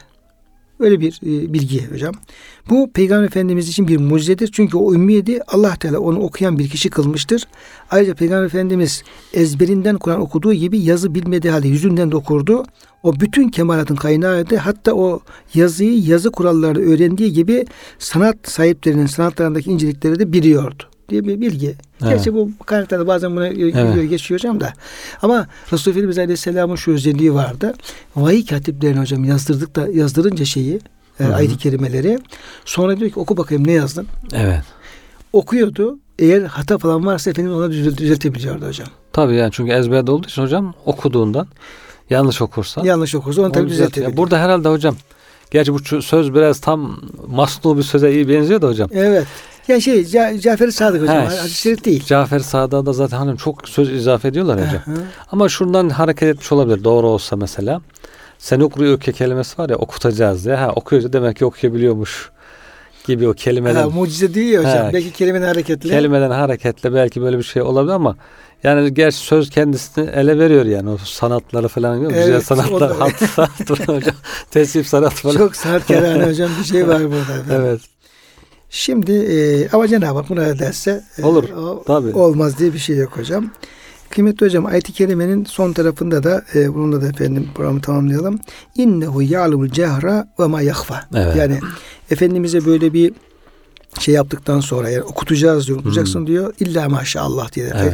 Öyle 0.83 1.01
bir 1.01 1.21
e, 1.23 1.53
bilgi 1.53 1.91
hocam. 1.91 2.15
Bu 2.71 2.91
Peygamber 2.93 3.27
Efendimiz 3.27 3.69
için 3.69 3.89
bir 3.89 3.97
mucizedir. 3.97 4.51
Çünkü 4.53 4.77
o 4.77 4.95
ümmiydi. 4.95 5.41
Allah 5.49 5.77
Teala 5.77 5.99
onu 5.99 6.21
okuyan 6.21 6.59
bir 6.59 6.69
kişi 6.69 6.91
kılmıştır. 6.91 7.45
Ayrıca 7.91 8.15
Peygamber 8.15 8.47
Efendimiz 8.47 9.03
ezberinden 9.33 9.97
Kur'an 9.97 10.21
okuduğu 10.21 10.53
gibi 10.53 10.79
yazı 10.79 11.15
bilmediği 11.15 11.51
halde 11.51 11.69
yüzünden 11.69 12.11
de 12.11 12.17
okurdu. 12.17 12.65
O 13.03 13.21
bütün 13.21 13.49
kemalatın 13.49 13.97
kaynağıydı. 13.97 14.57
Hatta 14.57 14.95
o 14.95 15.21
yazıyı 15.55 16.03
yazı 16.03 16.31
kurallarını 16.31 16.83
öğrendiği 16.83 17.33
gibi 17.33 17.65
sanat 17.99 18.37
sahiplerinin 18.45 19.07
sanatlarındaki 19.07 19.71
incelikleri 19.71 20.19
de 20.19 20.33
biliyordu 20.33 20.92
diye 21.13 21.27
bir 21.27 21.41
bilgi. 21.41 21.75
Gerçi 22.01 22.35
bu 22.35 22.51
karakterde 22.67 23.07
bazen 23.07 23.37
buna 23.37 23.49
evet. 23.49 24.11
geçiyor 24.11 24.41
hocam 24.41 24.61
da. 24.61 24.73
Ama 25.23 25.47
Resulullah 25.73 25.97
Efendimiz 25.97 26.19
Aleyhisselam'ın 26.19 26.77
şu 26.77 26.93
özelliği 26.93 27.35
vardı. 27.35 27.75
Vahiy 28.17 28.47
katiplerini 28.47 29.01
hocam 29.01 29.25
yazdırdık 29.25 29.77
da 29.77 29.89
yazdırınca 29.89 30.45
şeyi 30.45 30.81
e, 31.21 31.25
ayet-i 31.27 31.59
kerimeleri 31.59 32.19
sonra 32.65 32.99
diyor 33.01 33.11
ki 33.11 33.21
oku 33.21 33.37
bakayım 33.37 33.67
ne 33.67 33.73
yazdın? 33.73 34.07
Evet. 34.33 34.63
Okuyordu. 35.33 35.99
Eğer 36.19 36.43
hata 36.43 36.79
falan 36.79 37.07
varsa 37.07 37.31
efendim 37.31 37.55
ona 37.55 37.67
düzelt- 37.67 37.97
düzeltebiliyordu 37.97 38.67
hocam. 38.67 38.89
Tabii 39.13 39.35
yani 39.35 39.51
çünkü 39.53 39.73
ezberde 39.73 40.11
olduğu 40.11 40.27
için 40.27 40.43
hocam 40.43 40.75
okuduğundan 40.87 41.47
yanlış 42.11 42.43
okursa 42.43 42.87
Yanlış 42.87 43.15
okursa 43.15 43.43
onu 43.43 43.53
tabii 43.53 43.63
onu 43.63 43.69
düzeltiyor. 43.71 43.91
düzeltebiliyor. 43.91 44.17
Burada 44.17 44.39
herhalde 44.39 44.69
hocam 44.69 44.97
gerçi 45.51 45.75
bu 45.75 46.03
söz 46.03 46.35
biraz 46.35 46.61
tam 46.61 47.01
masnu 47.29 47.79
bir 47.79 47.83
söze 47.83 48.13
iyi 48.13 48.29
benziyor 48.29 48.63
da 48.63 48.69
hocam. 48.69 48.89
Evet. 48.93 49.27
Yani 49.69 49.83
şey 49.83 50.01
Ca- 50.01 50.41
Cafer 50.41 50.71
Sadık 50.71 51.03
hocam. 51.03 51.17
He, 51.17 51.21
Hadis-i 51.37 51.49
şerif 51.55 51.85
değil. 51.85 52.05
Cafer 52.05 52.39
Sadık'a 52.39 52.87
da 52.87 52.93
zaten 52.93 53.17
hanım 53.17 53.37
çok 53.37 53.69
söz 53.69 53.91
izafe 53.93 54.29
ediyorlar 54.29 54.57
hocam. 54.61 54.83
Hı 54.85 54.91
hı. 54.91 55.05
Ama 55.33 55.49
şundan 55.49 55.89
hareket 55.89 56.29
etmiş 56.29 56.53
olabilir 56.53 56.85
doğru 56.85 57.07
olsa 57.09 57.37
mesela. 57.37 57.81
Sen 58.39 58.61
okuyor 58.61 58.93
öke 58.95 59.13
kelimesi 59.13 59.59
var 59.59 59.69
ya 59.71 59.77
okutacağız 59.77 60.45
diye. 60.45 60.55
Ha 60.55 60.73
okuyunca 60.77 61.13
demek 61.13 61.37
ki 61.37 61.45
okuyabiliyormuş 61.45 62.31
gibi 63.07 63.29
o 63.29 63.33
kelimeden. 63.33 63.83
Ha, 63.83 63.91
mucize 63.91 64.35
değil 64.35 64.53
ya 64.53 64.61
hocam. 64.61 64.89
He. 64.89 64.93
Belki 64.93 65.13
kelimenin 65.13 65.47
hareketle. 65.47 65.89
kelimeden 65.91 66.31
hareketle 66.31 66.95
belki 66.95 67.23
böyle 67.23 67.39
bir 67.39 67.43
şey 67.43 67.63
olabilir 67.63 67.93
ama 67.93 68.17
yani 68.63 68.95
gerçi 68.95 69.17
söz 69.19 69.51
kendisini 69.51 70.11
ele 70.11 70.39
veriyor 70.39 70.65
yani 70.65 70.91
o 70.91 70.99
sanatları 70.99 71.69
falan 71.69 71.97
yok. 71.97 72.13
Güzel 72.13 72.33
Evet, 72.33 72.45
sanatlar, 72.45 72.97
hat 72.97 73.13
sanat 73.35 73.71
hocam. 73.71 74.15
Tesip 74.51 74.87
sanat 74.87 75.13
falan. 75.23 75.37
Çok 75.37 75.57
sanatkarane 75.57 76.27
hocam 76.27 76.51
bir 76.61 76.65
şey 76.65 76.89
var 76.89 77.03
burada. 77.05 77.21
efendim. 77.21 77.45
Evet. 77.51 77.81
Şimdi 78.75 79.13
e, 79.13 79.69
ama 79.73 79.89
Cenab-ı 79.89 80.19
Hak 80.19 80.29
buna 80.29 80.45
ederse 80.47 81.03
e, 81.19 81.25
Olur, 81.25 81.45
o- 81.51 81.83
tabii. 81.87 82.13
olmaz 82.17 82.59
diye 82.59 82.73
bir 82.75 82.79
şey 82.79 82.97
yok 82.97 83.17
hocam. 83.19 83.51
Kıymetli 84.11 84.47
hocam 84.47 84.67
ayet-i 84.67 84.93
kerimenin 84.93 85.45
son 85.45 85.73
tarafında 85.73 86.23
da 86.23 86.43
e, 86.55 86.75
bununla 86.75 87.03
da 87.03 87.09
efendim 87.09 87.49
programı 87.55 87.81
tamamlayalım. 87.81 88.39
İnnehu 88.77 89.23
ya'lemul 89.23 89.69
cehra 89.69 90.29
ve 90.39 90.47
ma 90.47 90.63
yahfa. 90.63 91.01
Evet. 91.15 91.37
Yani 91.37 91.59
Efendimiz'e 92.11 92.65
böyle 92.67 92.93
bir 92.93 93.13
şey 94.01 94.15
yaptıktan 94.15 94.61
sonra 94.61 94.91
yani 94.91 95.03
okutacağız 95.03 95.67
diyor, 95.67 95.79
okutacaksın 95.79 96.27
diyor. 96.27 96.55
İlla 96.61 96.89
maşallah 96.89 97.53
diye 97.53 97.67
de 97.67 97.71
Evet. 97.75 97.85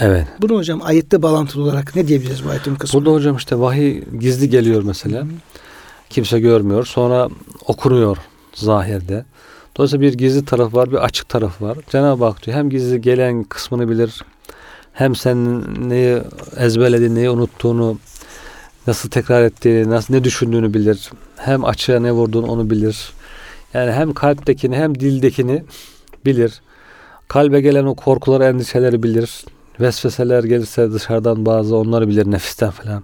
Evet. 0.00 0.26
Bunu 0.40 0.56
hocam 0.56 0.80
ayette 0.82 1.22
bağlantılı 1.22 1.62
olarak 1.62 1.96
ne 1.96 2.08
diyebiliriz 2.08 2.44
bu 2.44 2.50
ayetin 2.50 2.74
kısmı? 2.74 3.00
Burada 3.00 3.14
hocam 3.14 3.36
işte 3.36 3.58
vahiy 3.58 4.02
gizli 4.20 4.50
geliyor 4.50 4.82
mesela. 4.86 5.26
Kimse 6.10 6.40
görmüyor. 6.40 6.86
Sonra 6.86 7.28
okunuyor 7.66 8.16
zahirde. 8.54 9.24
Dolayısıyla 9.76 10.06
bir 10.06 10.14
gizli 10.18 10.44
taraf 10.44 10.74
var, 10.74 10.90
bir 10.90 10.96
açık 10.96 11.28
taraf 11.28 11.62
var. 11.62 11.78
Cenab-ı 11.90 12.24
Hak 12.24 12.46
diyor 12.46 12.56
hem 12.56 12.70
gizli 12.70 13.00
gelen 13.00 13.44
kısmını 13.44 13.88
bilir, 13.88 14.24
hem 14.92 15.14
sen 15.14 15.62
neyi 15.90 16.22
ezberlediğini, 16.56 17.14
neyi 17.14 17.30
unuttuğunu, 17.30 17.98
nasıl 18.86 19.10
tekrar 19.10 19.42
ettiğini, 19.42 19.90
nasıl 19.90 20.14
ne 20.14 20.24
düşündüğünü 20.24 20.74
bilir. 20.74 21.10
Hem 21.36 21.64
açığa 21.64 22.00
ne 22.00 22.12
vurduğunu 22.12 22.46
onu 22.46 22.70
bilir. 22.70 23.12
Yani 23.74 23.92
hem 23.92 24.14
kalptekini 24.14 24.76
hem 24.76 25.00
dildekini 25.00 25.64
bilir. 26.24 26.60
Kalbe 27.28 27.60
gelen 27.60 27.84
o 27.84 27.94
korkuları, 27.94 28.44
endişeleri 28.44 29.02
bilir. 29.02 29.44
Vesveseler 29.80 30.44
gelirse 30.44 30.92
dışarıdan 30.92 31.46
bazı 31.46 31.76
onları 31.76 32.08
bilir 32.08 32.30
nefisten 32.30 32.70
falan. 32.70 33.02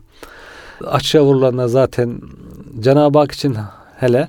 Açığa 0.85 1.23
vurulanlar 1.25 1.67
zaten 1.67 2.21
Cenab-ı 2.81 3.19
Hak 3.19 3.33
için 3.33 3.57
hele 3.97 4.29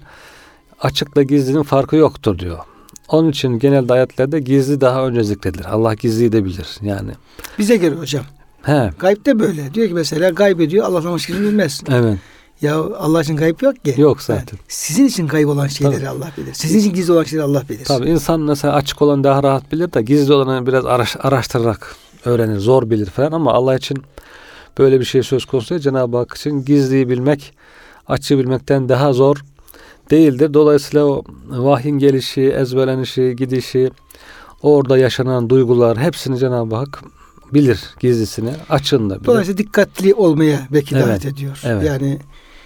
açıkla 0.82 1.24
gizlinin 1.24 1.64
farkı 1.64 1.96
yoktur 1.96 2.40
diyor. 2.40 2.58
Onun 3.10 3.30
için 3.30 3.60
genelde 3.60 3.94
ayetlerde 3.94 4.40
gizli 4.40 4.82
daha 4.82 5.08
önce 5.08 5.24
zikredilir. 5.24 5.66
Allah 5.66 5.94
gizliyi 5.94 6.32
de 6.32 6.46
bilir 6.46 6.78
yani. 6.82 7.12
Bize 7.60 7.78
göre 7.78 7.96
hocam. 7.96 8.24
He, 8.62 8.92
Gayipte 9.00 9.40
böyle. 9.40 9.74
Diyor 9.74 9.88
ki 9.88 9.94
mesela 9.94 10.30
gayb 10.30 10.60
ediyor 10.60 10.86
Allah'tan 10.86 11.14
başkasını 11.14 11.44
bilmez. 11.44 11.84
evet. 11.92 12.18
Ya 12.62 12.76
Allah 12.80 13.22
için 13.22 13.36
gayb 13.36 13.62
yok 13.62 13.86
ki. 13.86 13.96
Yok 13.98 14.22
zaten. 14.22 14.58
Yani 14.58 14.60
sizin 14.68 15.06
için 15.06 15.28
gayb 15.28 15.48
olan 15.48 15.68
şeyleri 15.68 15.96
Tabii. 15.96 16.10
Allah 16.10 16.32
bilir. 16.38 16.54
Sizin 16.54 16.80
için 16.80 16.94
gizli 16.94 17.14
olan 17.14 17.24
şeyleri 17.24 17.48
Allah 17.48 17.64
bilir. 17.70 17.86
Tabii 17.86 18.10
insan 18.10 18.40
mesela 18.40 18.74
açık 18.74 19.02
olan 19.02 19.24
daha 19.24 19.44
rahat 19.44 19.72
bilir 19.72 19.94
de 19.94 20.02
gizli 20.02 20.34
olanı 20.34 20.68
biraz 20.68 20.86
araş, 20.86 21.16
araştırarak 21.20 21.96
öğrenir, 22.26 22.60
zor 22.60 22.90
bilir 22.90 23.06
falan 23.06 23.32
ama 23.32 23.54
Allah 23.54 23.76
için 23.76 23.98
böyle 24.80 25.00
bir 25.00 25.06
şey 25.06 25.24
söz 25.24 25.46
konusu 25.46 25.70
değil. 25.70 25.82
Cenab-ı 25.82 26.18
Hak 26.18 26.34
için 26.38 26.66
gizliyi 26.66 27.10
bilmek, 27.10 27.54
açığı 28.08 28.38
bilmekten 28.38 28.90
daha 28.90 29.14
zor 29.14 29.38
değildir. 30.12 30.54
Dolayısıyla 30.54 31.06
o 31.06 31.24
vahyin 31.50 32.00
gelişi, 32.00 32.42
ezberlenişi, 32.42 33.36
gidişi, 33.38 33.92
orada 34.62 34.98
yaşanan 34.98 35.50
duygular 35.50 35.98
hepsini 35.98 36.38
Cenab-ı 36.40 36.76
Hak 36.76 37.04
bilir 37.54 37.80
gizlisini, 38.00 38.50
açığını 38.70 39.10
da 39.10 39.16
bilir. 39.16 39.26
Dolayısıyla 39.26 39.58
dikkatli 39.58 40.14
olmaya 40.14 40.68
belki 40.74 40.96
Evet, 40.96 41.08
davet 41.08 41.26
ediyor. 41.26 41.62
evet. 41.64 41.84
Yani 41.86 42.20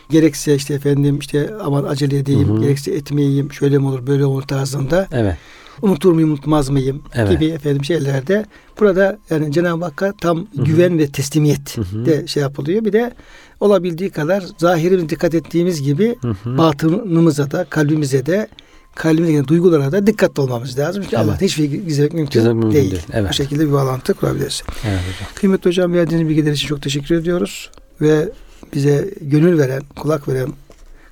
gerekse 0.10 0.56
işte 0.56 0.74
efendim 0.74 1.20
işte 1.20 1.54
aman 1.64 1.84
acele 1.84 2.18
edeyim, 2.18 2.50
Hı 2.50 2.54
hı. 2.54 2.62
gerekse 2.62 2.92
etmeyeyim, 2.92 3.54
şöyle 3.54 3.78
mi 3.78 3.88
olur, 3.88 4.08
böyle 4.08 4.22
mi 4.24 4.26
olur 4.30 4.42
tarzında. 4.42 5.08
Evet, 5.12 5.36
Unutur 5.82 6.12
muyum, 6.14 6.32
unutmaz 6.32 6.70
mıyım 6.70 7.04
Evet. 7.16 7.32
gibi 7.32 7.46
efendim 7.46 7.86
şeylerde 7.86 8.46
burada 8.80 9.20
yani 9.30 9.52
Cenab-ı 9.52 9.86
Hakk'a 9.86 10.14
tam 10.22 10.48
güven 10.56 10.98
ve 11.00 11.08
teslimiyet 11.08 11.78
Hı 11.78 11.82
hı. 11.82 12.06
de 12.06 12.28
şey 12.28 12.42
yapılıyor. 12.44 12.86
Bir 12.86 12.94
de 12.94 13.12
olabildiği 13.60 14.10
kadar 14.10 14.44
zahirimiz 14.58 15.10
dikkat 15.10 15.34
ettiğimiz 15.36 15.82
gibi 15.82 16.16
Hı 16.22 16.36
hı. 16.44 16.58
batınımıza 16.58 17.52
da, 17.52 17.64
kalbimize 17.70 18.26
de, 18.26 18.48
kalbimize 18.96 19.32
gelen 19.32 19.48
duygulara 19.48 19.92
da 19.92 20.08
dikkatli 20.08 20.42
olmamız 20.42 20.80
lazım. 20.80 21.04
Çünkü 21.04 21.16
Evet. 21.16 21.26
Allah'tan 21.28 21.46
hiçbir 21.46 21.70
şey 21.70 21.80
gizlemek 21.82 22.14
mümkün, 22.14 22.40
Gizlemek 22.40 22.64
mümkün 22.64 22.80
değil. 22.80 22.92
değil, 22.92 23.04
evet. 23.14 23.30
Bu 23.30 23.34
şekilde 23.34 23.68
bir 23.68 23.72
bağlantı 23.74 24.14
kurabiliriz. 24.14 24.64
evet 24.86 25.00
hocam. 25.00 25.30
Kıymetli 25.36 25.68
hocam 25.70 25.94
verdiğiniz 25.94 26.30
bilgiler 26.30 26.52
için 26.52 26.68
çok 26.68 26.82
teşekkür 26.82 27.16
ediyoruz. 27.16 27.72
Ve 28.02 28.30
bize 28.76 29.14
gönül 29.22 29.58
veren, 29.60 29.82
kulak 30.00 30.28
veren 30.28 30.50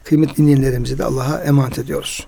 kıymetli 0.03 0.38
dinleyenlerimizi 0.38 0.97
de 0.97 1.03
Allah'a 1.03 1.38
emanet 1.43 1.80
ediyoruz. 1.80 2.28